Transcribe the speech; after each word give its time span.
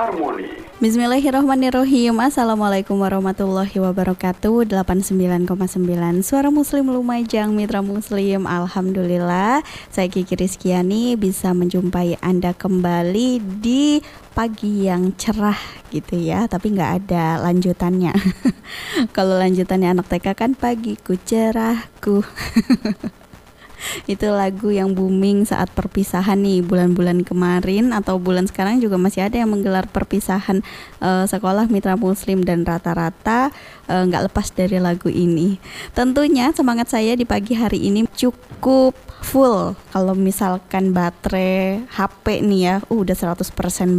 Harmoni. 0.00 0.48
Bismillahirrahmanirrahim. 0.80 2.16
Assalamualaikum 2.24 2.96
warahmatullahi 3.04 3.76
wabarakatuh. 3.76 4.64
89,9 4.72 5.44
Suara 6.24 6.48
Muslim 6.48 6.88
Lumajang 6.88 7.52
Mitra 7.52 7.84
Muslim. 7.84 8.48
Alhamdulillah. 8.48 9.60
Saya 9.92 10.08
Kiki 10.08 10.40
Rizkiani. 10.40 11.20
Bisa 11.20 11.52
menjumpai 11.52 12.16
Anda 12.24 12.56
kembali 12.56 13.44
di 13.60 14.00
pagi 14.32 14.88
yang 14.88 15.12
cerah 15.20 15.60
gitu 15.92 16.16
ya. 16.16 16.48
Tapi 16.48 16.72
nggak 16.72 16.92
ada 17.04 17.44
lanjutannya. 17.44 18.16
Kalau 19.16 19.36
lanjutannya 19.36 20.00
anak 20.00 20.08
TK 20.08 20.32
kan 20.32 20.56
pagiku 20.56 21.20
cerahku 21.20 22.24
itu 24.06 24.26
lagu 24.30 24.70
yang 24.70 24.92
booming 24.92 25.44
saat 25.48 25.68
perpisahan 25.72 26.40
nih 26.40 26.62
bulan-bulan 26.64 27.24
kemarin 27.26 27.92
atau 27.92 28.16
bulan 28.16 28.46
sekarang 28.46 28.78
juga 28.78 28.96
masih 28.96 29.26
ada 29.26 29.40
yang 29.40 29.50
menggelar 29.50 29.88
perpisahan 29.88 30.62
uh, 31.02 31.24
sekolah 31.26 31.68
mitra 31.68 31.96
muslim 31.98 32.44
dan 32.44 32.62
rata-rata 32.64 33.52
eh, 33.88 34.02
nggak 34.06 34.22
uh, 34.22 34.26
lepas 34.30 34.46
dari 34.54 34.78
lagu 34.78 35.10
ini. 35.10 35.58
Tentunya 35.92 36.52
semangat 36.54 36.92
saya 36.92 37.16
di 37.16 37.24
pagi 37.26 37.56
hari 37.58 37.90
ini 37.90 38.06
cukup 38.08 39.09
full 39.22 39.78
kalau 39.94 40.14
misalkan 40.16 40.90
baterai 40.90 41.84
HP 41.88 42.42
nih 42.44 42.60
ya 42.60 42.76
uh, 42.88 43.00
udah 43.00 43.16
100% 43.36 43.46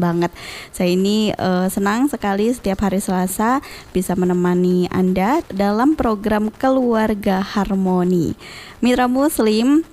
banget. 0.02 0.32
Saya 0.74 0.94
ini 0.94 1.32
uh, 1.38 1.70
senang 1.72 2.12
sekali 2.12 2.52
setiap 2.52 2.84
hari 2.86 3.00
Selasa 3.00 3.64
bisa 3.96 4.18
menemani 4.18 4.90
Anda 4.92 5.46
dalam 5.50 5.96
program 5.96 6.52
Keluarga 6.54 7.42
Harmoni. 7.42 8.34
Mitra 8.82 9.06
Muslim, 9.06 9.86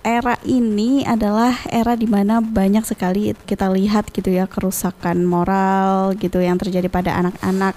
era 0.00 0.40
ini 0.48 1.04
adalah 1.04 1.52
era 1.68 1.92
di 1.92 2.08
mana 2.08 2.40
banyak 2.40 2.84
sekali 2.88 3.36
kita 3.44 3.68
lihat 3.68 4.08
gitu 4.08 4.32
ya 4.32 4.48
kerusakan 4.48 5.28
moral 5.28 6.16
gitu 6.16 6.40
yang 6.40 6.56
terjadi 6.56 6.88
pada 6.88 7.20
anak-anak 7.20 7.76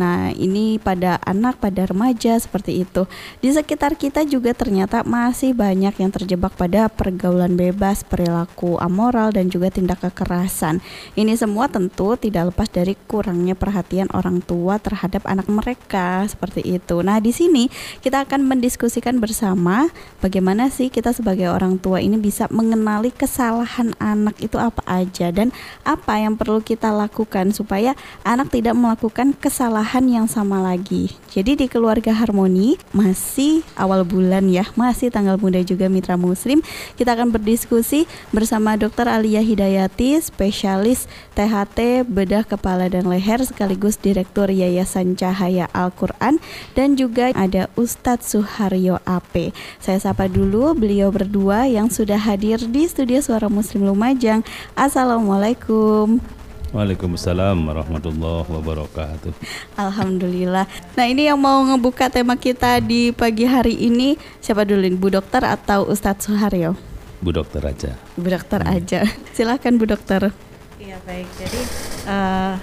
Nah, 0.00 0.32
ini 0.32 0.80
pada 0.80 1.20
anak, 1.28 1.60
pada 1.60 1.84
remaja 1.84 2.40
seperti 2.40 2.88
itu. 2.88 3.04
Di 3.44 3.52
sekitar 3.52 4.00
kita 4.00 4.24
juga 4.24 4.56
ternyata 4.56 5.04
masih 5.04 5.52
banyak 5.52 5.92
yang 6.00 6.08
terjebak 6.08 6.56
pada 6.56 6.88
pergaulan 6.88 7.52
bebas, 7.52 8.00
perilaku 8.08 8.80
amoral 8.80 9.28
dan 9.28 9.52
juga 9.52 9.68
tindak 9.68 10.00
kekerasan. 10.00 10.80
Ini 11.12 11.36
semua 11.36 11.68
tentu 11.68 12.16
tidak 12.16 12.56
lepas 12.56 12.72
dari 12.72 12.96
kurangnya 13.04 13.52
perhatian 13.52 14.08
orang 14.16 14.40
tua 14.40 14.80
terhadap 14.80 15.28
anak 15.28 15.44
mereka 15.52 16.24
seperti 16.24 16.64
itu. 16.80 17.04
Nah, 17.04 17.20
di 17.20 17.36
sini 17.36 17.68
kita 18.00 18.24
akan 18.24 18.48
mendiskusikan 18.48 19.20
bersama 19.20 19.92
bagaimana 20.24 20.72
sih 20.72 20.88
kita 20.88 21.12
sebagai 21.12 21.52
orang 21.52 21.76
tua 21.76 22.00
ini 22.00 22.16
bisa 22.16 22.48
mengenali 22.48 23.12
kesalahan 23.12 23.92
anak 24.00 24.40
itu 24.40 24.56
apa 24.56 24.80
aja 24.88 25.28
dan 25.28 25.52
apa 25.84 26.16
yang 26.16 26.40
perlu 26.40 26.64
kita 26.64 26.88
lakukan 26.88 27.52
supaya 27.52 27.92
anak 28.24 28.48
tidak 28.48 28.72
melakukan 28.72 29.36
kesalahan 29.36 29.89
bahan 29.90 30.06
yang 30.06 30.30
sama 30.30 30.62
lagi. 30.62 31.18
Jadi 31.34 31.58
di 31.58 31.66
keluarga 31.66 32.14
harmoni 32.14 32.78
masih 32.94 33.66
awal 33.74 34.06
bulan 34.06 34.46
ya, 34.46 34.62
masih 34.78 35.10
tanggal 35.10 35.34
muda 35.34 35.58
juga 35.66 35.90
mitra 35.90 36.14
muslim. 36.14 36.62
Kita 36.94 37.18
akan 37.18 37.34
berdiskusi 37.34 38.06
bersama 38.30 38.78
Dr. 38.78 39.10
Alia 39.10 39.42
Hidayati, 39.42 40.14
spesialis 40.22 41.10
THT 41.34 42.06
bedah 42.06 42.46
kepala 42.46 42.86
dan 42.86 43.10
leher 43.10 43.42
sekaligus 43.42 43.98
Direktur 43.98 44.46
Yayasan 44.46 45.18
Cahaya 45.18 45.66
Al-Quran 45.74 46.38
dan 46.78 46.94
juga 46.94 47.34
ada 47.34 47.66
Ustadz 47.74 48.30
Suharyo 48.30 49.02
AP. 49.02 49.50
Saya 49.82 49.98
sapa 49.98 50.30
dulu 50.30 50.70
beliau 50.78 51.10
berdua 51.10 51.66
yang 51.66 51.90
sudah 51.90 52.22
hadir 52.22 52.62
di 52.62 52.86
studio 52.86 53.18
Suara 53.18 53.50
Muslim 53.50 53.90
Lumajang. 53.90 54.46
Assalamualaikum. 54.78 56.39
Waalaikumsalam 56.70 57.66
warahmatullahi 57.66 58.46
wabarakatuh. 58.46 59.34
Alhamdulillah. 59.74 60.70
Nah 60.94 61.06
ini 61.10 61.26
yang 61.26 61.34
mau 61.34 61.58
ngebuka 61.66 62.06
tema 62.06 62.38
kita 62.38 62.78
di 62.78 63.10
pagi 63.10 63.42
hari 63.42 63.74
ini 63.74 64.14
siapa 64.38 64.62
dulu 64.62 64.86
Bu 64.94 65.10
Dokter 65.10 65.42
atau 65.42 65.90
Ustadz 65.90 66.30
Suharyo? 66.30 66.78
Bu 67.18 67.34
Dokter 67.34 67.58
aja. 67.66 67.98
Bu 68.14 68.30
Dokter 68.30 68.62
hmm. 68.62 68.70
aja. 68.70 69.02
Silahkan 69.34 69.74
Bu 69.74 69.90
Dokter. 69.90 70.30
Iya 70.78 71.02
baik. 71.02 71.26
Jadi 71.42 71.60
uh, 72.06 72.54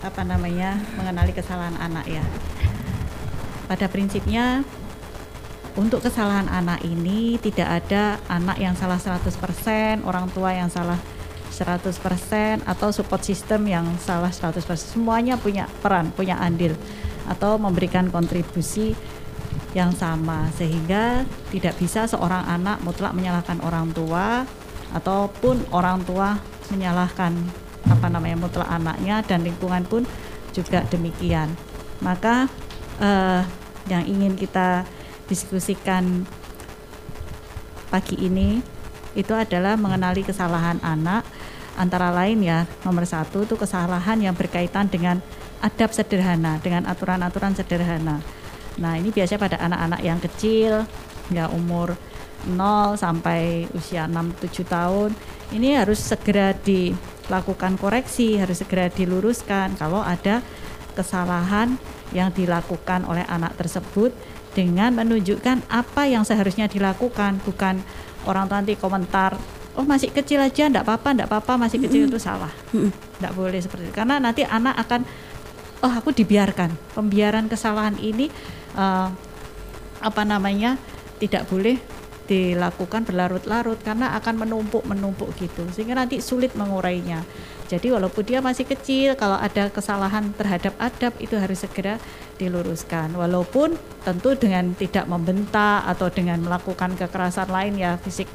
apa 0.00 0.22
namanya 0.24 0.80
mengenali 0.96 1.36
kesalahan 1.36 1.76
anak 1.76 2.08
ya. 2.08 2.24
Pada 3.68 3.84
prinsipnya 3.92 4.64
untuk 5.76 6.00
kesalahan 6.00 6.48
anak 6.48 6.80
ini 6.88 7.36
tidak 7.36 7.84
ada 7.84 8.16
anak 8.32 8.56
yang 8.56 8.72
salah 8.80 8.96
100%, 8.96 10.08
orang 10.08 10.32
tua 10.32 10.56
yang 10.56 10.72
salah 10.72 10.96
100% 11.50 12.64
atau 12.64 12.88
support 12.92 13.24
system 13.24 13.66
yang 13.66 13.86
salah 13.98 14.30
100% 14.30 14.62
semuanya 14.76 15.34
punya 15.40 15.66
peran 15.80 16.12
punya 16.12 16.38
andil 16.38 16.76
atau 17.28 17.60
memberikan 17.60 18.08
kontribusi 18.08 18.96
yang 19.76 19.92
sama 19.92 20.48
sehingga 20.56 21.28
tidak 21.52 21.76
bisa 21.76 22.08
seorang 22.08 22.44
anak 22.48 22.80
mutlak 22.84 23.12
menyalahkan 23.12 23.60
orang 23.60 23.92
tua 23.92 24.48
ataupun 24.96 25.60
orang 25.76 26.00
tua 26.08 26.40
menyalahkan 26.72 27.32
apa 27.88 28.06
namanya 28.08 28.36
mutlak 28.40 28.68
anaknya 28.68 29.20
dan 29.24 29.44
lingkungan 29.44 29.84
pun 29.84 30.02
juga 30.56 30.84
demikian. 30.88 31.52
Maka 32.00 32.48
eh, 33.00 33.42
yang 33.92 34.04
ingin 34.08 34.36
kita 34.36 34.88
diskusikan 35.28 36.24
pagi 37.88 38.16
ini 38.20 38.60
itu 39.16 39.32
adalah 39.32 39.76
mengenali 39.76 40.24
kesalahan 40.24 40.80
anak 40.84 41.24
antara 41.78 42.10
lain 42.10 42.42
ya 42.42 42.66
nomor 42.82 43.06
satu 43.06 43.46
itu 43.46 43.54
kesalahan 43.54 44.18
yang 44.18 44.34
berkaitan 44.34 44.90
dengan 44.90 45.22
adab 45.62 45.94
sederhana 45.94 46.58
dengan 46.58 46.84
aturan-aturan 46.90 47.54
sederhana. 47.54 48.18
Nah 48.78 48.94
ini 48.98 49.14
biasanya 49.14 49.40
pada 49.40 49.56
anak-anak 49.62 50.00
yang 50.02 50.18
kecil 50.18 50.72
ya 51.30 51.46
umur 51.50 51.94
0 52.46 52.94
sampai 52.94 53.66
usia 53.74 54.06
6-7 54.06 54.66
tahun 54.66 55.10
ini 55.50 55.74
harus 55.74 55.98
segera 55.98 56.54
dilakukan 56.54 57.74
koreksi 57.80 58.38
harus 58.38 58.62
segera 58.62 58.86
diluruskan 58.92 59.74
kalau 59.74 60.00
ada 60.00 60.40
kesalahan 60.94 61.74
yang 62.14 62.32
dilakukan 62.32 63.04
oleh 63.04 63.26
anak 63.26 63.58
tersebut 63.58 64.14
dengan 64.54 64.96
menunjukkan 64.96 65.66
apa 65.68 66.08
yang 66.08 66.24
seharusnya 66.24 66.70
dilakukan 66.70 67.42
bukan 67.44 67.82
orang 68.24 68.48
tua 68.48 68.58
nanti 68.62 68.74
komentar 68.78 69.36
oh 69.78 69.86
masih 69.86 70.10
kecil 70.10 70.42
aja 70.42 70.66
enggak 70.66 70.82
apa-apa 70.82 71.08
enggak 71.14 71.28
apa-apa 71.30 71.52
masih 71.54 71.78
kecil 71.78 72.04
mm 72.04 72.06
-hmm. 72.10 72.18
itu 72.18 72.20
salah 72.20 72.52
enggak 72.74 73.32
boleh 73.38 73.60
seperti 73.62 73.88
itu 73.88 73.94
karena 73.94 74.18
nanti 74.18 74.42
anak 74.42 74.74
akan 74.82 75.06
oh 75.86 75.92
aku 75.94 76.10
dibiarkan 76.10 76.74
pembiaran 76.98 77.46
kesalahan 77.46 77.94
ini 78.02 78.26
uh, 78.74 79.08
apa 80.02 80.22
namanya 80.26 80.74
tidak 81.22 81.46
boleh 81.46 81.78
dilakukan 82.28 83.08
berlarut-larut 83.08 83.80
karena 83.80 84.12
akan 84.20 84.44
menumpuk-menumpuk 84.44 85.32
gitu 85.40 85.64
sehingga 85.72 85.96
nanti 85.96 86.20
sulit 86.20 86.52
mengurainya. 86.54 87.24
Jadi 87.68 87.92
walaupun 87.92 88.24
dia 88.24 88.40
masih 88.44 88.68
kecil 88.68 89.16
kalau 89.16 89.36
ada 89.36 89.72
kesalahan 89.72 90.32
terhadap 90.36 90.76
adab 90.76 91.12
itu 91.20 91.36
harus 91.40 91.64
segera 91.64 91.96
diluruskan. 92.36 93.16
Walaupun 93.16 93.76
tentu 94.04 94.36
dengan 94.36 94.76
tidak 94.76 95.08
membentak 95.08 95.88
atau 95.88 96.12
dengan 96.12 96.40
melakukan 96.44 96.96
kekerasan 97.00 97.48
lain 97.48 97.80
ya 97.80 97.96
fisik 97.96 98.28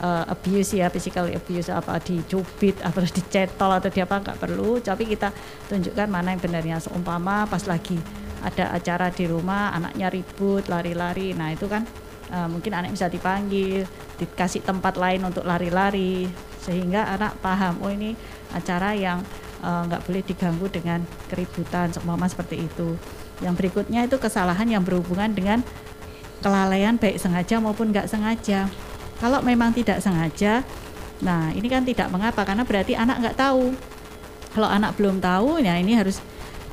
uh, 0.00 0.24
abuse 0.26 0.80
ya 0.80 0.90
physical 0.90 1.28
abuse 1.30 1.70
apa 1.70 2.00
dicubit 2.02 2.80
atau 2.82 3.04
dicetol 3.04 3.70
atau 3.70 3.90
di 3.92 4.00
apa 4.02 4.22
nggak 4.24 4.38
perlu. 4.40 4.80
Tapi 4.82 5.04
kita 5.06 5.30
tunjukkan 5.70 6.08
mana 6.10 6.34
yang 6.34 6.42
benarnya. 6.42 6.76
Seumpama 6.82 7.46
pas 7.46 7.62
lagi 7.68 7.98
ada 8.42 8.74
acara 8.74 9.08
di 9.12 9.24
rumah 9.28 9.72
anaknya 9.76 10.10
ribut 10.10 10.66
lari-lari. 10.66 11.36
Nah 11.36 11.54
itu 11.54 11.70
kan 11.70 11.86
uh, 12.32 12.48
mungkin 12.50 12.74
anak 12.74 12.96
bisa 12.96 13.06
dipanggil 13.06 13.86
dikasih 14.18 14.64
tempat 14.64 14.98
lain 14.98 15.22
untuk 15.22 15.46
lari-lari. 15.46 16.26
Sehingga 16.64 17.12
anak 17.14 17.38
paham 17.44 17.76
oh 17.84 17.92
ini 17.92 18.16
acara 18.56 18.96
yang 18.96 19.20
eh, 19.60 19.82
nggak 19.84 20.00
uh, 20.00 20.04
boleh 20.08 20.22
diganggu 20.24 20.64
dengan 20.72 21.04
keributan 21.28 21.92
seumpama 21.92 22.24
seperti 22.24 22.64
itu. 22.64 22.96
Yang 23.44 23.54
berikutnya 23.60 24.08
itu 24.08 24.16
kesalahan 24.16 24.64
yang 24.72 24.80
berhubungan 24.80 25.28
dengan 25.36 25.60
kelalaian 26.40 26.96
baik 26.96 27.20
sengaja 27.20 27.60
maupun 27.60 27.92
nggak 27.92 28.08
sengaja 28.08 28.72
kalau 29.24 29.40
memang 29.40 29.72
tidak 29.72 30.04
sengaja, 30.04 30.60
nah 31.24 31.48
ini 31.56 31.64
kan 31.64 31.80
tidak 31.80 32.12
mengapa 32.12 32.44
karena 32.44 32.60
berarti 32.60 32.92
anak 32.92 33.24
nggak 33.24 33.40
tahu. 33.40 33.72
Kalau 34.52 34.68
anak 34.68 35.00
belum 35.00 35.16
tahu, 35.24 35.64
ya 35.64 35.80
ini 35.80 35.96
harus 35.96 36.20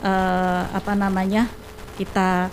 uh, 0.04 0.68
apa 0.68 0.92
namanya 0.92 1.48
kita 1.96 2.52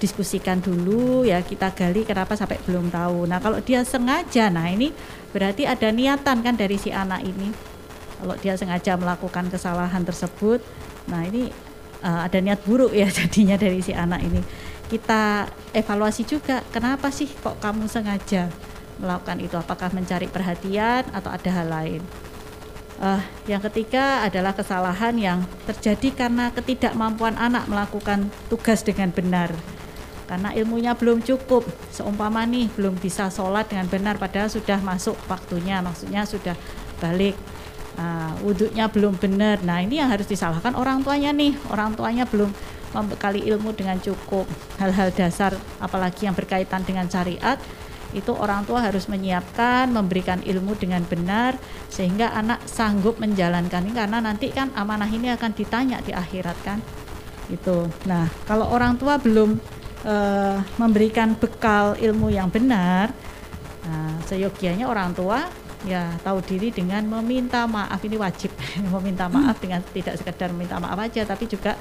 diskusikan 0.00 0.60
dulu 0.60 1.28
ya 1.28 1.44
kita 1.44 1.68
gali 1.76 2.08
kenapa 2.08 2.32
sampai 2.32 2.64
belum 2.64 2.88
tahu. 2.88 3.28
Nah 3.28 3.36
kalau 3.44 3.60
dia 3.60 3.84
sengaja, 3.84 4.48
nah 4.48 4.72
ini 4.72 4.88
berarti 5.36 5.68
ada 5.68 5.92
niatan 5.92 6.40
kan 6.40 6.56
dari 6.56 6.80
si 6.80 6.88
anak 6.88 7.20
ini. 7.20 7.52
Kalau 8.16 8.40
dia 8.40 8.56
sengaja 8.56 8.96
melakukan 8.96 9.52
kesalahan 9.52 10.00
tersebut, 10.00 10.64
nah 11.12 11.28
ini 11.28 11.52
uh, 12.00 12.24
ada 12.24 12.40
niat 12.40 12.64
buruk 12.64 12.96
ya 12.96 13.12
jadinya 13.20 13.60
dari 13.60 13.84
si 13.84 13.92
anak 13.92 14.24
ini. 14.24 14.40
Kita 14.88 15.44
evaluasi 15.76 16.24
juga 16.24 16.64
kenapa 16.72 17.12
sih 17.12 17.28
kok 17.28 17.60
kamu 17.60 17.84
sengaja 17.84 18.48
melakukan 18.98 19.38
itu? 19.40 19.56
Apakah 19.56 19.92
mencari 19.92 20.28
perhatian 20.28 21.06
atau 21.12 21.30
ada 21.32 21.50
hal 21.52 21.68
lain? 21.68 22.02
Uh, 22.96 23.20
yang 23.44 23.60
ketiga 23.60 24.24
adalah 24.24 24.56
kesalahan 24.56 25.12
yang 25.20 25.38
terjadi 25.68 26.26
karena 26.26 26.48
ketidakmampuan 26.56 27.36
anak 27.36 27.68
melakukan 27.68 28.32
tugas 28.48 28.80
dengan 28.80 29.12
benar 29.12 29.52
karena 30.26 30.50
ilmunya 30.58 30.92
belum 30.98 31.22
cukup 31.22 31.62
seumpama 31.94 32.42
nih 32.50 32.66
belum 32.74 32.98
bisa 32.98 33.30
sholat 33.30 33.70
dengan 33.70 33.86
benar 33.86 34.18
padahal 34.18 34.50
sudah 34.50 34.82
masuk 34.82 35.14
waktunya 35.30 35.78
maksudnya 35.78 36.26
sudah 36.26 36.58
balik 36.98 37.38
nah, 37.94 38.34
wudhunya 38.42 38.90
belum 38.90 39.14
benar 39.22 39.62
nah 39.62 39.78
ini 39.78 40.02
yang 40.02 40.10
harus 40.10 40.26
disalahkan 40.26 40.74
orang 40.74 41.06
tuanya 41.06 41.30
nih 41.30 41.54
orang 41.70 41.94
tuanya 41.94 42.26
belum 42.26 42.50
membekali 42.90 43.46
ilmu 43.46 43.70
dengan 43.76 44.02
cukup 44.02 44.50
hal-hal 44.82 45.14
dasar 45.14 45.54
apalagi 45.78 46.26
yang 46.26 46.34
berkaitan 46.34 46.82
dengan 46.82 47.06
syariat 47.06 47.60
itu 48.14 48.30
orang 48.30 48.62
tua 48.62 48.84
harus 48.84 49.10
menyiapkan 49.10 49.90
memberikan 49.90 50.38
ilmu 50.44 50.78
dengan 50.78 51.02
benar 51.02 51.58
sehingga 51.90 52.30
anak 52.30 52.62
sanggup 52.68 53.18
menjalankan 53.18 53.82
karena 53.90 54.18
nanti 54.22 54.52
kan 54.54 54.70
amanah 54.78 55.08
ini 55.10 55.32
akan 55.34 55.50
ditanya 55.56 55.98
di 56.04 56.14
akhirat 56.14 56.58
kan? 56.62 56.78
Itu. 57.50 57.90
Nah 58.06 58.30
kalau 58.46 58.70
orang 58.70 58.94
tua 59.00 59.18
belum 59.18 59.58
uh, 60.06 60.58
memberikan 60.78 61.34
bekal 61.34 61.98
ilmu 61.98 62.30
yang 62.30 62.46
benar, 62.50 63.10
nah, 63.82 64.14
seyogianya 64.26 64.86
orang 64.86 65.10
tua 65.14 65.46
ya 65.86 66.10
tahu 66.22 66.42
diri 66.42 66.70
dengan 66.70 67.02
meminta 67.06 67.66
maaf. 67.66 67.98
Ini 68.02 68.16
wajib 68.18 68.54
meminta 68.94 69.26
maaf 69.26 69.58
dengan 69.58 69.82
tidak 69.90 70.18
sekedar 70.18 70.54
meminta 70.54 70.78
maaf 70.78 70.98
aja 70.98 71.26
tapi 71.26 71.50
juga 71.50 71.74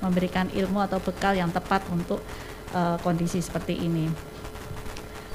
memberikan 0.00 0.48
ilmu 0.48 0.80
atau 0.80 0.96
bekal 1.00 1.36
yang 1.36 1.52
tepat 1.52 1.84
untuk 1.92 2.24
uh, 2.72 2.96
kondisi 3.04 3.40
seperti 3.40 3.76
ini. 3.76 4.29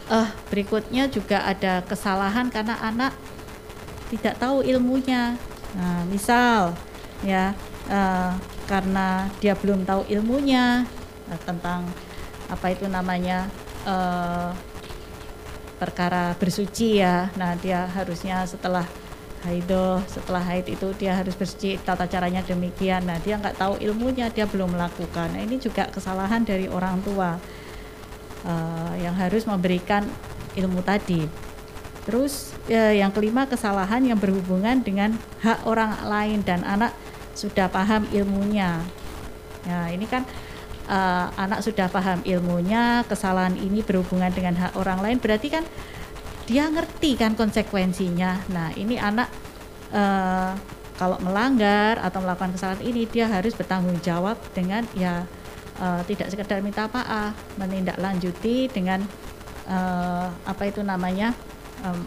Uh, 0.05 0.29
berikutnya 0.53 1.09
juga 1.09 1.41
ada 1.41 1.81
kesalahan 1.81 2.53
karena 2.53 2.77
anak 2.77 3.17
tidak 4.13 4.37
tahu 4.37 4.61
ilmunya. 4.61 5.33
Nah, 5.73 6.05
misal 6.05 6.77
ya 7.25 7.57
uh, 7.89 8.37
karena 8.69 9.29
dia 9.41 9.57
belum 9.57 9.81
tahu 9.81 10.05
ilmunya 10.09 10.85
uh, 11.25 11.39
tentang 11.41 11.89
apa 12.45 12.69
itu 12.69 12.85
namanya 12.85 13.49
uh, 13.89 14.53
perkara 15.81 16.37
bersuci 16.37 17.01
ya. 17.01 17.33
Nah 17.35 17.57
dia 17.59 17.89
harusnya 17.89 18.45
setelah 18.47 18.85
haido 19.45 20.01
setelah 20.09 20.41
haid 20.41 20.65
itu 20.73 20.89
dia 20.97 21.13
harus 21.17 21.37
bersuci 21.37 21.77
tata 21.81 22.05
caranya 22.05 22.41
demikian. 22.45 23.05
Nah 23.05 23.17
dia 23.21 23.37
nggak 23.37 23.57
tahu 23.59 23.81
ilmunya 23.81 24.29
dia 24.31 24.45
belum 24.45 24.73
melakukan. 24.77 25.33
Nah 25.33 25.41
ini 25.41 25.57
juga 25.57 25.89
kesalahan 25.89 26.45
dari 26.45 26.69
orang 26.69 27.01
tua 27.01 27.37
uh, 28.45 28.93
yang 28.95 29.17
harus 29.17 29.43
memberikan 29.49 30.05
ilmu 30.55 30.79
tadi. 30.85 31.27
Terus 32.05 32.53
ya, 32.69 32.93
yang 32.93 33.09
kelima 33.09 33.49
kesalahan 33.49 34.05
yang 34.05 34.21
berhubungan 34.21 34.79
dengan 34.85 35.17
hak 35.41 35.65
orang 35.65 36.05
lain 36.05 36.45
dan 36.45 36.61
anak 36.61 36.93
sudah 37.33 37.67
paham 37.67 38.05
ilmunya. 38.13 38.79
Ya 39.65 39.89
ini 39.89 40.05
kan 40.05 40.23
uh, 40.85 41.27
anak 41.35 41.65
sudah 41.65 41.89
paham 41.89 42.21
ilmunya, 42.21 43.01
kesalahan 43.09 43.57
ini 43.57 43.81
berhubungan 43.81 44.29
dengan 44.29 44.53
hak 44.55 44.77
orang 44.77 45.01
lain, 45.01 45.17
berarti 45.17 45.49
kan 45.49 45.65
dia 46.45 46.69
ngerti 46.69 47.17
kan 47.17 47.33
konsekuensinya. 47.33 48.45
Nah, 48.53 48.69
ini 48.77 49.01
anak 49.01 49.27
uh, 49.89 50.53
kalau 50.95 51.17
melanggar 51.19 51.99
atau 51.99 52.23
melakukan 52.23 52.55
kesalahan 52.55 52.85
ini 52.85 53.09
dia 53.09 53.27
harus 53.27 53.51
bertanggung 53.57 53.99
jawab 53.99 54.39
dengan 54.55 54.85
ya 54.95 55.27
uh, 55.79 56.01
tidak 56.07 56.31
sekedar 56.31 56.59
minta 56.59 56.87
maaf, 56.91 57.35
menindaklanjuti 57.59 58.69
dengan 58.71 59.03
uh, 59.67 60.27
apa 60.45 60.63
itu 60.69 60.81
namanya 60.81 61.35
um, 61.83 62.03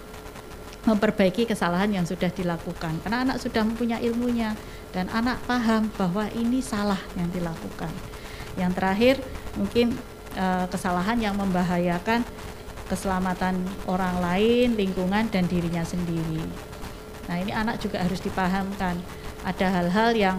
memperbaiki 0.89 1.45
kesalahan 1.45 1.93
yang 1.93 2.07
sudah 2.09 2.33
dilakukan. 2.33 2.97
Karena 3.05 3.27
anak 3.27 3.43
sudah 3.43 3.61
mempunyai 3.67 4.01
ilmunya 4.09 4.57
dan 4.95 5.11
anak 5.13 5.37
paham 5.45 5.93
bahwa 6.01 6.25
ini 6.33 6.65
salah 6.65 7.01
yang 7.19 7.29
dilakukan. 7.29 7.93
Yang 8.57 8.73
terakhir 8.79 9.15
mungkin 9.59 9.93
uh, 10.39 10.65
kesalahan 10.71 11.21
yang 11.21 11.37
membahayakan 11.37 12.25
keselamatan 12.89 13.61
orang 13.85 14.17
lain, 14.25 14.73
lingkungan 14.81 15.29
dan 15.29 15.45
dirinya 15.45 15.85
sendiri. 15.85 16.41
Nah, 17.29 17.37
ini 17.37 17.53
anak 17.53 17.85
juga 17.85 18.01
harus 18.01 18.25
dipahamkan. 18.25 18.97
Ada 19.45 19.69
hal-hal 19.69 20.11
yang 20.17 20.39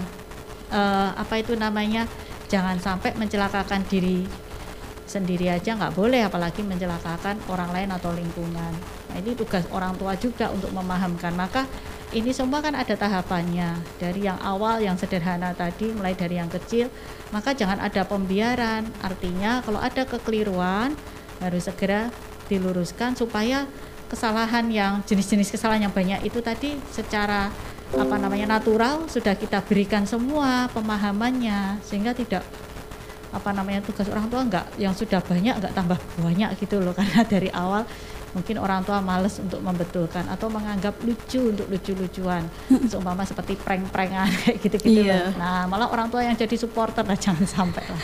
uh, 0.73 1.13
apa 1.13 1.45
itu 1.45 1.53
namanya? 1.53 2.09
Jangan 2.49 2.81
sampai 2.81 3.13
mencelakakan 3.15 3.85
diri 3.85 4.25
sendiri 5.09 5.49
aja 5.49 5.73
nggak 5.73 5.97
boleh 5.97 6.21
apalagi 6.21 6.61
mencelakakan 6.61 7.37
orang 7.49 7.69
lain 7.73 7.89
atau 7.93 8.13
lingkungan. 8.13 8.73
Nah, 9.09 9.15
ini 9.17 9.33
tugas 9.33 9.65
orang 9.73 9.97
tua 9.97 10.13
juga 10.17 10.53
untuk 10.53 10.69
memahamkan. 10.69 11.33
Maka 11.33 11.65
ini 12.09 12.33
semua 12.33 12.57
kan 12.61 12.73
ada 12.73 12.97
tahapannya 12.97 13.77
dari 14.01 14.25
yang 14.25 14.41
awal 14.41 14.81
yang 14.81 14.97
sederhana 14.97 15.53
tadi 15.53 15.93
mulai 15.93 16.17
dari 16.17 16.41
yang 16.41 16.49
kecil 16.49 16.89
maka 17.29 17.53
jangan 17.53 17.77
ada 17.77 18.01
pembiaran 18.01 18.89
artinya 19.05 19.61
kalau 19.61 19.77
ada 19.77 20.09
kekeliruan 20.09 20.97
harus 21.37 21.69
segera 21.69 22.09
diluruskan 22.49 23.13
supaya 23.13 23.69
kesalahan 24.09 24.65
yang 24.73 25.05
jenis-jenis 25.05 25.53
kesalahan 25.53 25.85
yang 25.85 25.93
banyak 25.93 26.25
itu 26.25 26.41
tadi 26.41 26.81
secara 26.89 27.53
apa 27.89 28.15
namanya 28.21 28.59
natural 28.59 29.09
sudah 29.09 29.33
kita 29.33 29.65
berikan 29.65 30.05
semua 30.05 30.69
pemahamannya 30.69 31.81
sehingga 31.81 32.13
tidak 32.13 32.45
apa 33.29 33.49
namanya 33.53 33.85
tugas 33.85 34.09
orang 34.09 34.25
tua 34.29 34.41
enggak 34.41 34.65
yang 34.81 34.93
sudah 34.93 35.21
banyak 35.21 35.53
enggak 35.57 35.73
tambah 35.73 35.97
banyak 36.21 36.49
gitu 36.57 36.81
loh. 36.81 36.93
Karena 36.97 37.21
dari 37.25 37.49
awal 37.53 37.85
mungkin 38.29 38.61
orang 38.61 38.85
tua 38.85 39.01
males 39.01 39.41
untuk 39.41 39.57
membetulkan 39.57 40.21
atau 40.29 40.53
menganggap 40.53 40.93
lucu 41.01 41.49
untuk 41.49 41.65
lucu-lucuan. 41.65 42.45
Seumpama 42.85 43.25
seperti 43.25 43.57
prank-prankan 43.57 44.29
kayak 44.45 44.57
gitu-gitu 44.61 45.09
yeah. 45.09 45.33
nah 45.33 45.65
malah 45.65 45.89
orang 45.89 46.13
tua 46.13 46.21
yang 46.21 46.37
jadi 46.37 46.53
supporter 46.53 47.01
lah 47.05 47.17
jangan 47.25 47.45
sampai 47.45 47.85
lah. 47.89 48.01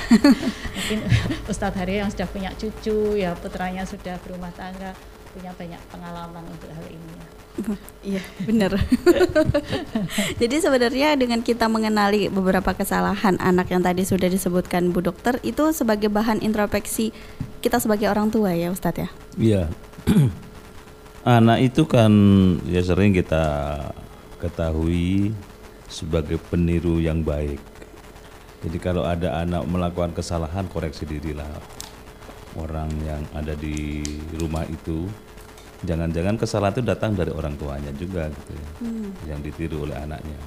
Mungkin 0.73 0.99
Ustadz 1.45 1.77
Hari 1.77 2.01
yang 2.01 2.09
sudah 2.09 2.25
punya 2.29 2.49
cucu 2.57 3.21
ya 3.21 3.37
putranya 3.37 3.85
sudah 3.85 4.17
berumah 4.25 4.49
tangga 4.53 4.97
punya 5.35 5.51
banyak 5.59 5.81
pengalaman 5.91 6.43
untuk 6.47 6.71
hal 6.71 6.87
ini 6.87 7.09
ya. 7.11 7.25
Iya, 8.05 8.21
benar. 8.45 8.71
Jadi 10.41 10.55
sebenarnya 10.61 11.17
dengan 11.17 11.41
kita 11.41 11.65
mengenali 11.67 12.29
beberapa 12.29 12.71
kesalahan 12.71 13.35
anak 13.41 13.73
yang 13.73 13.81
tadi 13.81 14.05
sudah 14.07 14.29
disebutkan 14.31 14.93
Bu 14.93 15.03
Dokter 15.03 15.41
itu 15.41 15.73
sebagai 15.75 16.07
bahan 16.07 16.39
introspeksi 16.39 17.11
kita 17.59 17.81
sebagai 17.81 18.07
orang 18.07 18.29
tua 18.29 18.53
ya 18.53 18.69
Ustadz 18.69 19.01
ya. 19.03 19.09
Iya, 19.35 19.63
anak 21.25 21.65
itu 21.65 21.83
kan 21.89 22.13
ya 22.69 22.85
sering 22.85 23.11
kita 23.11 23.43
ketahui 24.37 25.33
sebagai 25.89 26.37
peniru 26.37 27.01
yang 27.01 27.25
baik. 27.25 27.59
Jadi 28.61 28.77
kalau 28.77 29.01
ada 29.01 29.41
anak 29.41 29.65
melakukan 29.65 30.13
kesalahan 30.13 30.69
koreksi 30.69 31.09
dirilah 31.09 31.49
orang 32.53 32.89
yang 33.03 33.21
ada 33.35 33.53
di 33.57 34.01
rumah 34.37 34.63
itu. 34.69 35.09
Jangan-jangan 35.83 36.39
kesalahan 36.39 36.79
itu 36.79 36.83
datang 36.87 37.11
dari 37.19 37.35
orang 37.35 37.59
tuanya 37.59 37.91
juga 37.99 38.31
gitu 38.31 38.51
ya, 38.55 38.67
hmm. 38.79 39.09
yang 39.27 39.39
ditiru 39.43 39.83
oleh 39.83 39.97
anaknya. 39.99 40.39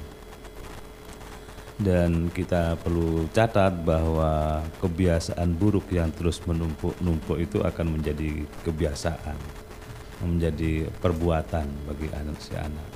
Dan 1.79 2.27
kita 2.33 2.75
perlu 2.75 3.29
catat 3.31 3.71
bahwa 3.87 4.59
kebiasaan 4.83 5.55
buruk 5.55 5.87
yang 5.95 6.11
terus 6.11 6.43
menumpuk-numpuk 6.43 7.39
itu 7.39 7.63
akan 7.63 7.95
menjadi 7.95 8.43
kebiasaan, 8.67 9.37
menjadi 10.25 10.91
perbuatan 10.99 11.67
bagi 11.87 12.11
anak 12.11 12.37
si 12.41 12.51
anak. 12.57 12.89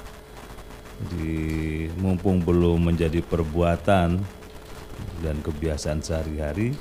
Jadi 1.00 1.88
mumpung 1.96 2.44
belum 2.44 2.92
menjadi 2.92 3.24
perbuatan 3.24 4.20
dan 5.24 5.36
kebiasaan 5.40 6.04
sehari-hari, 6.04 6.75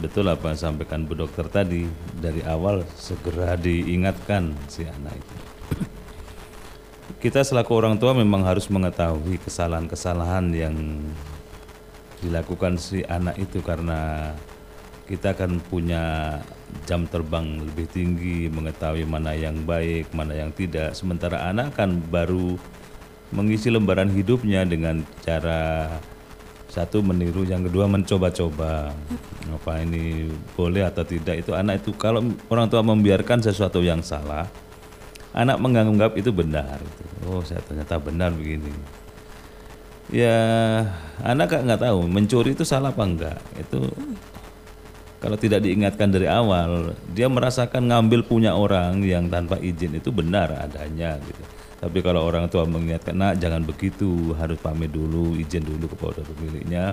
betul 0.00 0.26
apa 0.32 0.50
yang 0.50 0.58
sampaikan 0.58 1.04
Bu 1.04 1.14
Dokter 1.14 1.46
tadi 1.46 1.84
dari 2.18 2.40
awal 2.48 2.82
segera 2.96 3.54
diingatkan 3.54 4.56
si 4.66 4.88
anak 4.88 5.14
itu 5.14 5.36
kita 7.20 7.44
selaku 7.44 7.76
orang 7.76 8.00
tua 8.00 8.16
memang 8.16 8.40
harus 8.48 8.64
mengetahui 8.72 9.36
kesalahan-kesalahan 9.44 10.56
yang 10.56 10.76
dilakukan 12.24 12.80
si 12.80 13.04
anak 13.04 13.36
itu 13.36 13.60
karena 13.60 14.32
kita 15.04 15.34
akan 15.34 15.58
punya 15.66 16.38
jam 16.86 17.04
terbang 17.10 17.66
lebih 17.66 17.90
tinggi 17.90 18.46
mengetahui 18.46 19.02
mana 19.04 19.34
yang 19.34 19.58
baik, 19.66 20.14
mana 20.14 20.38
yang 20.38 20.54
tidak. 20.54 20.94
Sementara 20.94 21.50
anak 21.50 21.74
kan 21.74 21.98
baru 21.98 22.54
mengisi 23.34 23.74
lembaran 23.74 24.06
hidupnya 24.06 24.62
dengan 24.62 25.02
cara 25.26 25.90
Satu 26.70 27.02
meniru, 27.02 27.42
yang 27.42 27.66
kedua 27.66 27.90
mencoba-coba. 27.90 28.94
Apa 29.50 29.82
ini 29.82 30.30
boleh 30.54 30.86
atau 30.86 31.02
tidak 31.02 31.42
itu 31.42 31.50
anak 31.50 31.82
itu 31.82 31.90
kalau 31.98 32.22
orang 32.46 32.70
tua 32.70 32.86
membiarkan 32.86 33.42
sesuatu 33.42 33.82
yang 33.82 33.98
salah, 34.06 34.46
anak 35.34 35.58
menganggap 35.58 36.14
itu 36.14 36.30
benar. 36.30 36.78
Oh, 37.26 37.42
saya 37.42 37.58
ternyata 37.66 37.98
benar 37.98 38.30
begini. 38.30 38.70
Ya, 40.10 40.38
anak 41.22 41.54
gak 41.54 41.62
nggak 41.66 41.82
tahu 41.86 42.06
mencuri 42.06 42.54
itu 42.54 42.62
salah 42.62 42.94
apa 42.94 43.02
enggak. 43.02 43.38
Itu 43.58 43.90
kalau 45.20 45.36
tidak 45.36 45.66
diingatkan 45.66 46.08
dari 46.08 46.30
awal, 46.30 46.96
dia 47.12 47.28
merasakan 47.28 47.90
ngambil 47.90 48.24
punya 48.24 48.56
orang 48.56 49.02
yang 49.04 49.28
tanpa 49.28 49.58
izin 49.58 49.98
itu 49.98 50.08
benar 50.08 50.54
adanya 50.54 51.20
gitu. 51.20 51.59
Tapi 51.80 51.98
kalau 52.04 52.28
orang 52.28 52.44
tua 52.52 52.68
mengingatkan, 52.68 53.16
nak 53.16 53.40
jangan 53.40 53.64
begitu, 53.64 54.36
harus 54.36 54.60
pamit 54.60 54.92
dulu, 54.92 55.32
izin 55.40 55.64
dulu 55.64 55.88
kepada 55.88 56.20
pemiliknya. 56.20 56.92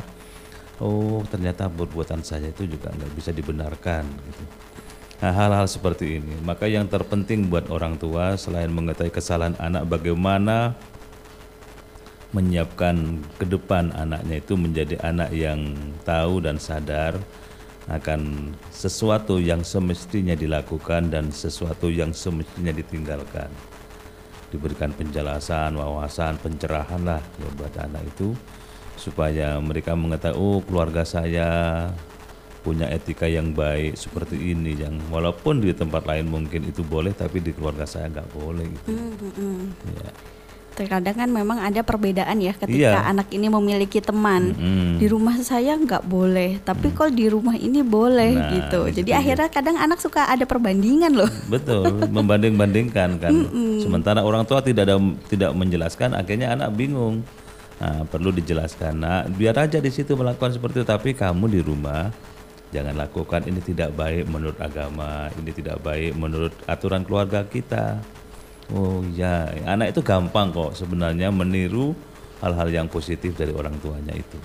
Oh, 0.79 1.20
ternyata 1.27 1.67
perbuatan 1.67 2.24
saya 2.24 2.48
itu 2.48 2.63
juga 2.63 2.96
nggak 2.96 3.12
bisa 3.12 3.36
dibenarkan. 3.36 4.08
Gitu. 4.08 4.44
Nah, 5.20 5.34
hal-hal 5.36 5.67
seperti 5.67 6.24
ini. 6.24 6.39
Maka 6.39 6.72
yang 6.72 6.88
terpenting 6.88 7.51
buat 7.51 7.67
orang 7.67 8.00
tua 8.00 8.39
selain 8.39 8.72
mengetahui 8.72 9.12
kesalahan 9.12 9.60
anak, 9.60 9.91
bagaimana 9.91 10.72
menyiapkan 12.32 13.24
ke 13.36 13.44
depan 13.44 13.91
anaknya 13.91 14.39
itu 14.39 14.56
menjadi 14.56 14.96
anak 15.03 15.36
yang 15.36 15.75
tahu 16.08 16.44
dan 16.44 16.60
sadar 16.60 17.20
akan 17.88 18.51
sesuatu 18.67 19.39
yang 19.39 19.63
semestinya 19.63 20.36
dilakukan 20.36 21.08
dan 21.08 21.32
sesuatu 21.32 21.88
yang 21.88 22.12
semestinya 22.12 22.75
ditinggalkan 22.75 23.48
diberikan 24.48 24.96
penjelasan, 24.96 25.75
wawasan, 25.75 26.39
pencerahan 26.39 27.04
lah 27.04 27.22
ya 27.39 27.50
buat 27.56 27.74
anak 27.75 28.04
itu 28.08 28.32
supaya 28.98 29.60
mereka 29.62 29.94
mengetahui 29.94 30.39
oh 30.39 30.60
keluarga 30.66 31.06
saya 31.06 31.48
punya 32.66 32.89
etika 32.92 33.30
yang 33.30 33.56
baik 33.56 33.96
seperti 33.96 34.36
ini 34.36 34.75
yang 34.75 35.00
walaupun 35.08 35.63
di 35.63 35.72
tempat 35.72 36.04
lain 36.04 36.27
mungkin 36.27 36.68
itu 36.68 36.84
boleh 36.84 37.16
tapi 37.16 37.39
di 37.39 37.56
keluarga 37.56 37.88
saya 37.88 38.12
nggak 38.12 38.30
boleh 38.36 38.66
gitu. 38.68 38.92
Mm 38.92 39.13
-hmm. 39.16 39.60
ya 40.04 40.12
terkadang 40.77 41.17
kan 41.17 41.29
memang 41.34 41.57
ada 41.57 41.81
perbedaan 41.81 42.38
ya 42.38 42.53
ketika 42.53 43.01
iya. 43.01 43.10
anak 43.10 43.34
ini 43.34 43.50
memiliki 43.50 43.98
teman 43.98 44.53
hmm. 44.53 45.01
di 45.01 45.10
rumah 45.10 45.34
saya 45.41 45.74
nggak 45.74 46.05
boleh 46.05 46.62
tapi 46.62 46.93
hmm. 46.93 46.96
kalau 46.96 47.10
di 47.10 47.25
rumah 47.25 47.57
ini 47.57 47.81
boleh 47.81 48.38
nah, 48.38 48.50
gitu 48.53 48.81
jadi 48.93 49.17
akhirnya 49.17 49.50
kadang 49.50 49.81
anak 49.81 49.98
suka 49.98 50.29
ada 50.29 50.46
perbandingan 50.46 51.17
loh 51.17 51.31
betul 51.50 52.05
membanding-bandingkan 52.13 53.17
kan 53.17 53.34
hmm. 53.34 53.81
sementara 53.81 54.22
orang 54.22 54.46
tua 54.46 54.62
tidak 54.62 54.86
ada 54.86 55.01
tidak 55.25 55.51
menjelaskan 55.57 56.13
akhirnya 56.13 56.53
anak 56.53 56.69
bingung 56.77 57.25
nah, 57.81 58.05
perlu 58.05 58.29
dijelaskan 58.29 58.93
nah 59.01 59.25
biar 59.25 59.57
aja 59.57 59.81
di 59.81 59.89
situ 59.89 60.13
melakukan 60.13 60.53
seperti 60.53 60.86
itu 60.86 60.88
tapi 60.88 61.17
kamu 61.17 61.50
di 61.50 61.62
rumah 61.65 62.13
jangan 62.69 62.96
lakukan 63.00 63.41
ini 63.48 63.63
tidak 63.63 63.96
baik 63.96 64.29
menurut 64.29 64.60
agama 64.60 65.31
ini 65.39 65.51
tidak 65.55 65.81
baik 65.81 66.13
menurut 66.13 66.53
aturan 66.67 67.01
keluarga 67.01 67.48
kita 67.48 67.98
Oh 68.75 69.00
iya, 69.15 69.47
anak 69.63 69.95
itu 69.95 70.03
gampang 70.03 70.51
kok 70.51 70.75
sebenarnya 70.75 71.31
meniru 71.31 71.95
hal-hal 72.43 72.67
yang 72.67 72.88
positif 72.91 73.33
dari 73.33 73.55
orang 73.55 73.79
tuanya 73.79 74.12
itu. 74.12 74.38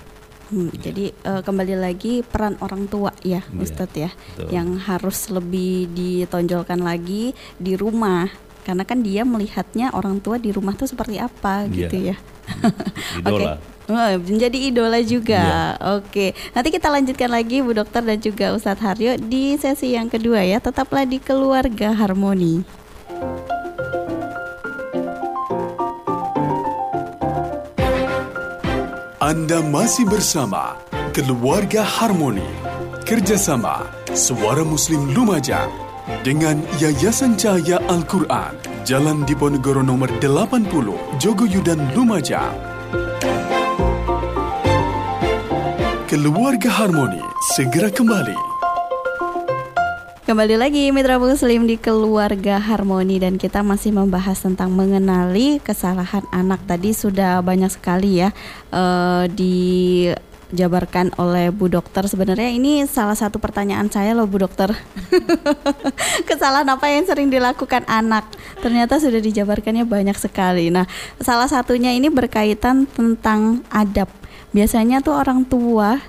Hmm, 0.53 0.69
ya. 0.71 0.91
Jadi 0.91 1.05
uh, 1.27 1.41
kembali 1.43 1.75
lagi 1.75 2.23
peran 2.23 2.55
orang 2.63 2.87
tua 2.87 3.11
ya, 3.25 3.43
ya 3.43 3.59
Ustadz 3.59 3.97
ya, 3.99 4.09
betul. 4.11 4.49
yang 4.53 4.79
harus 4.79 5.27
lebih 5.27 5.91
ditonjolkan 5.91 6.79
lagi 6.79 7.35
di 7.59 7.75
rumah, 7.75 8.31
karena 8.63 8.87
kan 8.87 9.03
dia 9.03 9.27
melihatnya 9.27 9.91
orang 9.91 10.23
tua 10.23 10.39
di 10.39 10.55
rumah 10.55 10.75
tuh 10.77 10.87
seperti 10.87 11.19
apa 11.19 11.67
ya. 11.67 11.75
gitu 11.87 11.97
ya. 12.13 12.15
Idola. 13.19 13.59
Okay. 13.59 13.71
Oh, 13.83 14.15
menjadi 14.15 14.55
idola 14.63 15.03
juga. 15.03 15.43
Ya. 15.43 15.99
Oke, 15.99 16.31
nanti 16.55 16.71
kita 16.71 16.87
lanjutkan 16.87 17.27
lagi 17.27 17.59
Bu 17.59 17.75
Dokter 17.75 17.99
dan 17.99 18.15
juga 18.15 18.55
Ustadz 18.55 18.79
Haryo 18.79 19.19
di 19.19 19.59
sesi 19.59 19.91
yang 19.91 20.07
kedua 20.07 20.39
ya. 20.39 20.63
Tetaplah 20.63 21.03
di 21.03 21.19
keluarga 21.19 21.91
harmoni. 21.91 22.63
Anda 29.23 29.63
masih 29.63 30.03
bersama 30.03 30.75
Keluarga 31.15 31.79
Harmoni. 31.79 32.43
Kerjasama 33.07 33.87
Suara 34.11 34.67
Muslim 34.67 35.15
Lumajang 35.15 35.71
dengan 36.27 36.59
Yayasan 36.75 37.39
Cahaya 37.39 37.79
Al-Quran 37.87 38.51
Jalan 38.83 39.23
Diponegoro 39.23 39.79
nomor 39.79 40.11
80 40.19 41.23
Jogoyudan 41.23 41.79
Lumajang. 41.95 42.51
Keluarga 46.11 46.83
Harmoni 46.83 47.23
segera 47.55 47.87
kembali 47.87 48.52
Kembali 50.33 50.57
lagi 50.57 50.89
Mitra 50.89 51.21
Muslim 51.21 51.69
di 51.69 51.77
Keluarga 51.77 52.57
Harmoni 52.57 53.21
dan 53.21 53.37
kita 53.37 53.61
masih 53.61 53.93
membahas 53.93 54.41
tentang 54.41 54.73
mengenali 54.73 55.61
kesalahan 55.61 56.25
anak 56.33 56.57
tadi 56.65 56.89
sudah 56.89 57.37
banyak 57.45 57.69
sekali 57.69 58.17
ya 58.17 58.33
uh, 58.73 59.29
dijabarkan 59.29 61.13
oleh 61.21 61.53
Bu 61.53 61.69
Dokter. 61.69 62.09
Sebenarnya 62.09 62.49
ini 62.49 62.81
salah 62.89 63.13
satu 63.13 63.37
pertanyaan 63.37 63.93
saya 63.93 64.17
loh 64.17 64.25
Bu 64.25 64.41
Dokter. 64.41 64.73
kesalahan 66.29 66.65
apa 66.65 66.89
yang 66.89 67.05
sering 67.05 67.29
dilakukan 67.29 67.85
anak? 67.85 68.25
Ternyata 68.57 68.97
sudah 68.97 69.21
dijabarkannya 69.21 69.85
banyak 69.85 70.17
sekali. 70.17 70.73
Nah, 70.73 70.89
salah 71.21 71.45
satunya 71.45 71.93
ini 71.93 72.09
berkaitan 72.09 72.89
tentang 72.89 73.61
adab. 73.69 74.09
Biasanya 74.49 75.05
tuh 75.05 75.13
orang 75.13 75.45
tua 75.45 76.01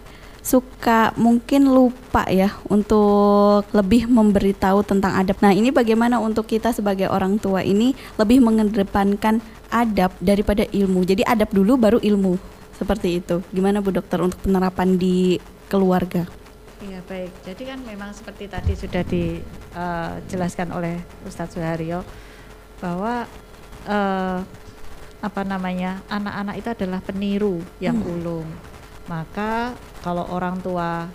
suka 0.45 1.17
mungkin 1.17 1.73
lupa 1.73 2.29
ya 2.29 2.53
untuk 2.69 3.65
lebih 3.73 4.05
memberitahu 4.13 4.85
tentang 4.85 5.17
adab. 5.17 5.41
Nah, 5.41 5.57
ini 5.57 5.73
bagaimana 5.73 6.21
untuk 6.21 6.45
kita 6.45 6.69
sebagai 6.77 7.09
orang 7.09 7.41
tua 7.41 7.65
ini 7.65 7.97
lebih 8.21 8.45
mengedepankan 8.45 9.41
adab 9.73 10.13
daripada 10.21 10.69
ilmu. 10.69 11.09
Jadi 11.09 11.25
adab 11.25 11.49
dulu 11.49 11.81
baru 11.81 11.99
ilmu. 11.99 12.37
Seperti 12.77 13.25
itu. 13.25 13.41
Gimana 13.57 13.81
Bu 13.81 13.89
Dokter 13.89 14.21
untuk 14.21 14.37
penerapan 14.45 15.01
di 15.01 15.41
keluarga? 15.73 16.29
Iya 16.85 17.01
baik. 17.09 17.33
Jadi 17.49 17.63
kan 17.65 17.81
memang 17.81 18.13
seperti 18.13 18.45
tadi 18.45 18.77
sudah 18.77 19.01
dijelaskan 19.01 20.69
uh, 20.69 20.77
oleh 20.77 21.01
Ustadz 21.25 21.57
Suharyo 21.57 22.05
bahwa 22.85 23.25
uh, 23.89 24.39
apa 25.25 25.41
namanya 25.49 26.05
anak-anak 26.13 26.61
itu 26.61 26.69
adalah 26.69 27.01
peniru 27.01 27.65
yang 27.81 27.97
hmm. 27.97 28.13
ulung 28.13 28.74
maka 29.07 29.77
kalau 30.01 30.25
orang 30.33 30.61
tua 30.65 31.09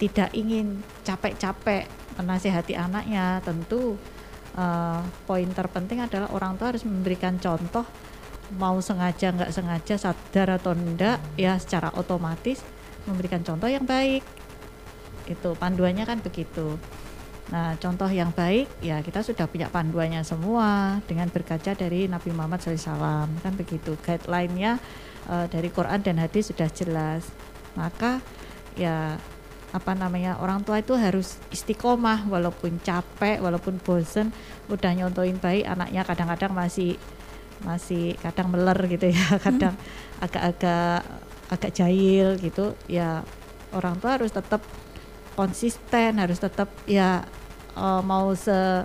tidak 0.00 0.32
ingin 0.32 0.80
capek-capek 1.04 1.84
menasihati 2.16 2.72
anaknya, 2.76 3.44
tentu 3.44 4.00
uh, 4.56 5.00
poin 5.28 5.48
terpenting 5.52 6.00
adalah 6.00 6.32
orang 6.32 6.56
tua 6.56 6.72
harus 6.72 6.84
memberikan 6.88 7.36
contoh 7.36 7.84
mau 8.58 8.82
sengaja 8.82 9.30
nggak 9.30 9.54
sengaja 9.54 9.94
sadar 9.94 10.58
atau 10.58 10.74
enggak 10.74 11.22
ya 11.38 11.54
secara 11.60 11.94
otomatis 11.94 12.64
memberikan 13.06 13.44
contoh 13.46 13.70
yang 13.70 13.86
baik. 13.86 14.26
Itu 15.30 15.54
panduannya 15.54 16.02
kan 16.02 16.18
begitu. 16.18 16.74
Nah 17.54 17.78
contoh 17.78 18.10
yang 18.10 18.34
baik 18.34 18.66
ya 18.82 19.02
kita 19.02 19.22
sudah 19.22 19.46
punya 19.46 19.70
panduannya 19.70 20.22
semua 20.26 20.98
dengan 21.06 21.30
berkaca 21.30 21.74
dari 21.74 22.10
Nabi 22.10 22.34
Muhammad 22.34 22.62
SAW 22.62 23.30
kan 23.42 23.52
begitu. 23.54 23.94
Guideline-nya 24.02 24.82
uh, 25.30 25.46
dari 25.46 25.70
Quran 25.70 26.02
dan 26.02 26.18
hadis 26.18 26.50
sudah 26.50 26.66
jelas 26.74 27.22
maka 27.78 28.18
ya 28.74 29.14
apa 29.70 29.94
namanya 29.94 30.34
orang 30.42 30.66
tua 30.66 30.82
itu 30.82 30.98
harus 30.98 31.38
istiqomah 31.54 32.26
walaupun 32.26 32.82
capek 32.82 33.38
walaupun 33.38 33.78
bosen 33.78 34.34
udah 34.66 34.90
nyontoin 34.98 35.38
baik 35.38 35.62
anaknya 35.62 36.02
kadang-kadang 36.02 36.50
masih 36.50 36.98
masih 37.62 38.18
kadang 38.18 38.50
meler 38.50 38.74
gitu 38.90 39.14
ya 39.14 39.38
kadang 39.46 39.78
hmm. 39.78 40.24
agak-agak 40.26 41.06
hmm. 41.06 41.54
agak 41.54 41.70
jahil 41.70 42.28
gitu 42.42 42.74
ya 42.90 43.22
orang 43.70 43.94
tua 44.02 44.18
harus 44.18 44.34
tetap 44.34 44.58
konsisten 45.38 46.18
harus 46.18 46.42
tetap 46.42 46.66
ya 46.90 47.22
uh, 47.78 48.02
mau 48.02 48.34
se 48.34 48.84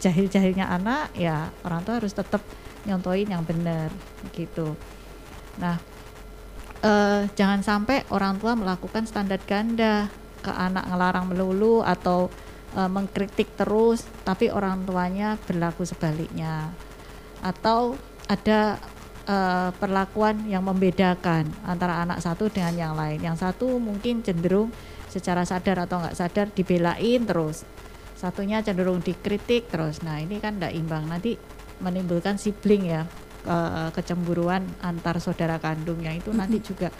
jahil-jahilnya 0.00 0.66
anak 0.66 1.12
ya 1.14 1.52
orang 1.62 1.86
tua 1.86 2.02
harus 2.02 2.10
tetap 2.10 2.42
nyontoin 2.88 3.28
yang 3.28 3.44
benar 3.44 3.92
gitu 4.34 4.74
Nah, 5.58 5.76
uh, 6.84 7.26
jangan 7.34 7.60
sampai 7.64 8.06
orang 8.12 8.38
tua 8.38 8.54
melakukan 8.54 9.08
standar 9.08 9.40
ganda 9.42 10.06
ke 10.40 10.52
anak 10.52 10.88
ngelarang 10.88 11.26
melulu 11.28 11.82
atau 11.84 12.30
uh, 12.76 12.90
mengkritik 12.90 13.58
terus, 13.58 14.06
tapi 14.22 14.48
orang 14.52 14.84
tuanya 14.86 15.36
berlaku 15.48 15.82
sebaliknya. 15.84 16.70
Atau 17.42 17.96
ada 18.28 18.78
uh, 19.26 19.70
perlakuan 19.76 20.46
yang 20.46 20.64
membedakan 20.64 21.50
antara 21.66 22.00
anak 22.04 22.22
satu 22.22 22.48
dengan 22.48 22.74
yang 22.76 22.94
lain. 22.94 23.20
Yang 23.20 23.42
satu 23.44 23.76
mungkin 23.82 24.22
cenderung 24.22 24.70
secara 25.10 25.42
sadar 25.42 25.84
atau 25.84 26.00
nggak 26.00 26.16
sadar 26.16 26.46
dibelain 26.54 27.26
terus. 27.26 27.66
Satunya 28.14 28.60
cenderung 28.60 29.00
dikritik 29.00 29.72
terus. 29.72 30.04
Nah 30.04 30.20
ini 30.20 30.38
kan 30.38 30.60
tidak 30.60 30.76
imbang. 30.76 31.08
Nanti 31.08 31.34
menimbulkan 31.80 32.36
sibling 32.36 32.92
ya 32.92 33.08
uh, 33.46 33.88
kecemburuan 33.94 34.66
antar 34.80 35.20
saudara 35.22 35.56
kandungnya 35.56 36.12
itu 36.16 36.34
nanti 36.34 36.60
juga 36.60 36.92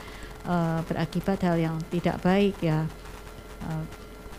uh, 0.47 0.81
berakibat 0.87 1.41
hal 1.45 1.57
yang 1.61 1.77
tidak 1.93 2.21
baik 2.23 2.57
ya. 2.63 2.87
Uh, 3.65 3.85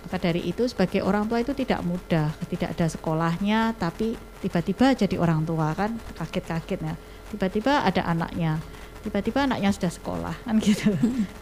maka 0.01 0.17
dari 0.17 0.41
itu 0.49 0.65
sebagai 0.65 1.05
orang 1.05 1.29
tua 1.29 1.45
itu 1.45 1.53
tidak 1.53 1.85
mudah, 1.85 2.33
tidak 2.49 2.73
ada 2.73 2.89
sekolahnya, 2.89 3.77
tapi 3.77 4.17
tiba-tiba 4.41 4.97
jadi 4.97 5.15
orang 5.21 5.45
tua 5.45 5.77
kan 5.77 5.93
kaget-kaget 6.17 6.79
ya. 6.81 6.95
Tiba-tiba 7.29 7.85
ada 7.85 8.01
anaknya, 8.09 8.57
tiba-tiba 9.05 9.45
anaknya 9.45 9.69
sudah 9.69 9.91
sekolah 9.93 10.35
kan 10.41 10.57
gitu. 10.57 10.89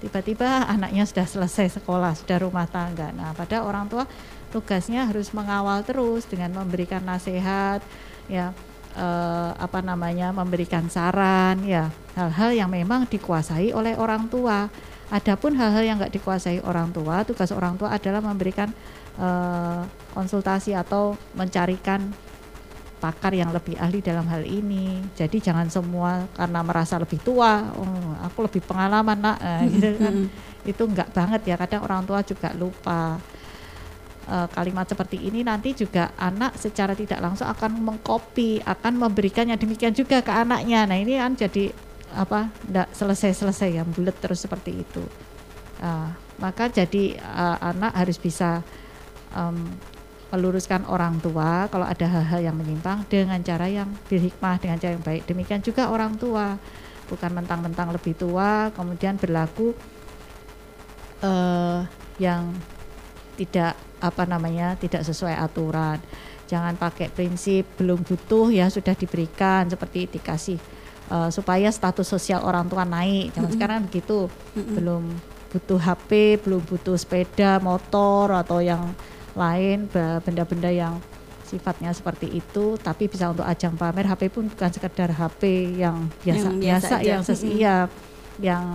Tiba-tiba 0.03 0.67
anaknya 0.67 1.07
sudah 1.07 1.25
selesai 1.25 1.79
sekolah, 1.79 2.19
sudah 2.19 2.37
rumah 2.43 2.67
tangga. 2.67 3.15
Nah, 3.15 3.31
pada 3.31 3.63
orang 3.63 3.87
tua 3.87 4.03
tugasnya 4.51 5.07
harus 5.07 5.31
mengawal 5.31 5.81
terus 5.87 6.27
dengan 6.27 6.59
memberikan 6.59 7.01
nasihat, 7.07 7.79
ya 8.27 8.51
eh, 8.99 9.51
apa 9.55 9.79
namanya, 9.79 10.35
memberikan 10.35 10.91
saran, 10.91 11.63
ya 11.63 11.87
hal-hal 12.19 12.51
yang 12.51 12.67
memang 12.67 13.07
dikuasai 13.07 13.71
oleh 13.71 13.95
orang 13.95 14.27
tua 14.27 14.67
Adapun 15.09 15.57
hal-hal 15.57 15.81
yang 15.81 15.97
nggak 15.97 16.21
dikuasai 16.21 16.61
orang 16.61 16.93
tua, 16.93 17.25
tugas 17.25 17.49
orang 17.49 17.73
tua 17.81 17.89
adalah 17.89 18.21
memberikan 18.21 18.69
uh, 19.17 19.81
konsultasi 20.13 20.77
atau 20.77 21.17
mencarikan 21.33 22.13
pakar 23.01 23.33
yang 23.33 23.49
lebih 23.49 23.73
ahli 23.81 24.05
dalam 24.05 24.29
hal 24.29 24.45
ini. 24.45 25.01
Jadi 25.17 25.41
jangan 25.41 25.65
semua 25.65 26.29
karena 26.37 26.61
merasa 26.61 27.01
lebih 27.01 27.17
tua, 27.25 27.73
oh, 27.73 28.13
aku 28.21 28.45
lebih 28.45 28.61
pengalaman 28.61 29.17
nak, 29.17 29.37
nah, 29.41 29.65
gitu 29.65 29.97
kan. 29.97 30.15
itu 30.77 30.83
enggak 30.85 31.09
banget 31.09 31.41
ya. 31.41 31.55
Kadang 31.57 31.81
orang 31.89 32.05
tua 32.05 32.21
juga 32.21 32.53
lupa 32.53 33.17
uh, 34.29 34.48
kalimat 34.53 34.86
seperti 34.86 35.17
ini 35.17 35.41
nanti 35.41 35.74
juga 35.74 36.13
anak 36.15 36.55
secara 36.55 36.93
tidak 36.93 37.19
langsung 37.19 37.50
akan 37.50 37.81
mengcopy, 37.81 38.62
akan 38.62 38.93
memberikannya 39.09 39.57
demikian 39.57 39.91
juga 39.91 40.21
ke 40.21 40.29
anaknya. 40.29 40.86
Nah 40.86 40.98
ini 41.01 41.17
kan 41.17 41.33
jadi 41.33 41.74
apa 42.13 42.50
tidak 42.65 42.88
selesai-selesai 42.93 43.81
yang 43.81 43.89
bulat 43.89 44.15
terus 44.21 44.45
seperti 44.45 44.86
itu. 44.86 45.03
Uh, 45.81 46.13
maka 46.39 46.69
jadi 46.69 47.17
uh, 47.19 47.57
anak 47.74 47.91
harus 47.98 48.17
bisa 48.21 48.62
um, 49.33 49.67
meluruskan 50.29 50.86
orang 50.86 51.17
tua 51.17 51.65
kalau 51.74 51.89
ada 51.89 52.05
hal-hal 52.05 52.53
yang 52.53 52.55
menyimpang 52.55 53.01
dengan 53.09 53.41
cara 53.41 53.65
yang 53.65 53.89
berhikmah 54.07 54.62
dengan 54.62 54.77
cara 54.77 54.93
yang 54.93 55.05
baik. 55.05 55.25
Demikian 55.25 55.62
juga 55.65 55.89
orang 55.89 56.15
tua 56.21 56.55
bukan 57.09 57.31
mentang-mentang 57.33 57.89
lebih 57.89 58.13
tua 58.13 58.69
kemudian 58.77 59.17
berlaku 59.17 59.74
uh, 61.25 61.81
yang 62.21 62.53
tidak 63.39 63.79
apa 64.03 64.24
namanya 64.27 64.75
tidak 64.75 65.08
sesuai 65.08 65.36
aturan. 65.39 66.00
Jangan 66.51 66.75
pakai 66.75 67.08
prinsip 67.08 67.63
belum 67.79 68.03
butuh 68.03 68.51
ya 68.51 68.67
sudah 68.67 68.98
diberikan 68.98 69.69
seperti 69.69 70.12
dikasih 70.12 70.60
uh, 71.13 71.29
supaya 71.31 71.72
status 71.72 72.03
sosial 72.03 72.43
orang 72.43 72.67
tua 72.67 72.84
naik. 72.84 73.31
Zaman 73.31 73.39
mm 73.39 73.46
-hmm. 73.48 73.55
sekarang 73.55 73.79
begitu, 73.88 74.19
mm 74.27 74.60
-hmm. 74.60 74.75
belum 74.75 75.03
butuh 75.50 75.79
HP, 75.81 76.10
belum 76.43 76.62
butuh 76.67 76.98
sepeda, 77.00 77.58
motor 77.63 78.34
atau 78.36 78.60
yang 78.62 78.93
lain 79.34 79.89
benda-benda 80.25 80.69
yang 80.69 80.98
sifatnya 81.46 81.89
seperti 81.89 82.29
itu, 82.29 82.77
tapi 82.77 83.10
bisa 83.10 83.34
untuk 83.34 83.46
ajang 83.46 83.74
pamer. 83.74 84.05
HP 84.05 84.29
pun 84.29 84.46
bukan 84.46 84.69
sekedar 84.69 85.10
HP 85.10 85.74
yang 85.81 86.05
biasa 86.22 86.46
yang 86.46 86.58
biasa, 86.62 86.93
biasa 86.93 86.96
yang 87.01 87.22
sesia, 87.25 87.75
mm 87.86 87.89
-hmm. 87.89 88.41
yang 88.46 88.65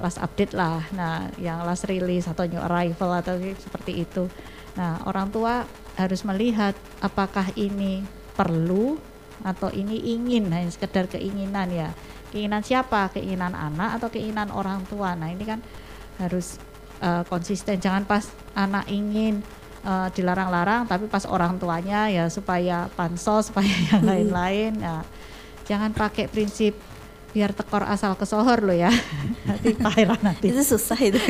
last 0.00 0.20
update 0.20 0.52
lah. 0.52 0.84
Nah, 0.92 1.32
yang 1.40 1.64
last 1.64 1.88
release 1.88 2.28
atau 2.28 2.44
new 2.44 2.60
arrival 2.60 3.16
atau 3.16 3.36
seperti 3.56 4.04
itu. 4.04 4.28
Nah, 4.76 5.00
orang 5.08 5.32
tua 5.32 5.64
harus 5.96 6.20
melihat 6.28 6.76
apakah 7.00 7.48
ini 7.56 8.04
perlu 8.36 9.00
atau 9.44 9.68
ini 9.72 10.16
ingin 10.16 10.48
hanya 10.52 10.68
sekedar 10.72 11.08
keinginan 11.08 11.68
ya 11.68 11.92
keinginan 12.32 12.64
siapa 12.64 13.08
keinginan 13.12 13.52
anak 13.52 14.00
atau 14.00 14.08
keinginan 14.08 14.48
orang 14.52 14.84
tua 14.88 15.12
nah 15.12 15.28
ini 15.28 15.44
kan 15.44 15.60
harus 16.16 16.56
uh, 17.04 17.24
konsisten 17.28 17.76
jangan 17.80 18.08
pas 18.08 18.28
anak 18.56 18.88
ingin 18.88 19.44
uh, 19.84 20.08
dilarang-larang 20.12 20.88
tapi 20.88 21.08
pas 21.08 21.24
orang 21.28 21.60
tuanya 21.60 22.08
ya 22.08 22.24
supaya 22.32 22.88
pansos 22.96 23.46
supaya 23.52 23.68
yang 23.92 24.04
hmm. 24.04 24.10
lain-lain 24.12 24.72
nah, 24.80 25.04
jangan 25.68 25.92
pakai 25.92 26.28
prinsip 26.28 26.76
biar 27.36 27.52
tekor 27.52 27.84
asal 27.84 28.16
kesohor 28.16 28.64
lo 28.64 28.72
ya 28.72 28.88
nanti 29.48 29.76
pahit 29.76 30.08
nanti 30.24 30.48
itu 30.48 30.64
susah 30.64 30.96
itu 30.96 31.20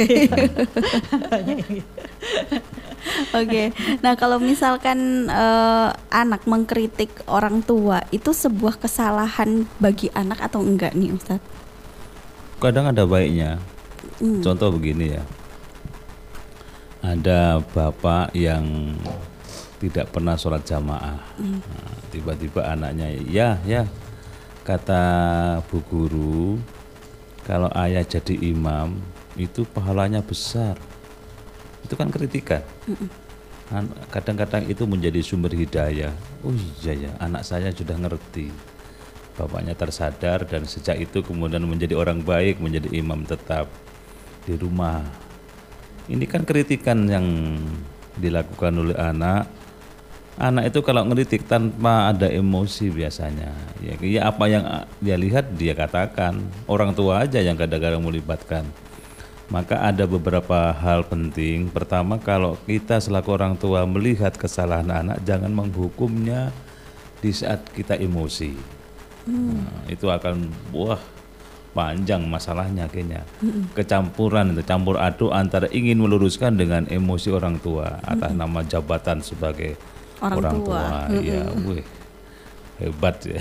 Oke, 3.31 3.39
okay. 3.39 3.67
nah 4.03 4.19
kalau 4.19 4.43
misalkan 4.43 5.31
uh, 5.31 5.95
anak 6.11 6.43
mengkritik 6.43 7.23
orang 7.31 7.63
tua 7.63 8.03
itu 8.11 8.35
sebuah 8.35 8.83
kesalahan 8.83 9.63
bagi 9.79 10.11
anak 10.11 10.43
atau 10.43 10.59
enggak 10.59 10.91
nih 10.99 11.15
Ustaz? 11.15 11.39
Kadang 12.59 12.91
ada 12.91 13.07
baiknya. 13.07 13.63
Hmm. 14.19 14.43
Contoh 14.43 14.75
begini 14.75 15.15
ya, 15.15 15.23
ada 16.99 17.63
bapak 17.63 18.35
yang 18.35 18.99
tidak 19.79 20.11
pernah 20.11 20.35
sholat 20.35 20.67
jamaah, 20.67 21.23
hmm. 21.39 21.63
nah, 21.63 21.95
tiba-tiba 22.11 22.67
anaknya 22.67 23.07
ya 23.23 23.63
ya 23.63 23.87
kata 24.67 25.05
bu 25.71 25.79
guru 25.87 26.59
kalau 27.47 27.71
ayah 27.79 28.03
jadi 28.03 28.35
imam 28.51 28.99
itu 29.39 29.63
pahalanya 29.63 30.19
besar. 30.19 30.75
Itu 31.87 31.95
kan 31.95 32.11
kritikan. 32.11 32.67
Kadang-kadang 34.11 34.67
itu 34.67 34.83
menjadi 34.83 35.23
sumber 35.23 35.55
hidayah. 35.55 36.11
Oh 36.43 36.51
iya 36.83 37.07
ya 37.07 37.11
anak 37.23 37.47
saya 37.47 37.71
sudah 37.71 37.95
ngerti. 37.95 38.51
Bapaknya 39.39 39.79
tersadar 39.79 40.43
dan 40.51 40.67
sejak 40.67 40.99
itu 40.99 41.23
kemudian 41.23 41.63
menjadi 41.63 41.95
orang 41.95 42.27
baik 42.27 42.59
menjadi 42.59 42.91
imam 42.91 43.23
tetap 43.23 43.71
di 44.43 44.59
rumah. 44.59 45.07
Ini 46.11 46.27
kan 46.27 46.43
kritikan 46.43 47.07
yang 47.07 47.27
dilakukan 48.19 48.75
oleh 48.83 48.99
anak 48.99 49.47
anak 50.37 50.69
itu 50.69 50.85
kalau 50.85 51.03
ngeritik 51.09 51.49
tanpa 51.49 52.13
ada 52.13 52.29
emosi 52.29 52.93
biasanya 52.93 53.53
ya, 53.81 53.97
ya 54.01 54.21
apa 54.29 54.45
yang 54.49 54.65
dia 55.01 55.17
lihat 55.17 55.57
dia 55.57 55.73
katakan 55.73 56.45
orang 56.69 56.93
tua 56.93 57.25
aja 57.25 57.41
yang 57.41 57.57
kadang-kadang 57.57 58.05
melibatkan 58.05 58.69
maka 59.47 59.79
ada 59.79 60.11
beberapa 60.11 60.75
hal 60.75 61.07
penting. 61.07 61.71
Pertama, 61.71 62.19
kalau 62.19 62.59
kita 62.67 62.99
selaku 62.99 63.31
orang 63.31 63.55
tua 63.55 63.87
melihat 63.87 64.35
kesalahan 64.35 64.91
anak, 64.91 65.23
jangan 65.23 65.55
menghukumnya 65.55 66.51
di 67.23 67.31
saat 67.31 67.63
kita 67.71 67.95
emosi. 67.95 68.59
Hmm. 69.27 69.63
Nah, 69.63 69.87
itu 69.91 70.07
akan 70.11 70.51
wah 70.75 70.99
panjang 71.75 72.27
masalahnya 72.27 72.91
kayaknya. 72.91 73.23
Hmm. 73.39 73.71
Kecampuran 73.71 74.55
itu 74.57 74.63
campur 74.67 74.99
aduk 74.99 75.31
antara 75.31 75.71
ingin 75.71 76.03
meluruskan 76.03 76.59
dengan 76.59 76.87
emosi 76.91 77.31
orang 77.31 77.63
tua 77.63 78.03
atas 78.03 78.35
hmm. 78.35 78.41
nama 78.41 78.61
jabatan 78.67 79.23
sebagai 79.23 79.79
orang, 80.21 80.39
orang 80.39 80.55
tua. 80.61 80.67
tua. 80.67 80.85
Hmm. 81.11 81.23
Ya, 81.23 81.43
wih 81.65 81.85
hebat 82.77 83.17
ya. 83.25 83.41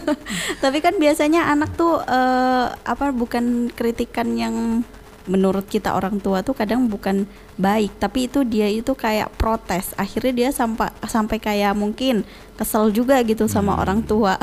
Tapi 0.62 0.78
kan 0.82 0.98
biasanya 0.98 1.46
anak 1.50 1.78
tuh 1.78 2.02
uh, 2.02 2.66
apa 2.74 3.14
bukan 3.14 3.70
kritikan 3.70 4.34
yang 4.34 4.82
menurut 5.24 5.64
kita 5.64 5.96
orang 5.96 6.20
tua 6.20 6.44
tuh 6.44 6.52
kadang 6.52 6.84
bukan 6.84 7.24
baik 7.56 7.96
tapi 7.96 8.28
itu 8.28 8.44
dia 8.44 8.68
itu 8.68 8.92
kayak 8.92 9.32
protes 9.40 9.96
akhirnya 9.96 10.32
dia 10.36 10.50
sampai 10.52 10.92
sampai 11.00 11.40
kayak 11.40 11.72
mungkin 11.72 12.28
kesel 12.60 12.92
juga 12.92 13.24
gitu 13.24 13.48
sama 13.48 13.72
hmm. 13.72 13.80
orang 13.80 14.00
tua 14.04 14.36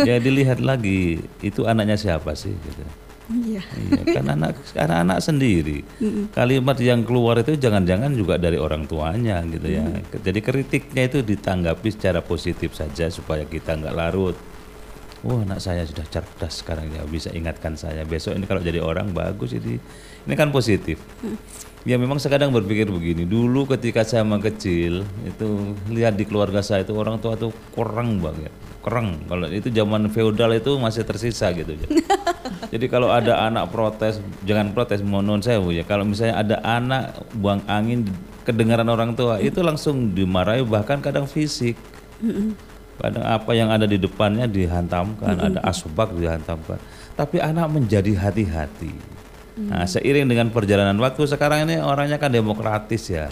ya 0.00 0.16
dilihat 0.24 0.64
lagi 0.64 1.20
itu 1.44 1.68
anaknya 1.68 2.00
siapa 2.00 2.32
sih 2.32 2.56
gitu 2.56 2.82
Iya. 3.30 3.62
iya 3.62 4.02
kan 4.18 4.26
anak 4.34 4.58
karena 4.74 5.06
anak 5.06 5.18
sendiri. 5.22 5.86
Mm 6.02 6.34
Kalimat 6.34 6.76
yang 6.82 7.06
keluar 7.06 7.38
itu 7.38 7.54
jangan-jangan 7.54 8.10
juga 8.18 8.34
dari 8.40 8.58
orang 8.58 8.90
tuanya 8.90 9.38
gitu 9.46 9.68
ya. 9.68 9.86
Mm. 9.86 10.22
Jadi 10.22 10.40
kritiknya 10.42 11.02
itu 11.06 11.18
ditanggapi 11.22 11.88
secara 11.94 12.18
positif 12.18 12.74
saja 12.74 13.06
supaya 13.12 13.46
kita 13.46 13.78
nggak 13.78 13.94
larut 13.94 14.36
wah 15.22 15.38
anak 15.46 15.62
saya 15.62 15.86
sudah 15.86 16.02
cerdas 16.10 16.62
sekarang 16.62 16.90
ya 16.90 17.02
bisa 17.06 17.30
ingatkan 17.30 17.78
saya 17.78 18.02
besok 18.02 18.34
ini 18.34 18.44
kalau 18.46 18.58
jadi 18.58 18.82
orang 18.82 19.14
bagus 19.14 19.54
ini 19.54 19.78
ini 20.26 20.34
kan 20.34 20.50
positif 20.50 20.98
hmm. 21.22 21.38
ya 21.86 21.94
memang 21.94 22.18
sekadang 22.18 22.50
berpikir 22.50 22.90
begini 22.90 23.22
dulu 23.22 23.70
ketika 23.70 24.02
saya 24.02 24.26
masih 24.26 24.50
kecil 24.50 24.94
itu 25.22 25.78
lihat 25.94 26.18
di 26.18 26.26
keluarga 26.26 26.58
saya 26.58 26.82
itu 26.82 26.94
orang 26.98 27.22
tua 27.22 27.38
tuh 27.38 27.54
kurang 27.70 28.18
banget 28.18 28.50
kurang 28.82 29.22
kalau 29.30 29.46
itu 29.46 29.70
zaman 29.70 30.10
feodal 30.10 30.50
itu 30.58 30.74
masih 30.82 31.06
tersisa 31.06 31.54
gitu 31.54 31.78
jadi 32.68 32.86
kalau 32.86 33.08
ada 33.10 33.48
anak 33.48 33.72
protes 33.72 34.22
jangan 34.46 34.70
protes 34.70 35.02
mohon 35.02 35.40
saya 35.42 35.58
bu 35.58 35.74
ya 35.74 35.82
kalau 35.82 36.06
misalnya 36.06 36.38
ada 36.38 36.56
anak 36.62 37.16
buang 37.34 37.64
angin 37.66 38.06
kedengaran 38.46 38.86
orang 38.86 39.16
tua 39.16 39.42
itu 39.42 39.58
langsung 39.64 40.14
dimarahi 40.14 40.62
bahkan 40.62 41.02
kadang 41.02 41.26
fisik 41.26 41.74
hmm 42.22 42.72
kadang 43.02 43.26
apa 43.26 43.50
yang 43.56 43.68
ada 43.74 43.82
di 43.82 43.98
depannya 43.98 44.46
dihantamkan, 44.46 45.34
ada 45.34 45.58
asbak 45.66 46.14
dihantamkan. 46.14 46.78
Tapi 47.18 47.42
anak 47.42 47.66
menjadi 47.74 48.14
hati-hati. 48.14 48.94
Nah, 49.52 49.84
seiring 49.84 50.30
dengan 50.30 50.48
perjalanan 50.48 50.96
waktu 50.96 51.28
sekarang 51.28 51.68
ini 51.68 51.82
orangnya 51.82 52.16
kan 52.16 52.32
demokratis 52.32 53.10
ya. 53.10 53.28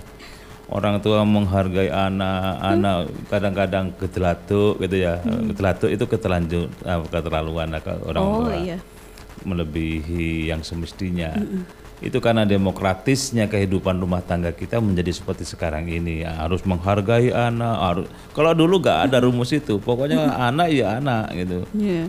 Orang 0.71 1.03
tua 1.03 1.27
menghargai 1.27 1.91
anak, 1.91 2.63
anak 2.63 2.99
kadang-kadang 3.27 3.91
ketelatuk 3.99 4.79
gitu 4.79 5.03
ya. 5.03 5.19
Mm. 5.27 5.51
Ketelatuk 5.51 5.91
itu 5.91 6.05
keterlanjut 6.07 6.69
keterlaluan 7.11 7.75
orang 8.07 8.23
oh, 8.23 8.47
tua. 8.47 8.55
Iya. 8.55 8.79
Melebihi 9.45 10.51
yang 10.53 10.61
semestinya. 10.65 11.35
Itu 12.01 12.17
karena 12.25 12.49
demokratisnya 12.49 13.45
kehidupan 13.53 14.01
rumah 14.01 14.25
tangga 14.25 14.57
kita 14.57 14.81
menjadi 14.81 15.13
seperti 15.13 15.45
sekarang 15.45 15.85
ini. 15.85 16.25
Ya, 16.25 16.33
harus 16.33 16.65
menghargai 16.65 17.29
anak. 17.29 17.77
Harus 17.77 18.07
kalau 18.33 18.57
dulu 18.57 18.81
gak 18.81 19.13
ada 19.13 19.21
rumus 19.21 19.53
itu, 19.53 19.77
pokoknya 19.77 20.33
anak 20.49 20.73
ya 20.73 20.97
anak 20.97 21.29
gitu. 21.37 21.59
Iya. 21.77 22.09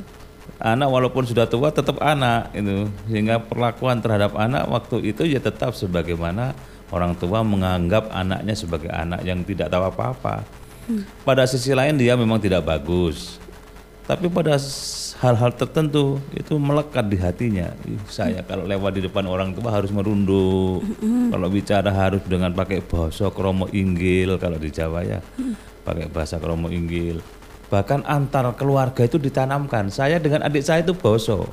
Anak 0.62 0.88
walaupun 0.94 1.28
sudah 1.28 1.44
tua 1.50 1.76
tetap 1.76 2.00
anak 2.00 2.56
itu. 2.56 2.88
Sehingga 3.12 3.44
perlakuan 3.44 4.00
terhadap 4.00 4.32
anak 4.40 4.64
waktu 4.72 5.12
itu 5.12 5.28
ya 5.28 5.44
tetap 5.44 5.76
sebagaimana 5.76 6.56
orang 6.92 7.16
tua 7.20 7.44
menganggap 7.44 8.12
anaknya 8.16 8.56
sebagai 8.56 8.92
anak 8.92 9.24
yang 9.28 9.44
tidak 9.44 9.68
tahu 9.68 9.92
apa-apa. 9.92 10.44
Pada 11.24 11.48
sisi 11.48 11.72
lain 11.72 11.96
dia 11.96 12.16
memang 12.16 12.40
tidak 12.40 12.64
bagus. 12.68 13.40
Tapi 14.08 14.28
pada 14.28 14.60
hal-hal 15.22 15.54
tertentu 15.54 16.18
itu 16.34 16.58
melekat 16.58 17.06
di 17.06 17.18
hatinya. 17.22 17.70
Ih, 17.86 18.02
saya 18.10 18.42
kalau 18.42 18.66
lewat 18.66 18.98
di 18.98 19.02
depan 19.06 19.30
orang 19.30 19.54
tua 19.54 19.70
harus 19.70 19.94
merunduk. 19.94 20.82
Kalau 21.30 21.48
bicara 21.48 21.94
harus 21.94 22.26
dengan 22.26 22.50
pakai 22.50 22.82
bahasa 22.82 23.30
kromo 23.30 23.70
inggil 23.70 24.42
kalau 24.42 24.58
di 24.58 24.74
Jawa 24.74 25.06
ya. 25.06 25.22
Pakai 25.86 26.10
bahasa 26.10 26.42
kromo 26.42 26.74
inggil. 26.74 27.22
Bahkan 27.70 28.04
antar 28.10 28.50
keluarga 28.58 29.06
itu 29.06 29.22
ditanamkan. 29.22 29.94
Saya 29.94 30.18
dengan 30.18 30.44
adik 30.44 30.66
saya 30.66 30.82
itu 30.82 30.98
boso. 30.98 31.48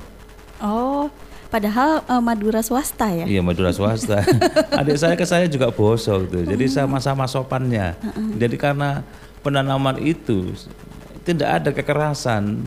Oh, 0.58 1.06
padahal 1.52 2.02
eh, 2.02 2.22
Madura 2.24 2.64
swasta 2.64 3.12
ya? 3.12 3.28
Iya 3.28 3.44
Madura 3.44 3.70
swasta. 3.70 4.24
Adik 4.80 4.98
saya 4.98 5.14
ke 5.14 5.22
saya 5.22 5.46
juga 5.46 5.70
bosok 5.70 6.26
gitu. 6.26 6.38
Jadi 6.42 6.66
sama-sama 6.66 7.28
sopannya. 7.30 7.94
Jadi 8.34 8.58
karena 8.58 9.06
penanaman 9.46 10.02
itu 10.02 10.50
tidak 11.22 11.48
ada 11.62 11.70
kekerasan, 11.70 12.64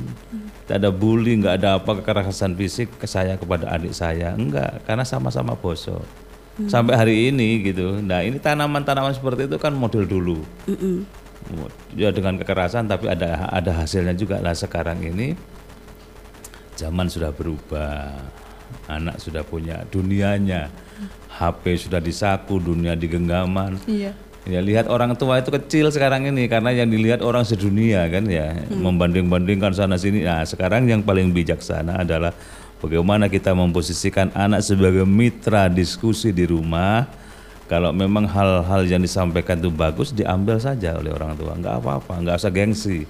tidak 0.72 0.88
ada 0.88 0.92
bully, 0.96 1.36
nggak 1.36 1.56
ada 1.60 1.70
apa 1.84 2.00
kekerasan 2.00 2.56
fisik 2.56 2.96
ke 2.96 3.04
saya 3.04 3.36
kepada 3.36 3.68
adik 3.76 3.92
saya, 3.92 4.32
enggak, 4.40 4.80
karena 4.88 5.04
sama-sama 5.04 5.52
bosok. 5.52 6.00
Sampai 6.72 6.96
hari 6.96 7.28
ini 7.28 7.60
gitu. 7.60 8.00
Nah 8.00 8.24
ini 8.24 8.40
tanaman-tanaman 8.40 9.12
seperti 9.12 9.52
itu 9.52 9.60
kan 9.60 9.76
model 9.76 10.08
dulu. 10.08 10.40
Mm-mm. 10.72 11.04
Ya 12.00 12.16
dengan 12.16 12.40
kekerasan 12.40 12.88
tapi 12.88 13.12
ada 13.12 13.52
ada 13.52 13.84
hasilnya 13.84 14.16
juga. 14.16 14.40
Nah 14.40 14.56
sekarang 14.56 15.04
ini 15.04 15.36
zaman 16.80 17.12
sudah 17.12 17.36
berubah. 17.36 18.16
Anak 18.88 19.20
sudah 19.20 19.44
punya 19.44 19.84
dunianya. 19.92 20.72
HP 21.36 21.84
sudah 21.84 22.00
disaku, 22.00 22.64
dunia 22.64 22.96
di 22.96 23.12
genggaman. 23.12 23.76
Iya. 23.92 24.16
Ya 24.50 24.58
lihat 24.58 24.90
orang 24.90 25.14
tua 25.14 25.38
itu 25.38 25.54
kecil 25.54 25.94
sekarang 25.94 26.26
ini 26.26 26.50
karena 26.50 26.74
yang 26.74 26.90
dilihat 26.90 27.22
orang 27.22 27.46
sedunia 27.46 28.10
kan 28.10 28.26
ya 28.26 28.58
membanding-bandingkan 28.74 29.70
sana 29.70 30.02
sini. 30.02 30.26
Nah 30.26 30.42
sekarang 30.42 30.90
yang 30.90 31.06
paling 31.06 31.30
bijaksana 31.30 32.02
adalah 32.02 32.34
bagaimana 32.82 33.30
kita 33.30 33.54
memposisikan 33.54 34.34
anak 34.34 34.66
sebagai 34.66 35.06
mitra 35.06 35.70
diskusi 35.70 36.34
di 36.34 36.50
rumah. 36.50 37.06
Kalau 37.70 37.94
memang 37.96 38.28
hal-hal 38.28 38.84
yang 38.84 39.00
disampaikan 39.00 39.62
itu 39.62 39.72
bagus 39.72 40.12
diambil 40.12 40.60
saja 40.60 40.98
oleh 41.00 41.14
orang 41.14 41.40
tua, 41.40 41.56
nggak 41.56 41.80
apa-apa, 41.80 42.20
nggak 42.20 42.36
usah 42.36 42.52
gengsi. 42.52 43.08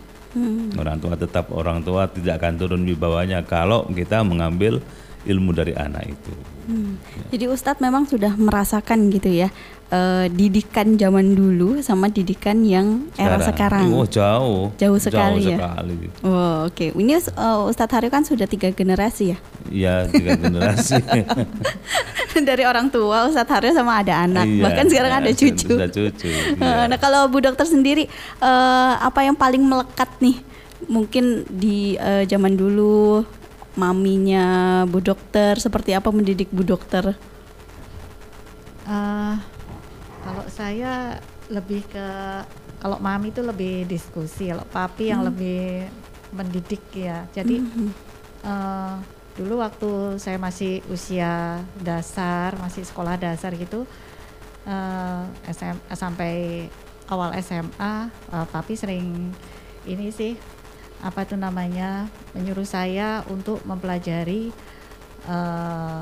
Orang 0.78 1.02
tua 1.02 1.17
tetap 1.17 1.50
orang 1.52 1.82
tua 1.82 2.08
tidak 2.08 2.39
akan 2.39 2.54
turun 2.56 2.84
di 2.86 2.94
bawahnya 2.96 3.44
kalau 3.44 3.84
kita 3.89 4.22
mengambil 4.22 4.80
ilmu 5.25 5.51
dari 5.53 5.73
anak 5.77 6.03
itu. 6.10 6.34
Hmm. 6.69 6.95
Jadi 7.34 7.45
Ustadz 7.49 7.81
memang 7.81 8.05
sudah 8.05 8.38
merasakan 8.38 9.10
gitu 9.10 9.34
ya 9.34 9.49
eh, 9.91 10.25
didikan 10.31 10.95
zaman 10.95 11.36
dulu 11.36 11.84
sama 11.84 12.07
didikan 12.07 12.63
yang 12.63 13.12
era 13.19 13.38
sekarang. 13.43 13.91
Oh 13.91 14.07
jauh. 14.07 14.71
Jauh 14.79 14.97
sekali 14.97 15.51
ya? 15.51 15.57
sekali. 15.60 15.95
Oh, 16.23 16.71
Oke, 16.71 16.95
ini 16.95 17.19
eh, 17.19 17.60
Ustadz 17.67 17.91
Haryo 17.91 18.10
kan 18.10 18.23
sudah 18.23 18.47
tiga 18.47 18.71
generasi 18.71 19.36
ya 19.36 19.38
Iya 19.67 19.95
tiga 20.10 20.39
generasi. 20.39 21.01
dari 22.49 22.63
orang 22.65 22.89
tua 22.89 23.27
Ustadz 23.27 23.51
Haryo 23.51 23.71
sama 23.75 24.01
ada 24.01 24.25
anak, 24.25 24.47
Iya, 24.47 24.63
bahkan 24.63 24.86
sekarang 24.88 25.13
ada 25.21 25.31
cucu. 25.36 25.67
Sudah 25.75 25.89
cucu. 25.91 26.29
Iya. 26.62 26.88
Nah 26.88 26.97
kalau 26.97 27.27
Bu 27.27 27.43
Dokter 27.43 27.67
sendiri 27.67 28.07
eh, 28.39 28.93
apa 28.97 29.27
yang 29.27 29.36
paling 29.36 29.62
melekat 29.62 30.10
nih? 30.23 30.39
Mungkin 30.89 31.45
di 31.45 31.93
eh, 31.99 32.25
zaman 32.25 32.57
dulu 32.57 33.21
maminya 33.75 34.84
Bu 34.88 34.99
Dokter 34.99 35.55
seperti 35.57 35.95
apa 35.95 36.12
mendidik 36.12 36.51
Bu 36.51 36.63
Dokter? 36.67 37.15
Eh, 38.88 39.36
kalau 40.21 40.45
saya 40.51 41.19
lebih 41.51 41.84
ke 41.88 42.07
kalau 42.81 42.97
mami 42.97 43.29
itu 43.29 43.45
lebih 43.45 43.86
diskusi, 43.86 44.49
kalau 44.49 44.65
papi 44.65 45.13
yang 45.13 45.21
lebih 45.21 45.86
mendidik 46.34 46.81
ya. 46.95 47.29
Jadi 47.29 47.62
eh, 48.41 48.93
dulu 49.38 49.62
waktu 49.62 50.17
saya 50.17 50.41
masih 50.41 50.81
usia 50.89 51.62
dasar, 51.77 52.57
masih 52.57 52.84
sekolah 52.84 53.15
dasar 53.21 53.53
gitu, 53.53 53.86
eh, 54.65 55.23
SM, 55.45 55.77
sampai 55.93 56.65
awal 57.12 57.38
SMA, 57.43 58.10
eh, 58.10 58.45
papi 58.49 58.73
sering 58.73 59.29
ini 59.86 60.13
sih 60.13 60.38
apa 61.01 61.25
itu 61.25 61.33
namanya 61.33 62.05
menyuruh 62.37 62.65
saya 62.65 63.25
untuk 63.29 63.65
mempelajari 63.65 64.53
eh, 65.25 65.99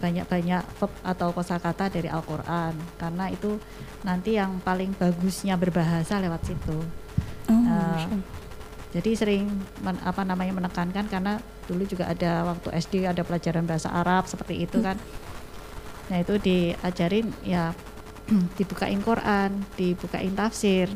banyak-banyak 0.00 0.64
verb 0.80 0.92
atau 1.04 1.28
kosakata 1.36 1.92
dari 1.92 2.08
Al-Quran 2.08 2.72
karena 2.96 3.28
itu 3.28 3.60
nanti 4.00 4.40
yang 4.40 4.56
paling 4.64 4.96
bagusnya 4.96 5.60
berbahasa 5.60 6.16
lewat 6.24 6.40
situ. 6.48 6.78
Oh, 7.52 7.60
Allah. 7.68 8.08
Jadi 8.90 9.14
sering 9.14 9.46
men- 9.84 10.02
apa 10.02 10.26
namanya 10.26 10.56
menekankan 10.56 11.06
karena 11.06 11.38
dulu 11.70 11.86
juga 11.86 12.10
ada 12.10 12.42
waktu 12.48 12.74
SD 12.74 13.06
ada 13.06 13.22
pelajaran 13.22 13.62
bahasa 13.62 13.92
Arab 13.92 14.26
seperti 14.26 14.66
itu 14.66 14.82
kan. 14.82 14.98
Nah 16.10 16.18
itu 16.18 16.34
diajarin 16.42 17.30
ya 17.46 17.70
dibukain 18.58 18.98
Quran, 19.04 19.62
dibukain 19.78 20.34
tafsir. 20.34 20.90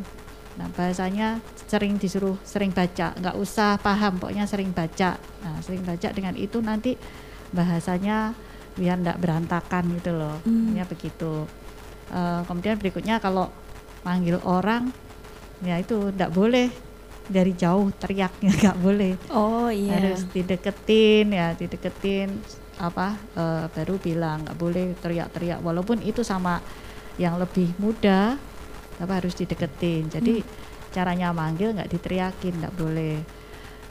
Nah 0.54 0.70
bahasanya 0.70 1.38
sering 1.66 1.98
disuruh 1.98 2.38
sering 2.42 2.70
baca, 2.70 3.10
nggak 3.12 3.36
usah 3.36 3.74
paham, 3.78 4.18
pokoknya 4.18 4.46
sering 4.46 4.70
baca. 4.70 5.18
Nah 5.18 5.58
sering 5.60 5.82
baca 5.82 6.08
dengan 6.10 6.34
itu 6.34 6.62
nanti 6.62 6.94
bahasanya 7.50 8.32
biar 8.74 8.98
nggak 8.98 9.18
berantakan 9.18 9.84
gitu 9.94 10.14
loh, 10.14 10.38
Hmm. 10.42 10.74
ya 10.74 10.82
begitu. 10.84 11.46
Eh, 12.10 12.40
kemudian 12.44 12.74
berikutnya 12.76 13.18
kalau 13.18 13.50
manggil 14.02 14.38
orang, 14.42 14.90
ya 15.62 15.78
itu 15.78 16.10
nggak 16.10 16.30
boleh 16.30 16.68
dari 17.24 17.56
jauh 17.56 17.88
teriaknya 17.96 18.52
nggak 18.60 18.78
boleh 18.78 19.12
Oh 19.32 19.72
iya. 19.72 19.96
harus 19.96 20.28
dideketin 20.28 21.32
ya 21.32 21.56
dideketin 21.56 22.36
apa 22.76 23.16
eh, 23.32 23.64
baru 23.72 23.96
bilang 23.96 24.44
nggak 24.44 24.58
boleh 24.60 24.92
teriak-teriak 25.00 25.64
walaupun 25.64 26.04
itu 26.04 26.20
sama 26.20 26.60
yang 27.16 27.38
lebih 27.40 27.72
muda 27.80 28.36
tapi 28.98 29.12
harus 29.12 29.34
dideketin. 29.34 30.10
Jadi 30.10 30.44
caranya 30.94 31.34
manggil 31.34 31.74
nggak 31.74 31.90
diteriakin 31.90 32.54
nggak 32.62 32.74
boleh. 32.78 33.16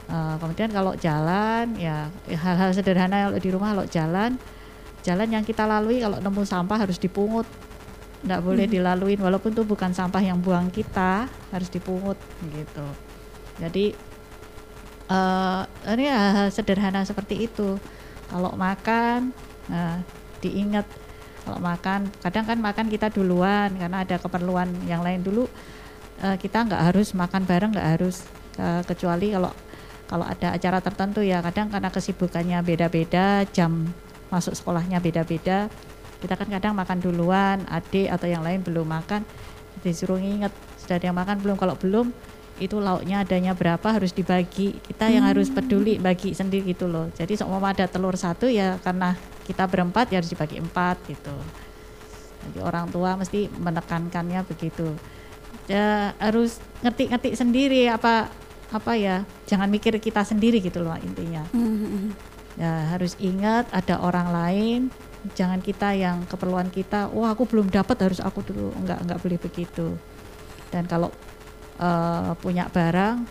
Eh, 0.04 0.34
kemudian 0.40 0.68
kalau 0.72 0.92
jalan 0.96 1.76
ya 1.80 2.12
hal-hal 2.28 2.70
sederhana 2.76 3.28
kalau 3.28 3.38
di 3.40 3.50
rumah 3.52 3.72
kalau 3.72 3.86
jalan 3.88 4.36
jalan 5.04 5.28
yang 5.28 5.44
kita 5.44 5.64
lalui 5.64 6.00
kalau 6.00 6.20
nemu 6.20 6.42
sampah 6.44 6.78
harus 6.80 6.96
dipungut. 6.96 7.48
Nggak 8.24 8.40
boleh 8.40 8.64
dilaluin 8.64 9.20
walaupun 9.20 9.52
itu 9.52 9.68
bukan 9.68 9.92
sampah 9.92 10.24
yang 10.24 10.40
buang 10.40 10.72
kita 10.72 11.28
harus 11.52 11.68
dipungut 11.68 12.16
gitu. 12.40 12.86
Jadi 13.60 13.92
eh 15.04 15.62
ini 15.92 16.04
hal-hal 16.08 16.48
sederhana 16.48 17.04
seperti 17.04 17.44
itu. 17.44 17.76
Kalau 18.24 18.56
makan, 18.56 19.36
nah, 19.68 20.00
diingat 20.40 20.88
kalau 21.44 21.60
makan, 21.60 22.08
kadang 22.24 22.44
kan 22.48 22.58
makan 22.58 22.86
kita 22.88 23.12
duluan 23.12 23.68
karena 23.76 24.00
ada 24.00 24.16
keperluan 24.16 24.68
yang 24.88 25.04
lain 25.04 25.20
dulu. 25.20 25.44
eh, 26.22 26.38
kita 26.38 26.64
nggak 26.64 26.82
harus 26.94 27.10
makan 27.12 27.42
bareng, 27.44 27.70
nggak 27.74 27.88
harus 27.98 28.24
eh, 28.56 28.82
kecuali 28.86 29.34
kalau 29.34 29.52
kalau 30.08 30.24
ada 30.24 30.54
acara 30.54 30.78
tertentu 30.78 31.20
ya 31.24 31.42
kadang 31.42 31.68
karena 31.68 31.90
kesibukannya 31.90 32.58
beda-beda, 32.62 33.42
jam 33.50 33.90
masuk 34.30 34.56
sekolahnya 34.56 35.02
beda-beda. 35.02 35.68
Kita 36.22 36.38
kan 36.38 36.48
kadang 36.48 36.72
makan 36.78 36.98
duluan, 37.02 37.66
adik 37.68 38.08
atau 38.08 38.24
yang 38.30 38.40
lain 38.40 38.64
belum 38.64 38.86
makan, 38.88 39.26
disuruh 39.84 40.16
nginget 40.16 40.54
sudah 40.80 40.96
ada 40.96 41.06
yang 41.12 41.18
makan 41.18 41.36
belum? 41.42 41.56
Kalau 41.60 41.74
belum 41.76 42.14
itu 42.62 42.78
lauknya 42.78 43.26
adanya 43.26 43.50
berapa 43.50 43.82
harus 43.82 44.14
dibagi 44.14 44.78
kita 44.78 45.10
yang 45.10 45.26
harus 45.26 45.50
peduli 45.50 45.98
bagi 45.98 46.38
sendiri 46.38 46.70
gitu 46.70 46.86
loh 46.86 47.10
jadi 47.10 47.34
seumpama 47.34 47.74
ada 47.74 47.90
telur 47.90 48.14
satu 48.14 48.46
ya 48.46 48.78
karena 48.78 49.18
kita 49.44 49.68
berempat 49.68 50.10
ya 50.10 50.18
harus 50.18 50.32
dibagi 50.32 50.56
empat 50.58 50.96
gitu. 51.06 51.36
Jadi 52.44 52.58
orang 52.60 52.88
tua 52.92 53.16
mesti 53.16 53.48
menekankannya 53.48 54.40
begitu. 54.44 54.96
Ya 55.68 56.12
harus 56.20 56.60
ngerti-ngerti 56.84 57.36
sendiri 57.36 57.88
apa 57.88 58.28
apa 58.74 58.92
ya 58.98 59.22
jangan 59.46 59.70
mikir 59.70 59.96
kita 60.00 60.24
sendiri 60.24 60.60
gitu 60.60 60.80
loh 60.84 60.96
intinya. 61.00 61.44
Hmm, 61.52 62.12
ya 62.60 62.96
harus 62.96 63.16
ingat 63.20 63.68
ada 63.70 64.00
orang 64.00 64.28
lain 64.32 64.80
jangan 65.32 65.56
kita 65.64 65.96
yang 65.96 66.28
keperluan 66.28 66.68
kita 66.68 67.08
wah 67.08 67.32
aku 67.32 67.48
belum 67.48 67.72
dapat 67.72 67.96
harus 68.00 68.20
aku 68.20 68.44
dulu. 68.44 68.72
Enggak 68.76 69.00
enggak 69.04 69.20
boleh 69.24 69.38
begitu. 69.40 69.86
Dan 70.68 70.84
kalau 70.84 71.08
eh, 71.80 72.32
punya 72.40 72.68
barang 72.68 73.24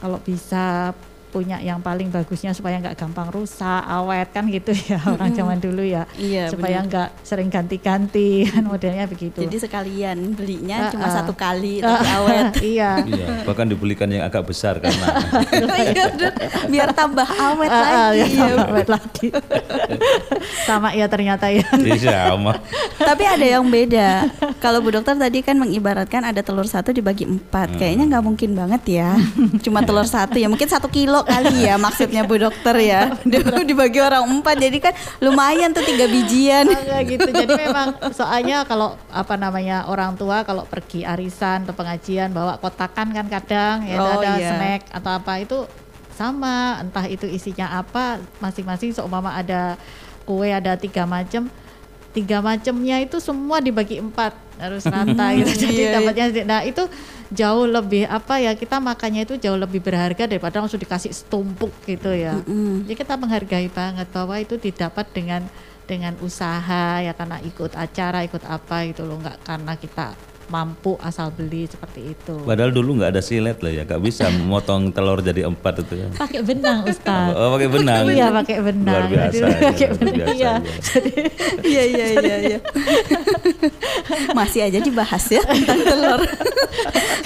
kalau 0.00 0.18
bisa 0.22 0.94
punya 1.30 1.56
yang 1.58 1.78
paling 1.78 2.10
bagusnya 2.10 2.50
supaya 2.50 2.76
nggak 2.76 2.98
gampang 2.98 3.30
rusak, 3.30 3.82
awet 3.86 4.28
kan 4.30 4.44
gitu 4.46 4.74
ya 4.74 4.98
orang 5.14 5.30
zaman 5.30 5.56
dulu 5.56 5.80
ya. 5.80 6.04
Iya, 6.14 6.50
supaya 6.50 6.82
nggak 6.82 7.22
sering 7.22 7.48
ganti-ganti 7.48 8.42
kan 8.50 8.62
modelnya 8.62 9.06
begitu. 9.06 9.40
Jadi 9.40 9.56
sekalian 9.56 10.34
belinya 10.34 10.76
Ah, 10.80 10.90
cuma 10.90 11.06
satu 11.08 11.32
kali 11.32 11.78
tapi 11.78 12.06
awet. 12.08 12.44
iya. 12.74 12.90
Iya, 13.00 13.26
bahkan 13.46 13.64
dibelikan 13.64 14.10
yang 14.10 14.22
agak 14.22 14.44
besar 14.44 14.76
karena 14.76 15.06
Iya, 15.80 16.04
biar 16.66 16.90
tambah 16.90 17.24
awet 17.24 17.70
Ah, 17.70 17.78
ah, 17.78 17.86
lagi. 18.10 18.18
ya, 18.18 18.26
ya. 18.26 18.44
tambah 18.50 18.66
awet 18.68 18.88
lagi. 18.90 19.28
Sama 20.66 20.92
ya 20.92 21.06
ternyata 21.06 21.46
ya. 21.50 21.66
iya 21.78 22.28
sama. 22.30 22.58
Tapi 22.96 23.22
ada 23.24 23.46
yang 23.46 23.64
beda. 23.66 24.28
Kalau 24.58 24.80
Bu 24.80 24.90
Dokter 24.90 25.16
tadi 25.16 25.40
kan 25.40 25.56
mengibaratkan 25.56 26.22
ada 26.22 26.40
telur 26.40 26.66
satu 26.66 26.90
dibagi 26.90 27.24
empat. 27.24 27.76
Kayaknya 27.76 28.04
nggak 28.10 28.24
mungkin 28.24 28.50
banget 28.52 28.82
ya. 29.00 29.10
Cuma 29.60 29.82
telur 29.82 30.04
satu 30.04 30.36
ya. 30.36 30.48
Mungkin 30.48 30.68
satu 30.68 30.88
kilo 30.88 31.19
kali 31.24 31.66
ya 31.66 31.74
maksudnya 31.76 32.22
Bu 32.24 32.36
Dokter 32.36 32.76
ya. 32.78 33.12
dibagi 33.68 34.00
orang 34.00 34.24
empat. 34.26 34.56
Jadi 34.58 34.78
kan 34.80 34.92
lumayan 35.20 35.70
tuh 35.72 35.84
tiga 35.84 36.06
bijian. 36.06 36.66
Enggak 36.68 37.02
gitu. 37.08 37.28
Jadi 37.30 37.52
memang 37.56 37.96
soalnya 38.12 38.62
kalau 38.64 38.96
apa 39.08 39.34
namanya 39.34 39.86
orang 39.88 40.14
tua 40.16 40.42
kalau 40.44 40.64
pergi 40.64 41.02
arisan 41.04 41.64
atau 41.64 41.74
pengajian 41.76 42.30
bawa 42.30 42.56
kotakan 42.58 43.12
kan 43.12 43.26
kadang 43.28 43.86
ya 43.86 43.96
Oh, 44.00 44.16
ada 44.20 44.40
iya. 44.40 44.50
snack 44.56 44.82
atau 44.90 45.10
apa 45.12 45.32
itu 45.40 45.58
sama 46.16 46.80
entah 46.84 47.08
itu 47.08 47.24
isinya 47.24 47.80
apa 47.80 48.20
masing-masing 48.40 48.92
seumpama 48.92 49.32
ada 49.32 49.80
kue 50.28 50.52
ada 50.52 50.76
tiga 50.76 51.08
macam 51.08 51.48
tiga 52.12 52.42
macamnya 52.44 53.00
itu 53.00 53.16
semua 53.22 53.62
dibagi 53.62 54.02
empat 54.02 54.34
harus 54.60 54.84
rata 54.92 55.26
gitu 55.40 55.52
jadi 55.64 55.72
Iya, 55.72 55.80
iya. 55.80 55.92
dapatnya 55.96 56.26
nah 56.44 56.60
itu 56.60 56.82
jauh 57.30 57.66
lebih 57.66 58.10
apa 58.10 58.42
ya 58.42 58.52
kita 58.58 58.82
makannya 58.82 59.22
itu 59.22 59.38
jauh 59.38 59.54
lebih 59.54 59.78
berharga 59.78 60.26
daripada 60.26 60.58
langsung 60.58 60.82
dikasih 60.82 61.14
setumpuk 61.14 61.70
gitu 61.86 62.10
ya 62.10 62.42
Mm-mm. 62.42 62.86
jadi 62.90 62.94
kita 63.06 63.14
menghargai 63.14 63.70
banget 63.70 64.06
bahwa 64.10 64.34
itu 64.42 64.58
didapat 64.58 65.06
dengan 65.14 65.46
dengan 65.86 66.14
usaha 66.22 67.02
ya 67.02 67.14
karena 67.14 67.42
ikut 67.42 67.74
acara 67.74 68.22
ikut 68.26 68.42
apa 68.46 68.86
gitu 68.90 69.06
loh 69.06 69.18
nggak 69.18 69.42
karena 69.42 69.74
kita 69.74 70.14
mampu 70.50 70.98
asal 70.98 71.30
beli 71.30 71.64
seperti 71.64 72.10
itu 72.10 72.42
Padahal 72.42 72.68
dulu 72.68 72.98
nggak 72.98 73.14
ada 73.14 73.22
silet 73.22 73.54
loh 73.56 73.70
ya, 73.70 73.86
nggak 73.86 74.02
bisa 74.02 74.26
memotong 74.34 74.90
telur 74.90 75.22
jadi 75.22 75.46
empat 75.46 75.86
itu 75.86 75.94
kan. 75.96 76.10
pakai 76.18 76.40
benang 76.42 76.82
Ustaz 76.84 77.30
Oh 77.32 77.54
pakai 77.54 77.68
benang. 77.70 78.02
iya 78.10 78.26
pakai 78.28 78.56
benang 78.58 78.94
Luar 78.98 79.06
biasa. 79.06 79.30
Jadi, 79.30 79.38
ya, 79.40 79.58
pakai 79.62 79.86
luar 79.86 79.98
benang 80.02 80.16
biasa, 80.18 80.34
iya 80.34 80.50
ya. 80.50 80.54
jadi 80.82 81.12
Iya 81.70 81.82
iya 81.86 82.06
iya 82.18 82.36
iya. 82.42 82.58
Masih 84.38 84.60
aja 84.66 84.78
dibahas 84.80 85.24
ya 85.28 85.42
tentang 85.42 85.80
telur. 85.80 86.20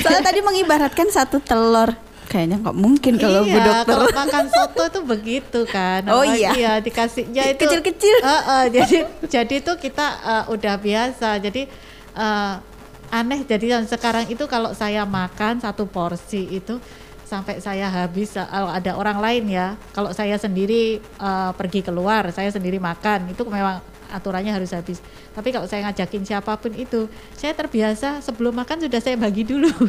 Soalnya 0.01 0.23
tadi 0.23 0.41
mengibaratkan 0.41 1.09
satu 1.09 1.41
telur. 1.41 1.93
Kayaknya 2.25 2.57
nggak 2.61 2.77
mungkin 2.77 3.13
kalau 3.15 3.41
Bu 3.45 3.53
iya, 3.53 3.63
Dokter. 3.63 3.95
kalau 3.95 4.07
makan 4.11 4.45
soto 4.49 4.83
itu 4.85 5.01
begitu 5.07 5.61
kan. 5.69 6.03
Oh 6.11 6.25
iya. 6.25 6.51
Iya, 6.53 6.73
dikasihnya 6.81 7.55
itu 7.55 7.63
Kecil-kecil. 7.63 8.17
Eh, 8.19 8.43
eh, 8.51 8.65
jadi 8.75 8.97
jadi 9.29 9.55
itu 9.61 9.73
kita 9.79 10.07
eh, 10.21 10.45
udah 10.51 10.75
biasa. 10.77 11.39
Jadi 11.39 11.63
eh, 12.17 12.53
aneh 13.15 13.47
jadi 13.47 13.79
yang 13.79 13.87
sekarang 13.87 14.27
itu 14.27 14.43
kalau 14.51 14.75
saya 14.75 15.07
makan 15.07 15.63
satu 15.63 15.87
porsi 15.87 16.51
itu 16.51 16.83
sampai 17.25 17.63
saya 17.63 17.87
habis 17.89 18.35
kalau 18.35 18.71
ada 18.71 18.95
orang 18.95 19.19
lain 19.19 19.45
ya. 19.55 19.79
Kalau 19.95 20.11
saya 20.11 20.37
sendiri 20.37 20.99
eh, 21.01 21.51
pergi 21.57 21.81
keluar, 21.81 22.29
saya 22.35 22.51
sendiri 22.51 22.83
makan 22.83 23.31
itu 23.31 23.43
memang 23.47 23.81
aturannya 24.13 24.55
harus 24.55 24.71
habis. 24.71 25.03
Tapi 25.35 25.51
kalau 25.51 25.67
saya 25.67 25.91
ngajakin 25.91 26.23
siapa 26.23 26.55
pun 26.55 26.71
itu, 26.79 27.11
saya 27.35 27.51
terbiasa 27.51 28.23
sebelum 28.23 28.55
makan 28.55 28.87
sudah 28.87 29.01
saya 29.03 29.19
bagi 29.19 29.43
dulu. 29.43 29.71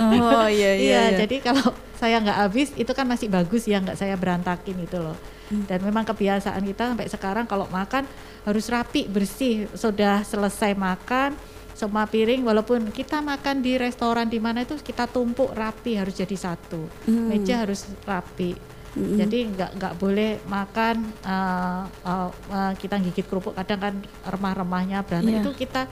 Oh 0.00 0.48
iya 0.50 0.76
iya. 0.76 0.80
Iya, 0.80 1.02
iya. 1.14 1.18
jadi 1.24 1.36
kalau 1.40 1.72
saya 1.96 2.20
nggak 2.20 2.38
habis 2.48 2.68
itu 2.76 2.92
kan 2.92 3.08
masih 3.08 3.28
bagus 3.32 3.64
ya 3.68 3.80
nggak 3.80 3.96
saya 3.96 4.16
berantakin 4.20 4.76
itu 4.84 4.98
loh. 5.00 5.16
Hmm. 5.48 5.64
Dan 5.64 5.80
memang 5.80 6.04
kebiasaan 6.04 6.60
kita 6.62 6.92
sampai 6.92 7.08
sekarang 7.08 7.44
kalau 7.48 7.64
makan 7.72 8.04
harus 8.44 8.66
rapi 8.68 9.08
bersih. 9.08 9.70
Sudah 9.72 10.20
selesai 10.26 10.76
makan 10.76 11.32
semua 11.74 12.04
piring 12.04 12.44
walaupun 12.44 12.92
kita 12.92 13.24
makan 13.24 13.64
di 13.64 13.80
restoran 13.80 14.28
di 14.28 14.36
mana 14.36 14.62
itu 14.62 14.76
kita 14.76 15.08
tumpuk 15.08 15.50
rapi 15.52 15.96
harus 15.96 16.12
jadi 16.12 16.36
satu. 16.36 16.80
Hmm. 17.08 17.28
Meja 17.30 17.64
harus 17.64 17.88
rapi. 18.04 18.52
Mm-mm. 18.90 19.22
Jadi 19.22 19.38
nggak 19.54 19.70
nggak 19.78 19.94
boleh 20.02 20.42
makan 20.50 21.14
uh, 21.22 21.86
uh, 22.02 22.26
uh, 22.50 22.72
kita 22.74 22.98
gigit 22.98 23.22
kerupuk 23.22 23.54
kadang 23.54 23.78
kan 23.78 23.94
remah-remahnya 24.26 25.06
berantakan 25.06 25.30
Iya. 25.30 25.46
itu 25.46 25.52
kita 25.54 25.86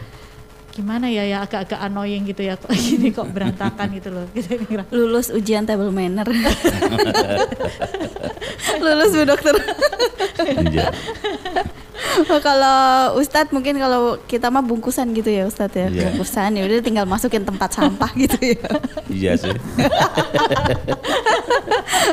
gimana 0.74 1.10
ya 1.10 1.26
ya 1.26 1.42
agak-agak 1.42 1.78
annoying 1.78 2.22
gitu 2.26 2.42
ya 2.46 2.54
kok 2.54 2.70
gini 2.70 3.10
kok 3.10 3.26
berantakan 3.34 3.90
gitu 3.98 4.14
loh 4.14 4.26
lulus 4.94 5.30
ujian 5.30 5.66
table 5.66 5.90
manner. 5.94 6.26
lulus 8.82 9.10
Bu 9.14 9.24
Dokter. 9.26 9.54
Kalau 12.48 13.14
Ustadz 13.18 13.52
mungkin 13.54 13.78
kalau 13.78 14.18
kita 14.26 14.50
mah 14.50 14.62
bungkusan 14.62 15.14
gitu 15.14 15.30
ya 15.30 15.46
Ustadz 15.46 15.76
ya 15.76 15.88
Iya. 15.88 16.02
bungkusan 16.10 16.56
ya 16.58 16.64
udah 16.66 16.82
tinggal 16.82 17.06
masukin 17.06 17.44
tempat 17.44 17.72
sampah 17.72 18.10
gitu 18.14 18.36
ya. 18.38 18.68
Iya 19.08 19.32
sih. 19.38 19.54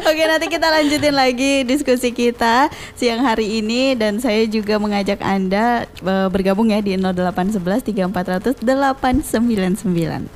Oke 0.10 0.24
nanti 0.28 0.48
kita 0.48 0.70
lanjutin 0.70 1.15
lagi 1.15 1.63
diskusi 1.63 2.12
kita 2.12 2.70
siang 2.96 3.24
hari 3.24 3.60
ini 3.60 3.96
dan 3.96 4.20
saya 4.20 4.46
juga 4.48 4.80
mengajak 4.80 5.20
anda 5.24 5.86
eh, 5.88 6.28
bergabung 6.32 6.70
ya 6.72 6.82
di 6.84 6.96
0811 6.96 7.84
3400 7.84 8.62
899. 8.62 10.28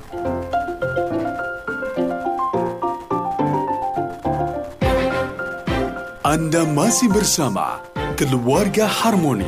Anda 6.19 6.62
masih 6.62 7.10
bersama 7.10 7.82
Keluarga 8.19 8.84
Harmoni. 8.84 9.47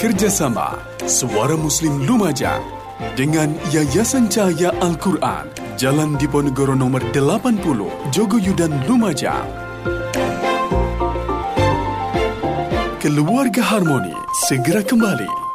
Kerjasama 0.00 0.80
Suara 1.04 1.60
Muslim 1.60 2.08
Lumajang 2.08 2.64
dengan 3.20 3.52
Yayasan 3.68 4.32
Cahaya 4.32 4.72
Al-Quran 4.80 5.44
Jalan 5.76 6.16
Diponegoro 6.16 6.72
nomor 6.72 7.04
80 7.12 7.52
Jogoyudan 8.08 8.72
Lumajang 8.88 9.44
Keluarga 12.96 13.60
Harmoni 13.60 14.16
segera 14.48 14.80
kembali 14.80 15.47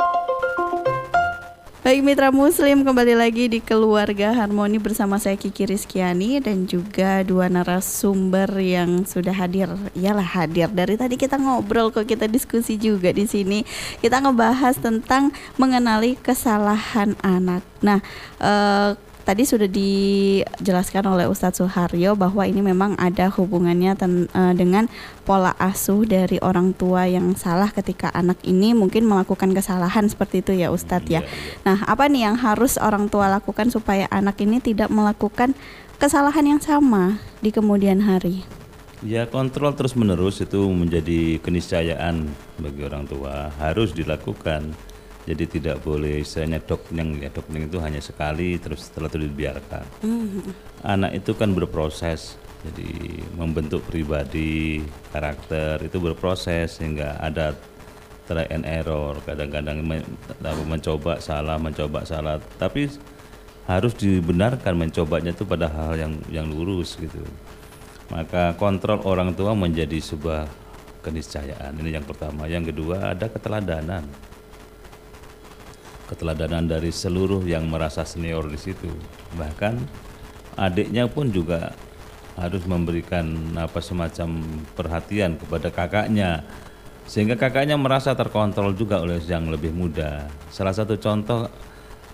Baik 1.83 1.99
mitra 1.99 2.31
muslim 2.31 2.87
kembali 2.87 3.11
lagi 3.11 3.51
di 3.51 3.59
Keluarga 3.59 4.31
Harmoni 4.31 4.79
bersama 4.79 5.19
saya 5.19 5.35
Kiki 5.35 5.67
Rizkiani 5.67 6.39
dan 6.39 6.63
juga 6.63 7.27
dua 7.27 7.51
narasumber 7.51 8.47
yang 8.63 9.03
sudah 9.03 9.35
hadir. 9.35 9.67
Iyalah 9.91 10.23
hadir. 10.23 10.71
Dari 10.71 10.95
tadi 10.95 11.19
kita 11.19 11.35
ngobrol 11.35 11.91
kok 11.91 12.07
kita 12.07 12.31
diskusi 12.31 12.79
juga 12.79 13.11
di 13.11 13.27
sini. 13.27 13.67
Kita 13.99 14.23
ngebahas 14.23 14.79
tentang 14.79 15.35
mengenali 15.59 16.15
kesalahan 16.23 17.19
anak. 17.19 17.67
Nah, 17.83 17.99
eh, 18.39 18.95
tadi 19.23 19.47
sudah 19.47 19.67
dijelaskan 19.71 21.07
oleh 21.07 21.25
Ustadz 21.27 21.63
Suharyo 21.63 22.15
bahwa 22.19 22.43
ini 22.43 22.59
memang 22.59 22.99
ada 22.99 23.31
hubungannya 23.31 23.95
ten- 23.95 24.29
eh, 24.31 24.53
dengan 24.55 24.91
pola 25.23 25.55
asuh 25.57 26.03
dari 26.03 26.37
orang 26.43 26.75
tua 26.75 27.07
yang 27.07 27.33
salah 27.39 27.71
ketika 27.71 28.11
anak 28.11 28.39
ini 28.43 28.75
mungkin 28.75 29.07
melakukan 29.07 29.55
kesalahan 29.55 30.07
seperti 30.11 30.43
itu 30.43 30.51
ya 30.55 30.69
Ustadz 30.69 31.07
ya. 31.07 31.23
Iya. 31.23 31.29
Nah, 31.63 31.77
apa 31.87 32.11
nih 32.11 32.27
yang 32.29 32.37
harus 32.37 32.75
orang 32.75 33.07
tua 33.07 33.31
lakukan 33.31 33.71
supaya 33.71 34.05
anak 34.11 34.39
ini 34.43 34.59
tidak 34.59 34.91
melakukan 34.91 35.55
kesalahan 35.97 36.55
yang 36.55 36.61
sama 36.61 37.23
di 37.39 37.49
kemudian 37.55 38.03
hari? 38.03 38.43
Ya 39.03 39.27
kontrol 39.27 39.75
terus 39.75 39.99
menerus 39.99 40.39
itu 40.39 40.63
menjadi 40.71 41.35
keniscayaan 41.43 42.23
bagi 42.55 42.87
orang 42.87 43.03
tua 43.03 43.51
harus 43.59 43.91
dilakukan. 43.91 44.71
Jadi 45.23 45.43
tidak 45.47 45.79
boleh 45.87 46.19
istilahnya 46.19 46.59
dokning 46.59 47.23
ya 47.23 47.31
dokning 47.31 47.71
itu 47.71 47.79
hanya 47.79 48.03
sekali 48.03 48.59
terus 48.59 48.91
setelah 48.91 49.07
itu 49.07 49.23
dibiarkan. 49.23 49.85
Anak 50.83 51.15
itu 51.15 51.31
kan 51.31 51.55
berproses, 51.55 52.35
jadi 52.67 53.23
membentuk 53.39 53.87
pribadi, 53.87 54.83
karakter 55.15 55.79
itu 55.79 55.95
berproses 56.03 56.75
sehingga 56.75 57.15
ada 57.23 57.55
try 58.27 58.43
and 58.51 58.67
error. 58.67 59.15
Kadang-kadang 59.23 59.79
men- 59.79 60.07
mencoba 60.67 61.23
salah, 61.23 61.55
mencoba 61.55 62.03
salah, 62.03 62.43
tapi 62.59 62.91
harus 63.63 63.95
dibenarkan 63.95 64.75
mencobanya 64.75 65.31
itu 65.31 65.47
pada 65.47 65.71
hal 65.71 65.95
yang 65.95 66.13
yang 66.27 66.51
lurus 66.51 66.99
gitu. 66.99 67.23
Maka 68.11 68.59
kontrol 68.59 68.99
orang 69.07 69.31
tua 69.31 69.55
menjadi 69.55 70.03
sebuah 70.03 70.51
keniscayaan. 70.99 71.79
Ini 71.79 71.99
yang 71.99 72.05
pertama. 72.07 72.43
Yang 72.47 72.75
kedua 72.75 73.15
ada 73.15 73.31
keteladanan. 73.31 74.03
Keteladanan 76.13 76.69
dari 76.69 76.93
seluruh 76.93 77.41
yang 77.41 77.65
merasa 77.65 78.05
senior 78.05 78.45
di 78.45 78.61
situ. 78.61 78.93
Bahkan 79.33 79.81
adiknya 80.61 81.09
pun 81.09 81.33
juga 81.33 81.73
harus 82.37 82.61
memberikan 82.69 83.25
apa 83.57 83.81
semacam 83.81 84.41
perhatian 84.77 85.41
kepada 85.41 85.73
kakaknya 85.73 86.45
sehingga 87.09 87.35
kakaknya 87.35 87.75
merasa 87.75 88.13
terkontrol 88.13 88.77
juga 88.77 89.01
oleh 89.01 89.17
yang 89.25 89.49
lebih 89.49 89.73
muda. 89.73 90.29
Salah 90.53 90.71
satu 90.71 90.95
contoh 91.01 91.49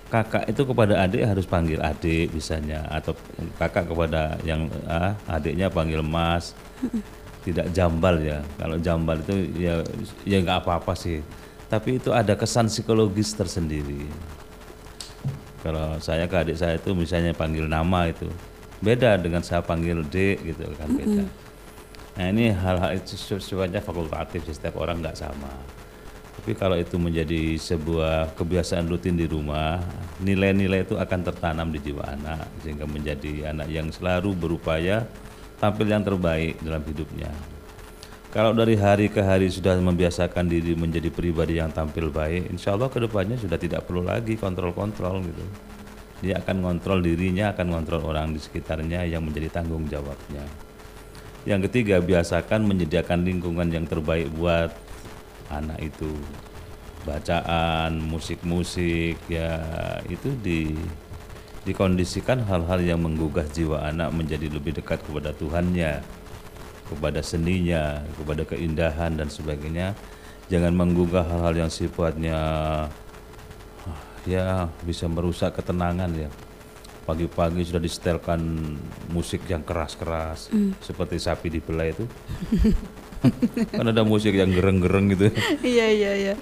kakak 0.10 0.50
itu 0.50 0.66
kepada 0.66 1.06
adik 1.06 1.22
harus 1.22 1.46
panggil 1.46 1.78
adik 1.84 2.34
misalnya 2.34 2.82
atau 2.90 3.14
kakak 3.62 3.86
kepada 3.86 4.40
yang 4.42 4.66
ah, 4.90 5.14
adiknya 5.30 5.70
panggil 5.70 6.02
mas 6.02 6.58
tidak 7.46 7.70
jambal 7.76 8.18
ya. 8.18 8.42
Kalau 8.58 8.78
jambal 8.82 9.22
itu 9.22 9.36
ya 9.60 9.84
ya 10.26 10.38
nggak 10.42 10.66
apa-apa 10.66 10.98
sih. 10.98 11.22
Tapi 11.70 12.02
itu 12.02 12.10
ada 12.10 12.34
kesan 12.34 12.66
psikologis 12.66 13.38
tersendiri. 13.38 14.10
Kalau 15.62 16.02
saya 16.02 16.26
ke 16.26 16.36
adik 16.40 16.58
saya 16.58 16.82
itu 16.82 16.98
misalnya 16.98 17.36
panggil 17.36 17.70
nama 17.70 18.10
itu 18.10 18.26
beda 18.80 19.20
dengan 19.20 19.44
saya 19.44 19.60
panggil 19.62 20.02
D 20.08 20.40
gitu 20.42 20.66
kan 20.80 20.90
beda. 20.90 21.24
Nah 22.18 22.26
ini 22.32 22.50
hal-hal 22.50 22.98
itu 22.98 23.14
sifatnya 23.16 23.84
fakultatif 23.84 24.44
setiap 24.50 24.82
orang 24.82 25.04
nggak 25.04 25.20
sama. 25.20 25.52
Tapi 26.40 26.56
kalau 26.56 26.80
itu 26.80 26.96
menjadi 26.96 27.60
sebuah 27.60 28.32
kebiasaan 28.40 28.88
rutin 28.88 29.20
di 29.20 29.28
rumah, 29.28 29.84
nilai-nilai 30.24 30.88
itu 30.88 30.96
akan 30.96 31.20
tertanam 31.28 31.68
di 31.68 31.84
jiwa 31.84 32.16
anak 32.16 32.48
sehingga 32.64 32.88
menjadi 32.88 33.52
anak 33.52 33.68
yang 33.68 33.92
selalu 33.92 34.32
berupaya 34.34 35.04
tampil 35.60 35.92
yang 35.92 36.00
terbaik 36.02 36.56
dalam 36.64 36.80
hidupnya. 36.88 37.28
Kalau 38.30 38.54
dari 38.54 38.78
hari 38.78 39.10
ke 39.10 39.26
hari 39.26 39.50
sudah 39.50 39.74
membiasakan 39.82 40.46
diri 40.46 40.78
menjadi 40.78 41.10
pribadi 41.10 41.58
yang 41.58 41.74
tampil 41.74 42.14
baik, 42.14 42.54
insya 42.54 42.78
Allah 42.78 42.86
ke 42.86 43.02
depannya 43.02 43.42
sudah 43.42 43.58
tidak 43.58 43.90
perlu 43.90 44.06
lagi 44.06 44.38
kontrol-kontrol 44.38 45.26
gitu. 45.26 45.46
Dia 46.22 46.38
akan 46.38 46.62
kontrol 46.62 47.02
dirinya, 47.02 47.50
akan 47.58 47.74
kontrol 47.74 48.06
orang 48.06 48.30
di 48.30 48.38
sekitarnya 48.38 49.10
yang 49.10 49.26
menjadi 49.26 49.50
tanggung 49.50 49.90
jawabnya. 49.90 50.46
Yang 51.50 51.74
ketiga, 51.74 52.06
biasakan 52.06 52.70
menyediakan 52.70 53.26
lingkungan 53.26 53.66
yang 53.74 53.90
terbaik 53.90 54.30
buat 54.38 54.78
anak 55.50 55.82
itu 55.82 56.14
bacaan 57.10 57.98
musik-musik 57.98 59.18
ya 59.26 59.58
itu 60.06 60.30
di 60.38 60.78
dikondisikan 61.66 62.46
hal-hal 62.46 62.78
yang 62.86 63.02
menggugah 63.02 63.48
jiwa 63.50 63.90
anak 63.90 64.14
menjadi 64.14 64.54
lebih 64.54 64.78
dekat 64.78 65.02
kepada 65.02 65.34
Tuhannya 65.34 66.19
kepada 66.90 67.22
seninya 67.22 68.02
kepada 68.18 68.44
keindahan 68.44 69.14
dan 69.14 69.30
sebagainya. 69.30 69.94
Jangan 70.50 70.74
menggugah 70.74 71.22
hal-hal 71.30 71.66
yang 71.66 71.72
sifatnya 71.72 72.42
ya 74.26 74.68
bisa 74.82 75.06
merusak 75.06 75.62
ketenangan 75.62 76.10
ya. 76.18 76.30
Pagi-pagi 77.06 77.66
sudah 77.66 77.82
disetelkan 77.82 78.42
musik 79.10 79.46
yang 79.50 79.66
keras-keras 79.66 80.50
mm. 80.54 80.82
seperti 80.82 81.18
sapi 81.18 81.48
dibelai 81.50 81.94
itu. 81.94 82.06
Kan 83.78 83.86
ada 83.90 84.06
musik 84.06 84.34
yang 84.34 84.54
gereng-gereng 84.54 85.14
gitu. 85.14 85.34
Iya 85.62 85.88
iya 85.90 86.12
iya. 86.18 86.36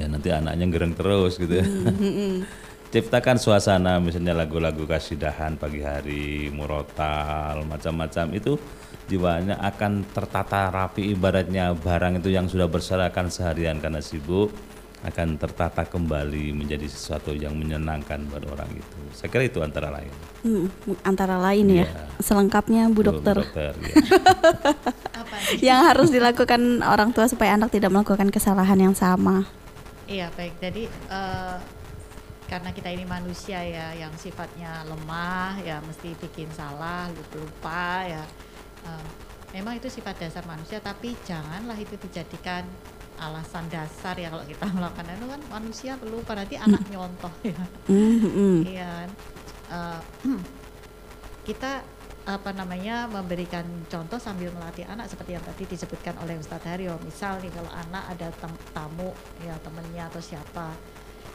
Ya 0.00 0.06
nanti 0.08 0.32
anaknya 0.32 0.66
gereng 0.72 0.96
terus 0.96 1.36
gitu 1.36 1.60
ya. 1.60 1.66
Ciptakan 2.92 3.40
suasana 3.40 3.96
misalnya 4.00 4.36
lagu-lagu 4.36 4.84
kasidahan 4.84 5.56
pagi 5.56 5.80
hari 5.80 6.52
murotal 6.52 7.64
macam-macam 7.64 8.26
itu 8.36 8.60
jiwanya 9.10 9.58
akan 9.58 10.06
tertata 10.10 10.70
rapi 10.70 11.14
ibaratnya 11.14 11.74
barang 11.74 12.22
itu 12.22 12.30
yang 12.30 12.46
sudah 12.46 12.70
berserakan 12.70 13.28
seharian 13.28 13.82
karena 13.82 13.98
sibuk 13.98 14.54
akan 15.02 15.34
tertata 15.34 15.82
kembali 15.82 16.54
menjadi 16.54 16.86
sesuatu 16.86 17.34
yang 17.34 17.58
menyenangkan 17.58 18.22
buat 18.30 18.46
orang 18.46 18.70
itu. 18.70 18.98
Saya 19.10 19.28
kira 19.34 19.50
itu 19.50 19.58
antara 19.58 19.90
lain. 19.90 20.12
Hmm, 20.46 20.66
antara 21.02 21.42
lain 21.42 21.82
ya. 21.82 21.86
ya. 21.90 22.06
Selengkapnya 22.22 22.86
Bu 22.86 23.02
Dokter. 23.02 23.34
Bu 23.34 23.42
dokter 23.42 23.74
ya. 23.82 23.94
yang 25.74 25.80
harus 25.90 26.14
dilakukan 26.14 26.86
orang 26.86 27.10
tua 27.10 27.26
supaya 27.26 27.58
anak 27.58 27.74
tidak 27.74 27.90
melakukan 27.90 28.30
kesalahan 28.30 28.78
yang 28.78 28.94
sama. 28.94 29.42
Iya 30.06 30.30
baik. 30.38 30.54
Jadi 30.62 30.86
uh, 31.10 31.58
karena 32.46 32.70
kita 32.70 32.94
ini 32.94 33.02
manusia 33.02 33.58
ya 33.58 33.90
yang 33.98 34.14
sifatnya 34.14 34.86
lemah 34.86 35.58
ya 35.66 35.82
mesti 35.82 36.14
bikin 36.14 36.46
salah 36.54 37.10
lupa 37.10 37.36
lupa 37.42 37.86
ya. 38.06 38.24
Uh, 38.82 39.06
memang 39.52 39.76
itu 39.78 39.86
sifat 39.92 40.16
dasar 40.18 40.42
manusia 40.48 40.80
tapi 40.80 41.12
janganlah 41.22 41.76
itu 41.76 41.94
dijadikan 42.00 42.64
alasan 43.20 43.68
dasar 43.68 44.16
ya 44.18 44.32
kalau 44.32 44.42
kita 44.48 44.64
melakukan 44.76 45.06
itu 45.12 45.26
kan 45.28 45.42
manusia 45.52 45.92
perlu 46.00 46.18
berarti 46.24 46.56
mm. 46.58 46.64
anak 46.66 46.82
nyontoh 46.90 47.32
ya 47.44 47.62
mm-hmm. 47.86 48.56
iya 48.66 48.88
kan 48.88 49.10
uh, 49.70 50.00
kita 51.48 51.84
apa 52.22 52.54
namanya 52.54 53.10
memberikan 53.10 53.66
contoh 53.90 54.14
sambil 54.14 54.54
melatih 54.54 54.86
anak 54.86 55.10
seperti 55.10 55.34
yang 55.34 55.42
tadi 55.42 55.66
disebutkan 55.66 56.14
oleh 56.22 56.38
Ustadz 56.38 56.70
Haryo 56.70 56.94
misal 57.02 57.42
nih 57.42 57.50
kalau 57.50 57.66
anak 57.74 58.14
ada 58.14 58.30
tamu 58.70 59.10
ya 59.42 59.58
temennya 59.58 60.06
atau 60.06 60.22
siapa 60.22 60.70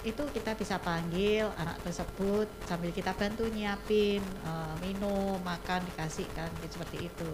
itu 0.06 0.24
kita 0.30 0.54
bisa 0.54 0.78
panggil 0.78 1.50
anak 1.58 1.82
tersebut 1.82 2.46
sambil 2.70 2.94
kita 2.94 3.18
bantu 3.18 3.50
nyiapin 3.50 4.22
uh, 4.46 4.76
minum 4.84 5.42
makan 5.42 5.82
dikasihkan 5.94 6.50
gitu, 6.62 6.78
seperti 6.78 7.10
itu. 7.10 7.32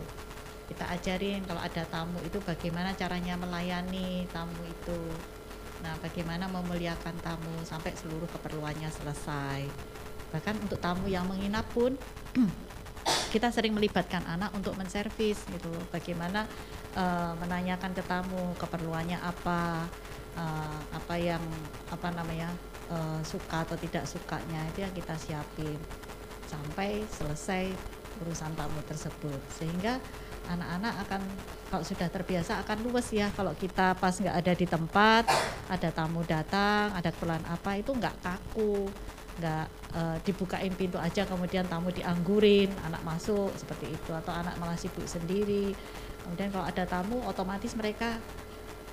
Kita 0.72 0.88
ajarin 0.96 1.44
kalau 1.44 1.60
ada 1.60 1.84
tamu 1.92 2.18
itu 2.24 2.40
bagaimana 2.40 2.96
caranya 2.96 3.36
melayani 3.36 4.24
tamu 4.32 4.64
itu. 4.64 5.02
Nah 5.84 5.92
bagaimana 6.00 6.48
memuliakan 6.48 7.20
tamu 7.20 7.56
sampai 7.68 7.92
seluruh 8.00 8.32
keperluannya 8.32 8.88
selesai. 8.88 9.68
Bahkan 10.32 10.64
untuk 10.64 10.80
tamu 10.80 11.12
yang 11.12 11.28
menginap 11.28 11.68
pun 11.76 12.00
kita 13.36 13.52
sering 13.52 13.76
melibatkan 13.76 14.24
anak 14.24 14.56
untuk 14.56 14.74
menservis 14.80 15.44
gitu. 15.52 15.70
Bagaimana 15.92 16.48
uh, 16.96 17.36
menanyakan 17.44 17.92
ke 17.92 18.02
tamu 18.08 18.56
keperluannya 18.56 19.20
apa 19.20 19.86
uh, 20.38 20.80
apa 20.94 21.16
yang 21.18 21.42
apa 21.90 22.08
namanya 22.14 22.50
uh, 22.92 23.20
suka 23.26 23.66
atau 23.66 23.78
tidak 23.80 24.06
sukanya 24.06 24.62
itu 24.74 24.86
yang 24.86 24.94
kita 24.94 25.16
siapin 25.18 25.80
sampai 26.46 27.02
selesai 27.10 27.74
urusan 28.22 28.54
tamu 28.54 28.80
tersebut. 28.86 29.40
Sehingga 29.54 29.98
anak-anak 30.50 30.94
akan 31.08 31.22
kalau 31.72 31.84
sudah 31.88 32.08
terbiasa 32.12 32.60
akan 32.68 32.78
luwes 32.84 33.10
ya 33.16 33.32
kalau 33.32 33.56
kita 33.56 33.96
pas 33.96 34.12
nggak 34.12 34.36
ada 34.44 34.54
di 34.54 34.68
tempat 34.68 35.24
ada 35.72 35.90
tamu 35.90 36.20
datang 36.28 36.92
ada 36.92 37.16
keperluan 37.16 37.42
apa 37.48 37.80
itu 37.80 37.96
nggak 37.96 38.16
kaku 38.20 38.92
nggak 39.40 39.66
uh, 39.98 40.18
dibukain 40.22 40.70
pintu 40.78 41.02
aja 41.02 41.26
kemudian 41.26 41.66
tamu 41.66 41.90
dianggurin 41.90 42.70
anak 42.86 43.02
masuk 43.02 43.50
seperti 43.58 43.90
itu. 43.90 44.12
Atau 44.14 44.34
anak 44.34 44.58
malah 44.62 44.78
sibuk 44.78 45.06
sendiri. 45.10 45.74
Kemudian 46.24 46.54
kalau 46.54 46.66
ada 46.70 46.84
tamu 46.86 47.20
otomatis 47.26 47.74
mereka 47.76 48.22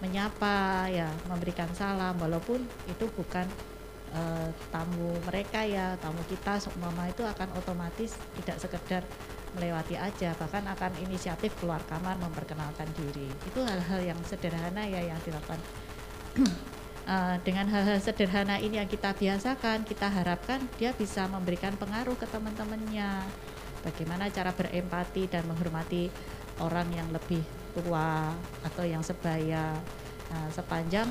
menyapa 0.01 0.89
ya 0.89 1.09
memberikan 1.29 1.69
salam 1.77 2.17
walaupun 2.17 2.65
itu 2.89 3.05
bukan 3.13 3.45
uh, 4.17 4.49
tamu 4.73 5.13
mereka 5.29 5.61
ya 5.65 5.95
tamu 6.01 6.21
kita 6.27 6.57
mama 6.81 7.05
itu 7.09 7.21
akan 7.21 7.49
otomatis 7.57 8.17
tidak 8.41 8.57
sekedar 8.57 9.03
melewati 9.57 9.99
aja 9.99 10.31
bahkan 10.39 10.63
akan 10.63 10.93
inisiatif 11.03 11.51
keluar 11.59 11.83
kamar 11.91 12.17
memperkenalkan 12.23 12.87
diri. 12.95 13.27
Itu 13.45 13.67
hal-hal 13.67 14.15
yang 14.15 14.21
sederhana 14.23 14.87
ya 14.87 15.03
yang 15.03 15.19
dilakukan. 15.27 15.59
Uh, 17.05 17.35
dengan 17.47 17.67
hal-hal 17.67 17.99
sederhana 17.99 18.63
ini 18.63 18.79
yang 18.79 18.87
kita 18.87 19.11
biasakan 19.11 19.83
kita 19.83 20.07
harapkan 20.07 20.63
dia 20.79 20.95
bisa 20.95 21.27
memberikan 21.27 21.75
pengaruh 21.75 22.15
ke 22.15 22.31
teman-temannya. 22.31 23.27
Bagaimana 23.81 24.29
cara 24.31 24.53
berempati 24.55 25.27
dan 25.27 25.43
menghormati 25.49 26.13
orang 26.61 26.87
yang 26.93 27.09
lebih 27.11 27.60
tua 27.73 28.35
atau 28.67 28.85
yang 28.85 29.03
sebaya 29.03 29.75
nah, 30.31 30.49
sepanjang 30.51 31.09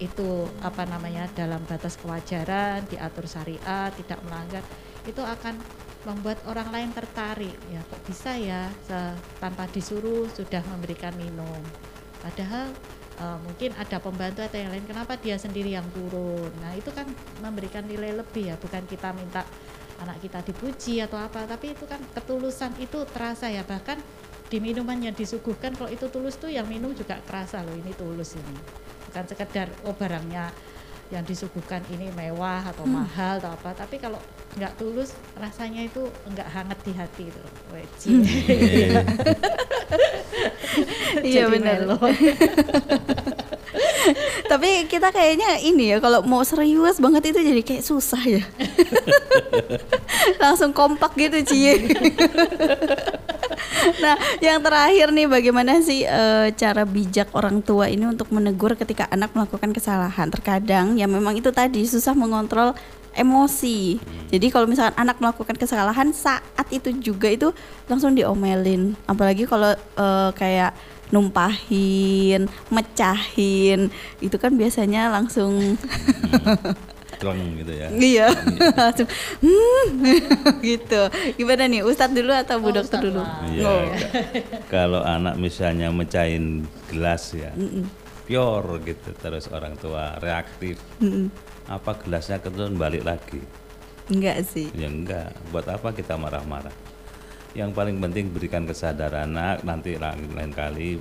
itu 0.00 0.48
apa 0.64 0.88
namanya 0.88 1.28
dalam 1.36 1.60
batas 1.68 2.00
kewajaran 2.00 2.88
diatur 2.88 3.28
syariat 3.28 3.92
tidak 3.92 4.16
melanggar 4.24 4.64
itu 5.04 5.20
akan 5.20 5.60
membuat 6.08 6.40
orang 6.48 6.72
lain 6.72 6.90
tertarik. 6.96 7.56
Ya 7.68 7.84
kok 7.84 8.00
bisa 8.08 8.32
ya 8.36 8.72
tanpa 9.36 9.68
disuruh 9.68 10.28
sudah 10.32 10.64
memberikan 10.72 11.12
minum. 11.20 11.60
Padahal 12.20 12.72
uh, 13.20 13.38
mungkin 13.44 13.76
ada 13.76 14.00
pembantu 14.00 14.40
atau 14.44 14.56
yang 14.60 14.72
lain 14.72 14.84
kenapa 14.88 15.20
dia 15.20 15.36
sendiri 15.36 15.76
yang 15.76 15.84
turun? 15.92 16.48
Nah 16.64 16.72
itu 16.76 16.88
kan 16.92 17.04
memberikan 17.44 17.84
nilai 17.84 18.16
lebih 18.16 18.52
ya 18.52 18.56
bukan 18.56 18.84
kita 18.88 19.12
minta 19.12 19.44
anak 20.00 20.16
kita 20.24 20.40
dipuji 20.40 21.04
atau 21.04 21.20
apa 21.20 21.44
tapi 21.44 21.76
itu 21.76 21.84
kan 21.84 22.00
ketulusan 22.16 22.72
itu 22.80 23.04
terasa 23.12 23.52
ya. 23.52 23.60
Bahkan 23.64 24.00
di 24.50 24.58
minuman 24.58 24.98
yang 24.98 25.14
disuguhkan 25.14 25.78
kalau 25.78 25.88
itu 25.88 26.10
tulus 26.10 26.34
tuh 26.34 26.50
yang 26.50 26.66
minum 26.66 26.90
juga 26.90 27.22
kerasa 27.22 27.62
loh 27.62 27.78
ini 27.78 27.94
tulus 27.94 28.34
ini. 28.34 28.58
Bukan 29.06 29.24
sekedar 29.30 29.70
oh 29.86 29.94
barangnya 29.94 30.50
yang 31.10 31.26
disuguhkan 31.26 31.82
ini 31.90 32.06
mewah 32.14 32.62
atau 32.70 32.86
hmm. 32.86 32.94
mahal 32.94 33.42
atau 33.42 33.50
apa 33.50 33.74
tapi 33.74 33.98
kalau 33.98 34.22
nggak 34.54 34.78
tulus 34.78 35.10
rasanya 35.34 35.82
itu 35.82 36.06
nggak 36.06 36.46
hangat 36.46 36.78
di 36.86 36.94
hati 36.94 37.26
itu 37.26 37.42
hmm. 38.06 38.22
iya 41.34 41.50
benar. 41.50 41.82
tapi 44.50 44.86
kita 44.86 45.10
kayaknya 45.10 45.58
ini 45.62 45.94
ya 45.94 45.98
kalau 45.98 46.22
mau 46.22 46.46
serius 46.46 47.02
banget 47.02 47.34
itu 47.34 47.42
jadi 47.42 47.62
kayak 47.62 47.86
susah 47.86 48.22
ya. 48.22 48.42
Langsung 50.42 50.70
kompak 50.70 51.18
gitu 51.18 51.42
cie 51.42 51.90
nah, 54.04 54.16
yang 54.38 54.62
terakhir 54.62 55.10
nih 55.10 55.26
bagaimana 55.26 55.82
sih 55.82 56.06
e, 56.06 56.52
cara 56.54 56.82
bijak 56.86 57.30
orang 57.34 57.60
tua 57.64 57.90
ini 57.90 58.06
untuk 58.06 58.30
menegur 58.30 58.74
ketika 58.78 59.10
anak 59.10 59.34
melakukan 59.34 59.74
kesalahan? 59.74 60.30
Terkadang 60.30 60.96
ya 60.96 61.10
memang 61.10 61.36
itu 61.36 61.50
tadi 61.50 61.82
susah 61.84 62.14
mengontrol 62.14 62.74
emosi. 63.14 63.98
Jadi 64.30 64.46
kalau 64.54 64.70
misalkan 64.70 64.94
anak 64.94 65.18
melakukan 65.18 65.58
kesalahan 65.58 66.14
saat 66.14 66.66
itu 66.70 66.94
juga 67.02 67.26
itu 67.26 67.50
langsung 67.90 68.14
diomelin. 68.14 68.94
Apalagi 69.10 69.50
kalau 69.50 69.74
eh, 69.74 70.30
kayak 70.38 70.72
numpahin, 71.10 72.46
mecahin, 72.70 73.90
itu 74.22 74.36
kan 74.38 74.54
biasanya 74.54 75.10
langsung 75.10 75.74
Kleng 77.20 77.60
gitu 77.60 77.68
ya. 77.70 77.92
iya 77.92 78.26
langsung 78.74 79.04
"Hmm," 79.44 79.86
gitu. 80.64 81.00
Gimana 81.36 81.68
nih 81.68 81.84
Ustadz 81.84 82.16
dulu 82.16 82.32
atau 82.32 82.56
Bu 82.58 82.72
Oh, 82.72 82.74
Dokter 82.74 82.96
Ustadz 82.96 83.04
dulu? 83.04 83.20
lah. 83.20 83.44
Iya. 83.46 83.62
Oh. 83.62 83.84
Kalau 84.66 85.04
anak 85.04 85.36
misalnya 85.36 85.92
mecahin 85.92 86.64
gelas 86.88 87.36
ya, 87.36 87.52
pure 88.24 88.80
gitu, 88.82 89.10
terus 89.14 89.46
orang 89.46 89.76
tua 89.76 90.16
reaktif, 90.16 90.80
Mm-mm. 90.98 91.28
apa 91.66 91.92
gelasnya 92.00 92.40
kemudian 92.40 92.74
balik 92.74 93.04
lagi? 93.04 93.44
Enggak 94.08 94.42
sih. 94.42 94.72
Ya 94.72 94.88
enggak. 94.88 95.36
Buat 95.50 95.70
apa 95.70 95.92
kita 95.92 96.16
marah-marah? 96.16 96.72
Yang 97.52 97.70
paling 97.74 97.98
penting 97.98 98.30
berikan 98.30 98.64
kesadaran 98.64 99.28
anak 99.28 99.60
nanti 99.60 99.94
lain, 99.94 100.30
lain 100.32 100.50
kali 100.50 100.96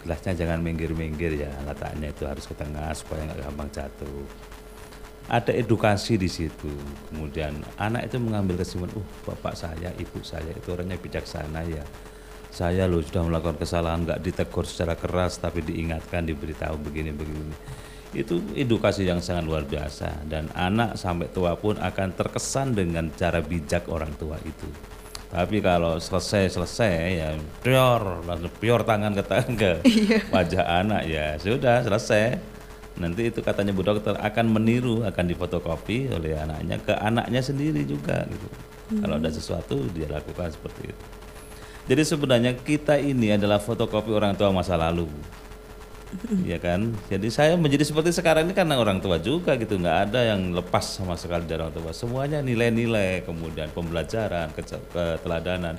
gelasnya 0.00 0.32
jangan 0.34 0.64
minggir-minggir 0.64 1.36
ya 1.36 1.52
letaknya 1.62 2.08
itu 2.08 2.24
harus 2.24 2.48
ke 2.48 2.56
tengah 2.56 2.88
supaya 2.90 3.20
nggak 3.22 3.44
gampang 3.44 3.68
jatuh. 3.70 4.24
Ada 5.30 5.54
edukasi 5.54 6.18
di 6.18 6.26
situ. 6.26 6.66
Kemudian 7.06 7.62
anak 7.78 8.10
itu 8.10 8.18
mengambil 8.18 8.58
kesimpulan, 8.58 8.98
uh 8.98 9.08
bapak 9.30 9.54
saya, 9.54 9.94
ibu 9.94 10.18
saya 10.26 10.50
itu 10.50 10.74
orangnya 10.74 10.98
bijaksana 10.98 11.62
ya. 11.70 11.86
Saya 12.50 12.90
loh 12.90 12.98
sudah 12.98 13.30
melakukan 13.30 13.62
kesalahan 13.62 14.02
nggak 14.02 14.26
ditegur 14.26 14.66
secara 14.66 14.98
keras 14.98 15.38
tapi 15.38 15.62
diingatkan 15.62 16.26
diberitahu 16.26 16.82
begini 16.82 17.14
begini. 17.14 17.54
Itu 18.10 18.42
edukasi 18.58 19.06
yang 19.06 19.22
sangat 19.22 19.46
luar 19.46 19.62
biasa 19.70 20.26
dan 20.26 20.50
anak 20.58 20.98
sampai 20.98 21.30
tua 21.30 21.54
pun 21.54 21.78
akan 21.78 22.10
terkesan 22.10 22.74
dengan 22.74 23.14
cara 23.14 23.38
bijak 23.38 23.86
orang 23.86 24.10
tua 24.18 24.34
itu. 24.42 24.66
Tapi 25.30 25.62
kalau 25.62 26.02
selesai 26.02 26.58
selesai 26.58 26.94
ya 27.14 27.30
pior 27.62 28.26
langsung 28.26 28.50
pior 28.58 28.82
tangan 28.82 29.14
ke 29.14 29.22
tangan 29.22 29.54
ke 29.54 29.72
wajah 30.34 30.82
anak 30.82 31.06
ya 31.06 31.38
sudah 31.38 31.86
selesai. 31.86 32.58
Nanti 32.98 33.30
itu 33.30 33.40
katanya 33.44 33.70
Bu 33.70 33.86
Dokter 33.86 34.18
akan 34.18 34.46
meniru 34.50 35.06
akan 35.06 35.24
difotokopi 35.30 36.10
oleh 36.10 36.34
anaknya 36.34 36.76
ke 36.82 36.92
anaknya 36.96 37.40
sendiri 37.44 37.86
juga 37.86 38.26
gitu. 38.26 38.48
Kalau 38.98 39.22
ada 39.22 39.30
sesuatu 39.30 39.86
dia 39.94 40.10
lakukan 40.10 40.50
seperti 40.50 40.90
itu. 40.90 41.04
Jadi 41.90 42.02
sebenarnya 42.06 42.52
kita 42.54 42.98
ini 42.98 43.34
adalah 43.34 43.62
fotokopi 43.62 44.10
orang 44.14 44.34
tua 44.34 44.50
masa 44.50 44.74
lalu. 44.74 45.06
Iya 46.46 46.58
kan? 46.58 46.90
Jadi 47.06 47.30
saya 47.30 47.54
menjadi 47.54 47.86
seperti 47.86 48.10
sekarang 48.10 48.50
ini 48.50 48.54
karena 48.54 48.74
orang 48.82 48.98
tua 48.98 49.22
juga 49.22 49.54
gitu, 49.54 49.78
nggak 49.78 50.10
ada 50.10 50.34
yang 50.34 50.50
lepas 50.50 50.82
sama 50.98 51.14
sekali 51.14 51.46
dari 51.46 51.62
orang 51.62 51.70
tua. 51.70 51.94
Semuanya 51.94 52.42
nilai-nilai, 52.42 53.22
kemudian 53.22 53.70
pembelajaran, 53.70 54.50
keteladanan. 54.90 55.78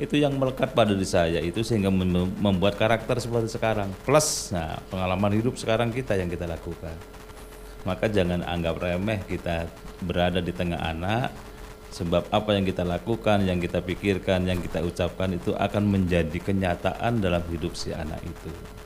Itu 0.00 0.16
yang 0.16 0.32
melekat 0.40 0.72
pada 0.72 0.96
diri 0.96 1.04
saya 1.04 1.44
itu 1.44 1.60
sehingga 1.60 1.92
mem- 1.92 2.32
membuat 2.40 2.80
karakter 2.80 3.20
seperti 3.20 3.52
sekarang. 3.52 3.92
Plus, 4.08 4.48
nah 4.48 4.80
pengalaman 4.88 5.36
hidup 5.36 5.60
sekarang 5.60 5.92
kita 5.92 6.16
yang 6.16 6.32
kita 6.32 6.48
lakukan. 6.48 6.96
Maka 7.84 8.08
jangan 8.08 8.40
anggap 8.40 8.80
remeh 8.80 9.20
kita 9.28 9.68
berada 10.00 10.40
di 10.40 10.56
tengah 10.56 10.80
anak, 10.80 11.28
sebab 11.92 12.32
apa 12.32 12.56
yang 12.56 12.64
kita 12.64 12.80
lakukan, 12.80 13.44
yang 13.44 13.60
kita 13.60 13.84
pikirkan, 13.84 14.48
yang 14.48 14.64
kita 14.64 14.80
ucapkan 14.80 15.36
itu 15.36 15.52
akan 15.52 15.84
menjadi 15.84 16.38
kenyataan 16.40 17.20
dalam 17.20 17.44
hidup 17.52 17.76
si 17.76 17.92
anak 17.92 18.24
itu. 18.24 18.79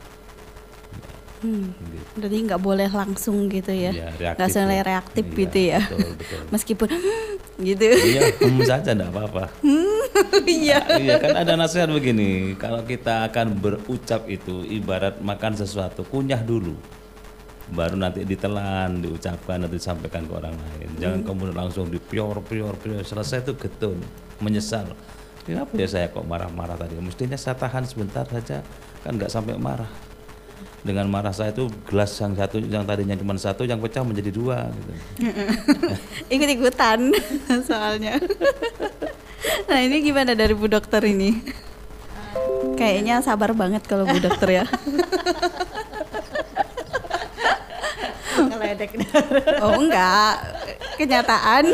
Hmm. 1.45 1.77
Gitu. 1.77 2.05
Berarti 2.17 2.37
nggak 2.49 2.63
boleh 2.65 2.89
langsung 2.89 3.37
gitu 3.53 3.69
ya? 3.69 3.93
Iya, 3.93 4.09
Nggak 4.17 4.33
reaktif 4.41 4.55
boleh 4.57 4.79
ya. 4.81 4.85
reaktif 4.89 5.25
Iya, 5.29 5.37
gitu 5.37 5.59
ya? 5.61 5.81
betul, 5.85 6.09
betul. 6.17 6.41
Meskipun 6.57 6.89
gitu. 7.69 7.85
iya, 7.93 8.21
hmm 8.41 8.61
saja 8.65 8.91
enggak 8.97 9.13
apa-apa. 9.13 9.45
Iya. 10.49 10.79
iya 10.97 11.15
kan 11.21 11.37
ada 11.37 11.53
nasihat 11.55 11.93
begini, 11.93 12.57
kalau 12.57 12.81
kita 12.83 13.29
akan 13.29 13.61
berucap 13.61 14.25
itu 14.27 14.65
ibarat 14.65 15.21
makan 15.21 15.53
sesuatu, 15.53 16.01
kunyah 16.03 16.41
dulu. 16.41 16.73
Baru 17.65 17.97
nanti 17.97 18.25
ditelan, 18.25 19.01
diucapkan, 19.01 19.57
nanti 19.57 19.81
disampaikan 19.81 20.29
ke 20.29 20.33
orang 20.33 20.53
lain. 20.53 20.89
Jangan 21.01 21.21
kemudian 21.25 21.57
langsung 21.57 21.89
dipior, 21.89 22.37
pior, 22.45 22.77
pior. 22.77 23.01
Selesai 23.01 23.41
itu 23.41 23.57
getun, 23.57 23.97
menyesal. 24.41 24.93
Kenapa 25.45 25.73
ya 25.77 25.89
saya 25.89 26.07
kok 26.09 26.25
marah-marah 26.25 26.77
tadi? 26.77 26.97
Mestinya 27.01 27.37
saya 27.37 27.57
tahan 27.57 27.85
sebentar 27.85 28.25
saja, 28.29 28.61
kan 29.01 29.13
nggak 29.17 29.33
sampai 29.33 29.57
marah. 29.57 29.89
Dengan 30.85 31.09
marah 31.09 31.33
saya 31.33 31.49
itu 31.49 31.73
gelas 31.89 32.13
yang 32.21 32.37
satu, 32.37 32.61
yang 32.61 32.85
tadinya 32.85 33.17
cuma 33.17 33.33
satu, 33.41 33.65
yang 33.65 33.81
pecah 33.81 34.05
menjadi 34.05 34.29
dua. 34.29 34.69
Gitu. 34.69 34.93
Ikut 36.37 36.49
ikutan 36.61 37.09
soalnya. 37.69 38.21
nah 39.69 39.79
ini 39.81 40.05
gimana 40.05 40.37
dari 40.37 40.53
Bu 40.53 40.69
Dokter 40.69 41.01
ini? 41.09 41.41
Kayaknya 42.77 43.25
sabar 43.25 43.57
banget 43.57 43.89
kalau 43.89 44.05
Bu 44.05 44.21
Dokter 44.21 44.61
ya. 44.61 44.65
Ngeledek. 48.45 48.91
Oh 49.65 49.81
enggak, 49.81 50.37
kenyataan. 51.01 51.65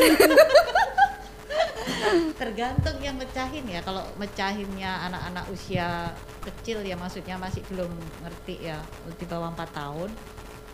Tergantung 2.41 2.97
yang 3.05 3.21
mecahin 3.21 3.69
ya. 3.69 3.85
Kalau 3.85 4.01
mecahinnya 4.17 5.13
anak-anak 5.13 5.45
usia 5.53 6.09
kecil 6.41 6.81
ya 6.81 6.97
maksudnya 6.97 7.37
masih 7.37 7.61
belum 7.69 7.93
ngerti 8.25 8.65
ya 8.65 8.81
di 9.21 9.29
bawah 9.29 9.53
4 9.53 9.61
tahun. 9.77 10.09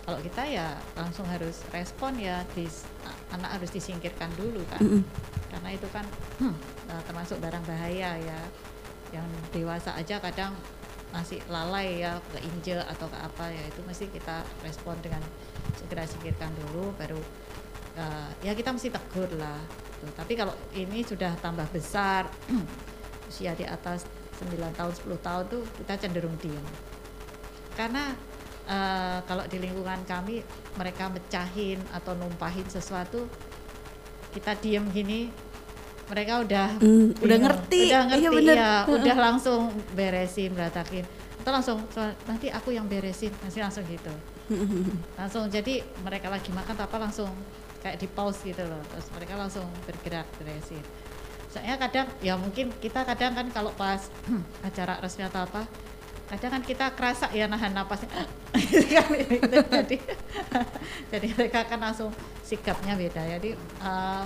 Kalau 0.06 0.22
kita 0.22 0.46
ya 0.46 0.78
langsung 0.94 1.26
harus 1.26 1.66
respon 1.74 2.14
ya 2.22 2.46
dis- 2.54 2.86
anak 3.34 3.58
harus 3.58 3.74
disingkirkan 3.74 4.30
dulu 4.38 4.62
kan. 4.70 4.78
Karena 5.50 5.68
itu 5.74 5.90
kan 5.90 6.06
hmm, 6.38 6.54
eh, 6.86 7.02
termasuk 7.10 7.42
barang 7.42 7.66
bahaya 7.66 8.14
ya. 8.14 8.40
Yang 9.10 9.26
dewasa 9.50 9.98
aja 9.98 10.22
kadang 10.22 10.54
masih 11.10 11.42
lalai 11.50 12.02
ya 12.02 12.18
keinjek 12.34 12.82
atau 12.86 13.10
ke 13.10 13.18
apa 13.18 13.50
ya 13.50 13.62
itu 13.66 13.80
mesti 13.86 14.10
kita 14.10 14.42
respon 14.62 14.94
dengan 15.02 15.22
segera 15.78 16.06
singkirkan 16.06 16.50
dulu 16.54 16.94
baru 16.98 17.18
eh, 17.98 18.30
ya 18.46 18.52
kita 18.54 18.74
mesti 18.74 18.90
tegur 18.90 19.30
lah 19.38 19.58
Tuh, 19.96 20.12
tapi 20.12 20.32
kalau 20.34 20.52
ini 20.72 21.00
sudah 21.00 21.32
tambah 21.36 21.64
besar 21.68 22.28
usia 23.28 23.52
di 23.52 23.64
atas 23.64 24.04
9 24.36 24.52
tahun 24.72 24.92
10 24.92 25.16
tahun 25.18 25.44
tuh 25.46 25.62
kita 25.76 25.92
cenderung 25.98 26.36
diam 26.36 26.62
karena 27.72 28.12
eh, 28.66 29.18
kalau 29.22 29.44
di 29.44 29.56
lingkungan 29.58 30.04
kami 30.04 30.44
mereka 30.74 31.08
mecahin 31.08 31.80
atau 31.90 32.12
numpahin 32.12 32.64
sesuatu 32.66 33.24
kita 34.30 34.52
diem 34.54 34.84
gini 34.90 35.32
mereka 36.06 36.38
udah 36.38 36.68
Hmm, 36.78 37.10
udah 37.16 37.18
bingung. 37.18 37.42
ngerti. 37.42 37.80
udah 37.82 38.02
Iya, 38.04 38.08
ngerti 38.12 38.36
bener. 38.36 38.56
ya 38.56 38.72
udah 38.86 39.16
langsung 39.18 39.60
beresin 39.92 40.52
beratakin 40.52 41.04
atau 41.40 41.50
langsung 41.50 41.78
"So, 41.88 41.98
nanti 42.24 42.46
aku 42.48 42.70
yang 42.70 42.86
beresin 42.86 43.32
nanti 43.40 43.58
langsung 43.58 43.82
gitu 43.86 44.12
langsung 45.18 45.48
jadi 45.48 45.74
mereka 46.00 46.28
lagi 46.28 46.52
makan 46.52 46.76
apa 46.76 46.96
langsung 47.00 47.32
kayak 47.86 48.02
di 48.02 48.10
pause 48.10 48.42
gitu 48.42 48.66
loh. 48.66 48.82
Terus 48.90 49.06
mereka 49.14 49.38
langsung 49.38 49.64
bergerak 49.86 50.26
beresin 50.42 50.82
soalnya 51.56 51.80
kadang 51.80 52.06
ya 52.20 52.36
mungkin 52.36 52.68
kita 52.84 53.00
kadang 53.08 53.32
kan 53.32 53.48
kalau 53.48 53.72
pas 53.72 54.12
acara 54.68 55.00
resmi 55.00 55.24
atau 55.24 55.48
apa 55.48 55.64
kadang 56.28 56.58
kan 56.58 56.62
kita 56.66 56.92
kerasa 56.92 57.30
ya 57.32 57.46
nahan 57.46 57.70
napasnya. 57.72 58.26
Jadi 59.78 59.96
jadi 61.06 61.26
mereka 61.38 61.62
kan 61.70 61.78
langsung 61.78 62.10
sikapnya 62.42 62.98
beda. 62.98 63.22
Jadi 63.38 63.54
eh, 63.54 64.24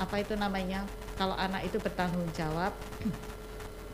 apa 0.00 0.14
itu 0.16 0.32
namanya? 0.32 0.88
Kalau 1.20 1.36
anak 1.36 1.68
itu 1.68 1.76
bertanggung 1.76 2.24
jawab 2.32 2.72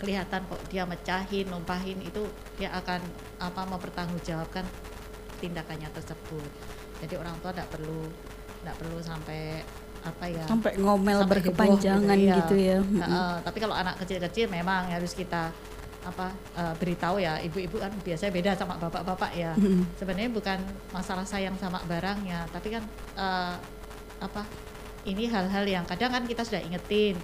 kelihatan 0.01 0.47
kok 0.47 0.63
dia 0.71 0.87
mecahin 0.87 1.51
numpahin 1.51 1.99
itu 1.99 2.23
dia 2.63 2.71
akan 2.79 3.03
apa 3.43 3.63
mempertanggungjawabkan 3.75 4.63
tindakannya 5.43 5.91
tersebut. 5.91 6.51
Jadi 7.03 7.19
orang 7.19 7.35
tua 7.43 7.51
tidak 7.51 7.75
perlu 7.75 8.07
tidak 8.67 8.83
perlu 8.83 8.99
sampai 8.99 9.63
apa 10.03 10.25
ya 10.27 10.45
Sampai 10.51 10.75
ngomel 10.75 11.23
sampai 11.23 11.33
berkepanjangan 11.39 12.19
iya. 12.19 12.35
gitu 12.43 12.57
ya. 12.59 12.79
Nah, 12.83 13.07
eh, 13.07 13.37
tapi 13.47 13.59
kalau 13.63 13.79
anak 13.79 13.95
kecil-kecil 14.03 14.51
memang 14.51 14.91
harus 14.91 15.15
kita 15.15 15.55
apa 16.03 16.35
eh, 16.59 16.75
beritahu 16.83 17.23
ya 17.23 17.39
ibu-ibu 17.47 17.79
kan 17.79 17.95
biasanya 18.03 18.33
beda 18.35 18.51
sama 18.59 18.75
bapak-bapak 18.79 19.31
ya 19.35 19.55
sebenarnya 19.99 20.31
bukan 20.31 20.59
masalah 20.95 21.27
sayang 21.27 21.59
sama 21.59 21.83
barangnya 21.87 22.47
tapi 22.55 22.75
kan 22.75 22.83
eh, 23.19 23.55
apa 24.23 24.43
ini 25.07 25.27
hal-hal 25.31 25.67
yang 25.67 25.83
kadang 25.87 26.15
kan 26.15 26.23
kita 26.27 26.43
sudah 26.47 26.63
ingetin 26.63 27.19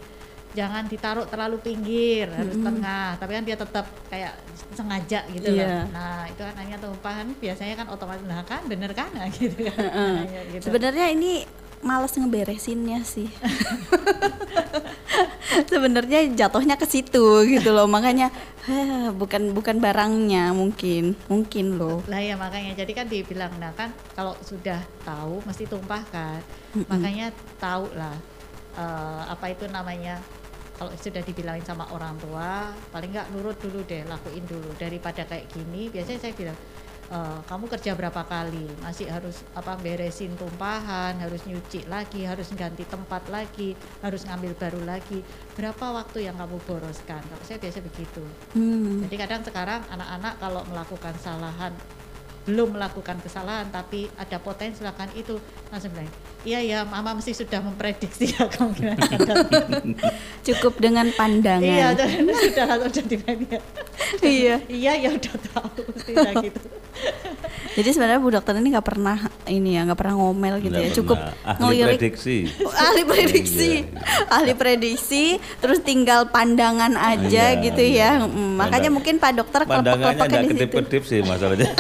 jangan 0.53 0.85
ditaruh 0.85 1.25
terlalu 1.27 1.57
pinggir 1.61 2.29
harus 2.29 2.57
tengah. 2.57 3.17
Tapi 3.17 3.31
kan 3.33 3.45
dia 3.45 3.57
tetap 3.57 3.87
kayak 4.09 4.35
sengaja 4.73 5.21
gitu 5.29 5.53
Iya. 5.53 5.85
loh 5.85 5.93
nah 5.93 6.25
itu 6.25 6.41
kan 6.41 6.57
hanya 6.57 6.81
tumpahan 6.81 7.29
biasanya 7.37 7.75
kan 7.77 7.87
otomatis 7.93 8.25
nah 8.25 8.41
kan 8.45 8.65
bener 8.65 8.93
kan? 8.97 9.09
Nah, 9.17 9.29
gitu 9.29 9.69
kan. 9.69 9.77
Nah, 9.77 10.25
ya, 10.25 10.41
gitu. 10.49 10.65
Sebenarnya 10.69 11.13
ini 11.13 11.45
males 11.83 12.15
ngeberesinnya 12.15 13.03
sih. 13.05 13.29
sebenarnya 15.69 16.25
jatuhnya 16.33 16.81
ke 16.81 16.87
situ 16.89 17.45
gitu 17.45 17.71
loh. 17.71 17.85
Makanya 17.85 18.33
heh, 18.65 19.13
bukan 19.13 19.53
bukan 19.53 19.77
barangnya 19.79 20.55
mungkin 20.57 21.13
mungkin 21.29 21.77
loh. 21.77 22.01
Lah 22.09 22.23
ya 22.23 22.39
makanya. 22.39 22.73
Jadi 22.73 22.93
kan 22.97 23.07
dibilang 23.07 23.53
nah 23.61 23.73
kan 23.77 23.93
kalau 24.17 24.33
sudah 24.41 24.81
tahu 25.05 25.45
mesti 25.45 25.69
tumpahkan. 25.69 26.41
Makanya 26.89 27.29
tahu 27.61 27.93
lah 27.93 28.17
eh, 28.79 29.23
apa 29.29 29.53
itu 29.53 29.69
namanya 29.69 30.17
kalau 30.83 30.99
sudah 30.99 31.23
dibilangin 31.23 31.63
sama 31.63 31.87
orang 31.95 32.19
tua 32.19 32.75
paling 32.91 33.15
nggak 33.15 33.31
nurut 33.31 33.55
dulu 33.63 33.87
deh 33.87 34.03
lakuin 34.03 34.43
dulu. 34.51 34.75
Daripada 34.75 35.23
kayak 35.23 35.47
gini 35.55 35.87
biasanya 35.87 36.19
saya 36.19 36.35
bilang 36.35 36.59
"Eh, 37.07 37.39
kamu 37.47 37.71
kerja 37.71 37.95
berapa 37.95 38.27
kali? 38.27 38.67
Masih 38.83 39.07
harus 39.07 39.47
apa 39.55 39.79
beresin 39.79 40.35
tumpahan 40.35 41.23
harus 41.23 41.47
nyuci 41.47 41.87
lagi 41.87 42.27
harus 42.27 42.51
ganti 42.59 42.83
tempat 42.83 43.23
lagi 43.31 43.79
harus 44.03 44.27
ngambil 44.27 44.59
baru 44.59 44.83
lagi. 44.83 45.23
Berapa 45.55 46.03
waktu 46.03 46.27
yang 46.27 46.35
kamu 46.35 46.59
boroskan? 46.67 47.23
Kalau 47.23 47.45
saya 47.47 47.63
biasa 47.63 47.79
begitu. 47.79 48.27
Hmm. 48.59 49.07
jadi 49.07 49.23
kadang 49.23 49.47
sekarang 49.47 49.87
anak-anak 49.87 50.35
kalau 50.43 50.67
melakukan 50.67 51.15
kesalahan 51.15 51.71
belum 52.43 52.75
melakukan 52.75 53.17
kesalahan 53.19 53.69
tapi 53.69 54.11
ada 54.15 54.37
potensi 54.37 54.81
melakukan 54.81 55.15
itu 55.15 55.39
langsung 55.69 55.91
bilang 55.91 56.11
iya 56.43 56.59
ya 56.59 56.79
mama 56.83 57.15
mesti 57.15 57.31
sudah 57.33 57.61
memprediksi 57.61 58.31
ya 58.31 58.51
kemungkinan 58.51 58.99
cukup 60.47 60.75
dengan 60.77 61.07
pandangan 61.13 61.63
iya 61.63 61.95
sudah 61.95 62.67
sudah 62.83 63.05
dibilang 63.05 63.41
ya. 63.47 63.61
Iya. 64.21 64.55
iya 64.67 64.93
ya 64.99 65.11
udah 65.13 65.35
tahu 65.53 65.81
mesti 65.89 66.11
kayak 66.13 66.35
gitu 66.47 66.61
jadi 67.73 67.89
sebenarnya 67.89 68.21
bu 68.21 68.29
dokter 68.29 68.53
ini 68.55 68.69
nggak 68.69 68.85
pernah 68.85 69.17
ini 69.47 69.71
ya 69.73 69.87
nggak 69.87 69.97
pernah 69.97 70.15
ngomel 70.15 70.61
gitu 70.61 70.77
Nggak 70.77 70.85
ya 70.85 70.93
cukup 70.95 71.17
pernah. 71.17 71.35
ahli 71.49 71.63
ngelirik 71.65 71.89
prediksi. 71.89 72.37
Ahli 72.69 73.03
prediksi 73.03 73.71
Iya. 73.73 74.01
ahli 74.29 74.53
prediksi 74.53 75.25
terus 75.57 75.79
tinggal 75.81 76.29
pandangan 76.29 76.93
aja 76.93 77.45
Iya, 77.51 77.63
gitu 77.63 77.83
iya. 77.83 78.11
ya 78.13 78.21
Mm, 78.23 78.61
makanya 78.61 78.69
Pandang- 78.83 78.95
mungkin 78.95 79.15
pak 79.17 79.33
dokter 79.33 79.61
nggak 79.63 79.79
di 79.81 80.37
situ 80.37 80.51
kedip-kedip 80.51 81.03
sih 81.07 81.21
masalahnya. 81.23 81.71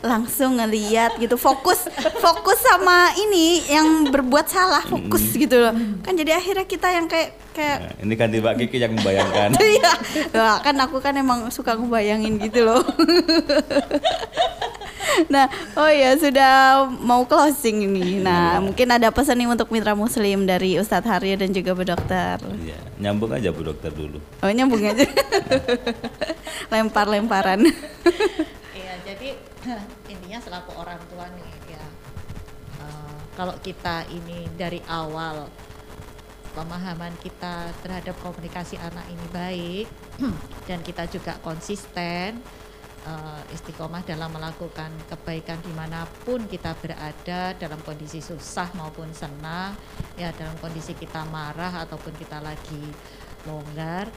Langsung 0.00 0.60
ngeliat 0.60 1.16
gitu 1.20 1.36
fokus 1.36 1.84
fokus 2.20 2.58
sama 2.64 3.12
ini 3.20 3.64
yang 3.68 4.08
berbuat 4.08 4.48
salah 4.48 4.84
fokus 4.84 5.36
gitu 5.36 5.60
loh 5.60 5.76
kan 6.00 6.16
jadi 6.16 6.40
akhirnya 6.40 6.64
kita 6.64 6.88
yang 6.88 7.06
kayak 7.08 7.36
kayak 7.54 7.78
Nah, 7.84 7.94
ini 8.02 8.14
kan 8.18 8.28
Mbak 8.34 8.54
Kiki 8.66 8.82
yang 8.82 8.92
membayangkan. 8.98 9.54
Iya, 9.62 9.92
Wah, 10.34 10.58
kan 10.60 10.74
aku 10.82 10.98
kan 10.98 11.14
emang 11.14 11.46
suka 11.54 11.78
ngebayangin 11.78 12.42
gitu 12.42 12.66
loh. 12.66 12.82
nah, 15.34 15.46
oh 15.78 15.90
ya 15.90 16.18
sudah 16.18 16.84
mau 17.02 17.22
closing 17.26 17.86
ini. 17.86 18.18
Nah, 18.22 18.58
mungkin 18.58 18.90
ada 18.90 19.10
pesan 19.14 19.38
nih 19.38 19.48
untuk 19.50 19.70
mitra 19.70 19.94
muslim 19.94 20.46
dari 20.46 20.78
Ustadz 20.78 21.06
Haryo 21.06 21.38
dan 21.38 21.54
juga 21.54 21.74
Bu 21.74 21.84
Dokter. 21.86 22.42
Iya, 22.42 22.78
nyambung 22.98 23.30
aja 23.30 23.54
Bu 23.54 23.62
Dokter 23.62 23.94
dulu. 23.94 24.18
Oh 24.42 24.50
nyambung 24.50 24.82
aja. 24.82 25.06
Lempar-lemparan. 26.72 27.66
Iya, 27.66 27.70
jadi 27.70 28.53
intinya 30.12 30.38
selaku 30.40 30.72
orang 30.76 31.00
tua 31.08 31.26
nih 31.32 31.76
ya. 31.76 31.84
eh, 32.84 33.18
kalau 33.34 33.56
kita 33.60 34.04
ini 34.12 34.48
dari 34.54 34.80
awal 34.86 35.48
pemahaman 36.54 37.10
kita 37.18 37.74
terhadap 37.82 38.14
komunikasi 38.22 38.78
anak 38.78 39.04
ini 39.10 39.26
baik 39.34 39.86
dan 40.68 40.78
kita 40.86 41.10
juga 41.10 41.34
konsisten 41.42 42.38
eh, 43.04 43.42
istiqomah 43.56 44.06
dalam 44.06 44.30
melakukan 44.30 44.92
kebaikan 45.10 45.58
di 45.64 45.72
mana 45.74 46.06
pun 46.22 46.46
kita 46.46 46.76
berada 46.78 47.56
dalam 47.58 47.80
kondisi 47.82 48.22
susah 48.22 48.70
maupun 48.78 49.10
senang 49.10 49.74
ya 50.14 50.30
dalam 50.36 50.54
kondisi 50.62 50.94
kita 50.94 51.26
marah 51.28 51.82
ataupun 51.88 52.14
kita 52.14 52.38
lagi 52.38 52.84
longgar 53.44 54.08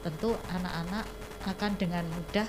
tentu 0.00 0.32
anak-anak 0.48 1.04
akan 1.44 1.72
dengan 1.76 2.04
mudah 2.08 2.48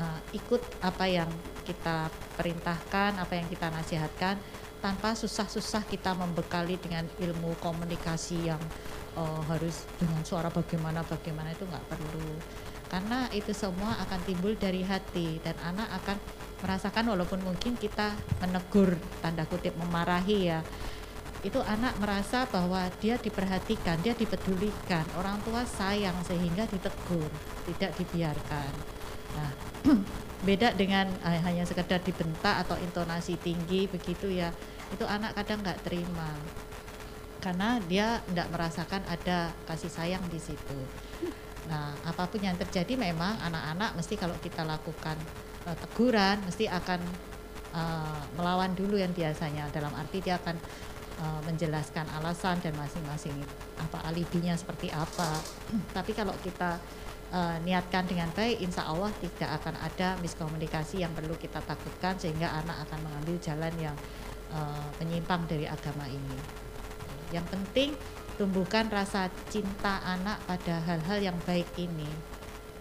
uh, 0.00 0.18
ikut 0.32 0.64
apa 0.80 1.04
yang 1.04 1.28
kita 1.68 2.08
perintahkan, 2.40 3.20
apa 3.20 3.36
yang 3.36 3.46
kita 3.52 3.68
nasihatkan 3.68 4.40
tanpa 4.80 5.12
susah-susah 5.12 5.84
kita 5.84 6.16
membekali 6.16 6.80
dengan 6.80 7.04
ilmu 7.20 7.52
komunikasi 7.60 8.48
yang 8.48 8.60
uh, 9.14 9.44
harus 9.52 9.84
dengan 10.00 10.24
suara 10.24 10.48
bagaimana 10.48 11.04
bagaimana 11.04 11.52
itu 11.52 11.68
nggak 11.68 11.84
perlu 11.84 12.32
karena 12.90 13.30
itu 13.30 13.54
semua 13.54 13.94
akan 14.02 14.18
timbul 14.26 14.56
dari 14.58 14.82
hati 14.82 15.38
dan 15.44 15.54
anak 15.62 15.86
akan 16.02 16.16
merasakan 16.64 17.04
walaupun 17.14 17.38
mungkin 17.44 17.78
kita 17.78 18.16
menegur 18.42 18.98
tanda 19.22 19.46
kutip 19.46 19.76
memarahi 19.78 20.50
ya 20.50 20.60
itu 21.40 21.56
anak 21.64 21.96
merasa 21.96 22.44
bahwa 22.52 22.84
dia 23.00 23.16
diperhatikan, 23.16 23.96
dia 24.04 24.12
dipedulikan, 24.12 25.08
orang 25.16 25.40
tua 25.40 25.64
sayang 25.64 26.12
sehingga 26.20 26.68
ditegur, 26.68 27.32
tidak 27.64 27.96
dibiarkan. 27.96 28.99
Nah, 29.36 29.50
beda 30.48 30.72
dengan 30.74 31.06
eh, 31.26 31.40
hanya 31.44 31.68
sekedar 31.68 32.00
dibentak 32.00 32.64
atau 32.66 32.78
intonasi 32.80 33.36
tinggi 33.38 33.86
begitu 33.86 34.30
ya, 34.30 34.50
itu 34.90 35.04
anak 35.04 35.36
kadang 35.36 35.60
nggak 35.60 35.84
terima 35.84 36.30
karena 37.40 37.80
dia 37.88 38.20
tidak 38.28 38.52
merasakan 38.52 39.02
ada 39.08 39.50
kasih 39.64 39.88
sayang 39.88 40.22
di 40.28 40.36
situ. 40.36 40.80
Nah, 41.72 41.96
apa 42.04 42.28
pun 42.28 42.40
yang 42.40 42.54
terjadi 42.56 42.96
memang 43.00 43.36
anak-anak 43.40 43.96
mesti 43.96 44.14
kalau 44.20 44.36
kita 44.44 44.62
lakukan 44.62 45.16
eh, 45.66 45.76
teguran 45.76 46.36
mesti 46.44 46.68
akan 46.68 47.00
eh, 47.74 48.22
melawan 48.36 48.72
dulu 48.76 49.00
yang 49.00 49.10
biasanya 49.16 49.68
dalam 49.72 49.92
arti 49.96 50.20
dia 50.20 50.36
akan 50.36 50.56
eh, 51.20 51.40
menjelaskan 51.48 52.06
alasan 52.20 52.60
dan 52.60 52.76
masing-masing 52.76 53.34
apa 53.80 54.04
alibinya 54.04 54.52
seperti 54.54 54.92
apa. 54.92 55.40
Tapi 55.96 56.12
kalau 56.12 56.36
kita 56.44 56.76
eh, 57.30 57.56
niatkan 57.64 58.04
dengan 58.06 58.28
baik, 58.34 58.60
insya 58.60 58.86
Allah 58.86 59.10
tidak 59.18 59.50
akan 59.62 59.74
ada 59.80 60.18
miskomunikasi 60.20 61.02
yang 61.02 61.12
perlu 61.14 61.34
kita 61.38 61.62
takutkan 61.64 62.18
sehingga 62.18 62.50
anak 62.50 62.86
akan 62.88 62.98
mengambil 63.06 63.36
jalan 63.40 63.74
yang 63.78 63.96
eh, 64.54 64.86
menyimpang 65.02 65.46
dari 65.46 65.66
agama 65.66 66.06
ini. 66.10 66.38
Yang 67.30 67.46
penting 67.54 67.90
tumbuhkan 68.36 68.88
rasa 68.90 69.28
cinta 69.52 70.00
anak 70.02 70.40
pada 70.48 70.80
hal-hal 70.86 71.18
yang 71.20 71.38
baik 71.46 71.68
ini, 71.76 72.08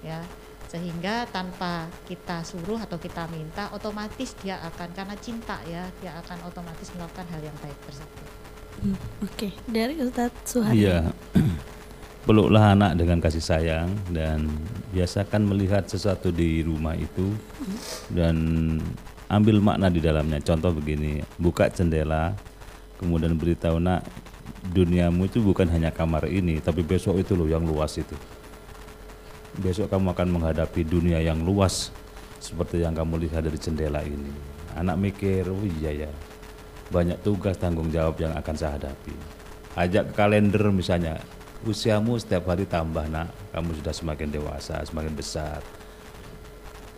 ya 0.01 0.23
sehingga 0.69 1.25
tanpa 1.33 1.89
kita 2.05 2.45
suruh 2.45 2.77
atau 2.77 3.01
kita 3.01 3.25
minta 3.33 3.73
otomatis 3.73 4.37
dia 4.37 4.61
akan 4.61 4.93
karena 4.93 5.17
cinta 5.17 5.57
ya 5.65 5.89
dia 5.97 6.13
akan 6.21 6.45
otomatis 6.45 6.93
melakukan 6.93 7.25
hal 7.33 7.41
yang 7.41 7.57
baik 7.57 7.73
tersebut. 7.89 8.27
Hmm, 8.79 8.95
Oke, 9.25 9.49
dari 9.65 9.97
Ustadz 9.97 10.45
Suharyo. 10.45 10.77
Iya. 10.77 10.97
Peluklah 12.29 12.77
anak 12.77 12.93
dengan 12.93 13.17
kasih 13.17 13.41
sayang 13.41 13.89
dan 14.13 14.45
biasakan 14.93 15.49
melihat 15.49 15.89
sesuatu 15.89 16.29
di 16.29 16.61
rumah 16.61 16.93
itu 16.93 17.33
dan 18.13 18.37
ambil 19.25 19.57
makna 19.57 19.89
di 19.89 19.97
dalamnya. 19.97 20.37
Contoh 20.37 20.69
begini, 20.69 21.25
buka 21.41 21.73
jendela, 21.73 22.37
kemudian 23.01 23.33
beritahu 23.33 23.81
nak 23.81 24.05
duniamu 24.61 25.25
itu 25.25 25.41
bukan 25.41 25.73
hanya 25.73 25.89
kamar 25.89 26.29
ini, 26.29 26.61
tapi 26.61 26.85
besok 26.85 27.17
itu 27.17 27.33
loh 27.33 27.49
yang 27.49 27.65
luas 27.65 27.97
itu. 27.97 28.13
Besok 29.57 29.89
kamu 29.89 30.13
akan 30.13 30.29
menghadapi 30.29 30.85
dunia 30.85 31.17
yang 31.25 31.41
luas 31.41 31.89
seperti 32.37 32.85
yang 32.85 32.93
kamu 32.93 33.25
lihat 33.25 33.41
dari 33.41 33.57
jendela 33.57 34.05
ini. 34.05 34.29
Anak 34.77 35.01
mikir, 35.01 35.49
oh 35.49 35.65
iya 35.81 36.05
ya, 36.05 36.11
banyak 36.93 37.25
tugas 37.25 37.57
tanggung 37.57 37.89
jawab 37.89 38.21
yang 38.21 38.37
akan 38.37 38.53
saya 38.53 38.77
hadapi. 38.77 39.17
Ajak 39.73 40.13
ke 40.13 40.13
kalender 40.13 40.61
misalnya, 40.69 41.17
usiamu 41.67 42.15
setiap 42.15 42.47
hari 42.47 42.63
tambah 42.63 43.03
nak, 43.11 43.31
kamu 43.51 43.75
sudah 43.83 43.93
semakin 43.95 44.29
dewasa, 44.31 44.79
semakin 44.87 45.13
besar. 45.15 45.59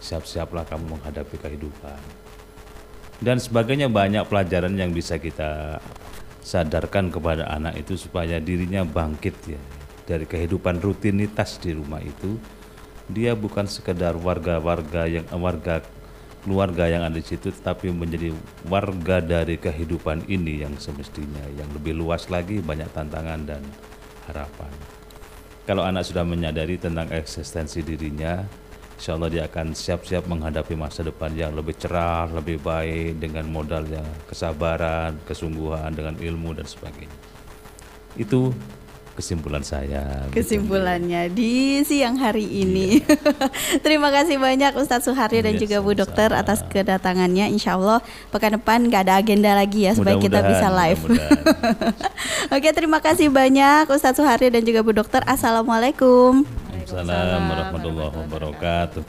Siap-siaplah 0.02 0.66
kamu 0.66 0.98
menghadapi 0.98 1.38
kehidupan. 1.38 2.02
Dan 3.22 3.38
sebagainya 3.38 3.86
banyak 3.86 4.26
pelajaran 4.26 4.74
yang 4.74 4.90
bisa 4.90 5.22
kita 5.22 5.78
sadarkan 6.42 7.14
kepada 7.14 7.46
anak 7.54 7.78
itu 7.78 7.94
supaya 7.94 8.42
dirinya 8.42 8.82
bangkit 8.82 9.36
ya 9.46 9.62
dari 10.10 10.26
kehidupan 10.26 10.82
rutinitas 10.82 11.62
di 11.62 11.78
rumah 11.78 12.02
itu. 12.02 12.42
Dia 13.14 13.38
bukan 13.38 13.70
sekedar 13.70 14.18
warga-warga 14.18 15.06
yang 15.06 15.26
warga 15.38 15.86
keluarga 16.42 16.90
yang 16.90 17.06
ada 17.06 17.22
di 17.22 17.22
situ 17.22 17.54
tetapi 17.54 17.94
menjadi 17.94 18.34
warga 18.66 19.22
dari 19.22 19.62
kehidupan 19.62 20.26
ini 20.26 20.66
yang 20.66 20.74
semestinya 20.82 21.46
yang 21.54 21.70
lebih 21.78 21.94
luas 21.94 22.34
lagi 22.34 22.58
banyak 22.58 22.90
tantangan 22.98 23.46
dan 23.46 23.62
harapan. 24.32 24.72
Kalau 25.68 25.86
anak 25.86 26.08
sudah 26.08 26.26
menyadari 26.26 26.80
tentang 26.80 27.12
eksistensi 27.14 27.86
dirinya, 27.86 28.42
insya 28.98 29.14
Allah 29.14 29.30
dia 29.30 29.44
akan 29.46 29.78
siap-siap 29.78 30.26
menghadapi 30.26 30.74
masa 30.74 31.06
depan 31.06 31.36
yang 31.38 31.54
lebih 31.54 31.78
cerah, 31.78 32.32
lebih 32.34 32.58
baik 32.64 33.22
dengan 33.22 33.46
modal 33.52 33.86
yang 33.86 34.08
kesabaran, 34.26 35.22
kesungguhan, 35.28 35.94
dengan 35.94 36.18
ilmu 36.18 36.58
dan 36.58 36.66
sebagainya. 36.66 37.18
Itu 38.18 38.52
kesimpulan 39.16 39.64
saya. 39.64 40.28
Kesimpulannya 40.32 41.32
di 41.32 41.84
siang 41.84 42.16
hari 42.18 42.48
ini. 42.48 43.04
Iya. 43.04 43.16
Terima 43.86 44.10
kasih 44.10 44.40
banyak 44.40 44.76
Ustadz 44.76 45.08
Suharyo 45.08 45.44
dan 45.44 45.56
iya, 45.56 45.62
juga 45.62 45.78
Bu 45.84 45.92
Dokter 45.94 46.32
atas 46.32 46.64
kedatangannya. 46.72 47.52
Insya 47.52 47.76
Allah 47.76 48.00
pekan 48.32 48.56
depan 48.56 48.88
nggak 48.88 49.08
ada 49.08 49.20
agenda 49.20 49.52
lagi 49.52 49.88
ya 49.88 49.96
supaya 49.96 50.18
kita 50.18 50.40
bisa 50.42 50.68
live. 50.72 51.02
Oke, 52.56 52.70
terima 52.76 53.00
kasih 53.00 53.28
banyak 53.32 53.90
Ustadz 53.92 54.20
Suharyo 54.20 54.50
dan 54.52 54.64
juga 54.64 54.80
Bu 54.86 54.92
Dokter. 54.96 55.22
Assalamualaikum. 55.28 56.61
Waalaikumsalam 56.82 57.42
warahmatullahi 57.46 58.16
wabarakatuh. 58.26 59.02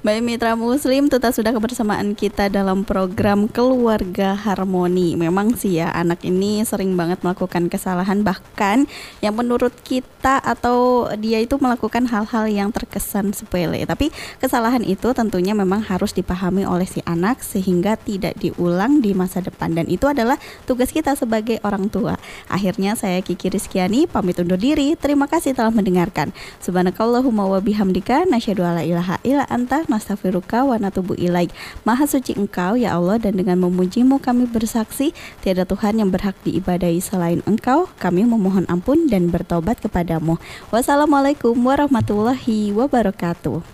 Baik 0.00 0.22
mitra 0.24 0.56
muslim, 0.56 1.12
tetap 1.12 1.36
sudah 1.36 1.52
kebersamaan 1.52 2.16
kita 2.16 2.48
dalam 2.48 2.88
program 2.88 3.52
Keluarga 3.52 4.32
Harmoni. 4.32 5.12
Memang 5.12 5.52
sih 5.52 5.76
ya 5.76 5.92
anak 5.92 6.24
ini 6.24 6.64
sering 6.64 6.96
banget 6.96 7.20
melakukan 7.20 7.68
kesalahan 7.68 8.24
bahkan 8.24 8.88
yang 9.20 9.36
menurut 9.36 9.76
kita 9.84 10.40
atau 10.40 11.12
dia 11.20 11.44
itu 11.44 11.60
melakukan 11.60 12.08
hal-hal 12.08 12.48
yang 12.48 12.72
terkesan 12.72 13.36
sepele. 13.36 13.84
Tapi 13.84 14.08
kesalahan 14.40 14.80
itu 14.80 15.12
tentunya 15.12 15.52
memang 15.52 15.84
harus 15.84 16.16
dipahami 16.16 16.64
oleh 16.64 16.88
si 16.88 17.04
anak 17.04 17.44
sehingga 17.44 18.00
tidak 18.00 18.40
diulang 18.40 19.04
di 19.04 19.12
masa 19.12 19.44
depan 19.44 19.76
dan 19.76 19.84
itu 19.84 20.08
adalah 20.08 20.40
tugas 20.64 20.88
kita 20.88 21.12
sebagai 21.12 21.60
orang 21.60 21.92
tua. 21.92 22.16
Akhirnya 22.48 22.96
saya 22.96 23.20
Kiki 23.20 23.52
Rizkiani 23.52 24.08
pamit 24.08 24.40
undur 24.40 24.56
diri. 24.56 24.96
Terima 24.96 25.28
kasih 25.28 25.52
telah 25.52 25.76
mendengarkan. 25.76 26.32
Subhanakallah 26.64 27.17
Allahumma 27.18 27.50
wa 27.50 27.58
bihamdika 27.58 28.30
nasyhadu 28.30 28.62
alla 28.62 28.86
ilaha 28.86 29.18
illa 29.26 29.42
anta 29.50 29.82
nastaghfiruka 29.90 30.62
wa 30.62 30.78
natubu 30.78 31.18
ilaik. 31.18 31.50
Maha 31.82 32.06
suci 32.06 32.38
Engkau 32.38 32.78
ya 32.78 32.94
Allah 32.94 33.18
dan 33.18 33.34
dengan 33.34 33.58
memujimu 33.58 34.22
kami 34.22 34.46
bersaksi 34.46 35.10
tiada 35.42 35.66
Tuhan 35.66 35.98
yang 35.98 36.14
berhak 36.14 36.38
diibadahi 36.46 37.02
selain 37.02 37.42
Engkau. 37.42 37.90
Kami 37.98 38.22
memohon 38.22 38.70
ampun 38.70 39.10
dan 39.10 39.34
bertobat 39.34 39.82
kepadamu. 39.82 40.38
Wassalamualaikum 40.70 41.58
warahmatullahi 41.58 42.70
wabarakatuh. 42.70 43.66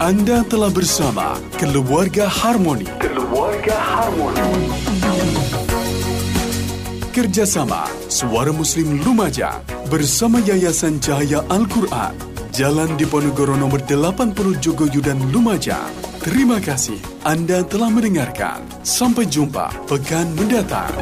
Anda 0.00 0.48
telah 0.48 0.72
bersama 0.72 1.36
Keluarga 1.60 2.24
Harmoni. 2.24 2.88
Keluarga 2.96 3.76
Harmoni. 3.76 4.89
Kerjasama 7.10 7.90
Suara 8.06 8.54
Muslim 8.54 9.02
Lumajang 9.02 9.66
bersama 9.90 10.38
Yayasan 10.46 11.02
Cahaya 11.02 11.42
Al-Quran. 11.50 12.14
Jalan 12.54 12.94
Diponegoro 12.94 13.58
nomor 13.58 13.82
80 13.82 14.30
Jogoyudan 14.62 15.18
Lumajang. 15.34 15.90
Terima 16.22 16.62
kasih 16.62 17.02
Anda 17.26 17.66
telah 17.66 17.90
mendengarkan. 17.90 18.62
Sampai 18.86 19.26
jumpa 19.26 19.74
pekan 19.90 20.38
mendatang. 20.38 20.94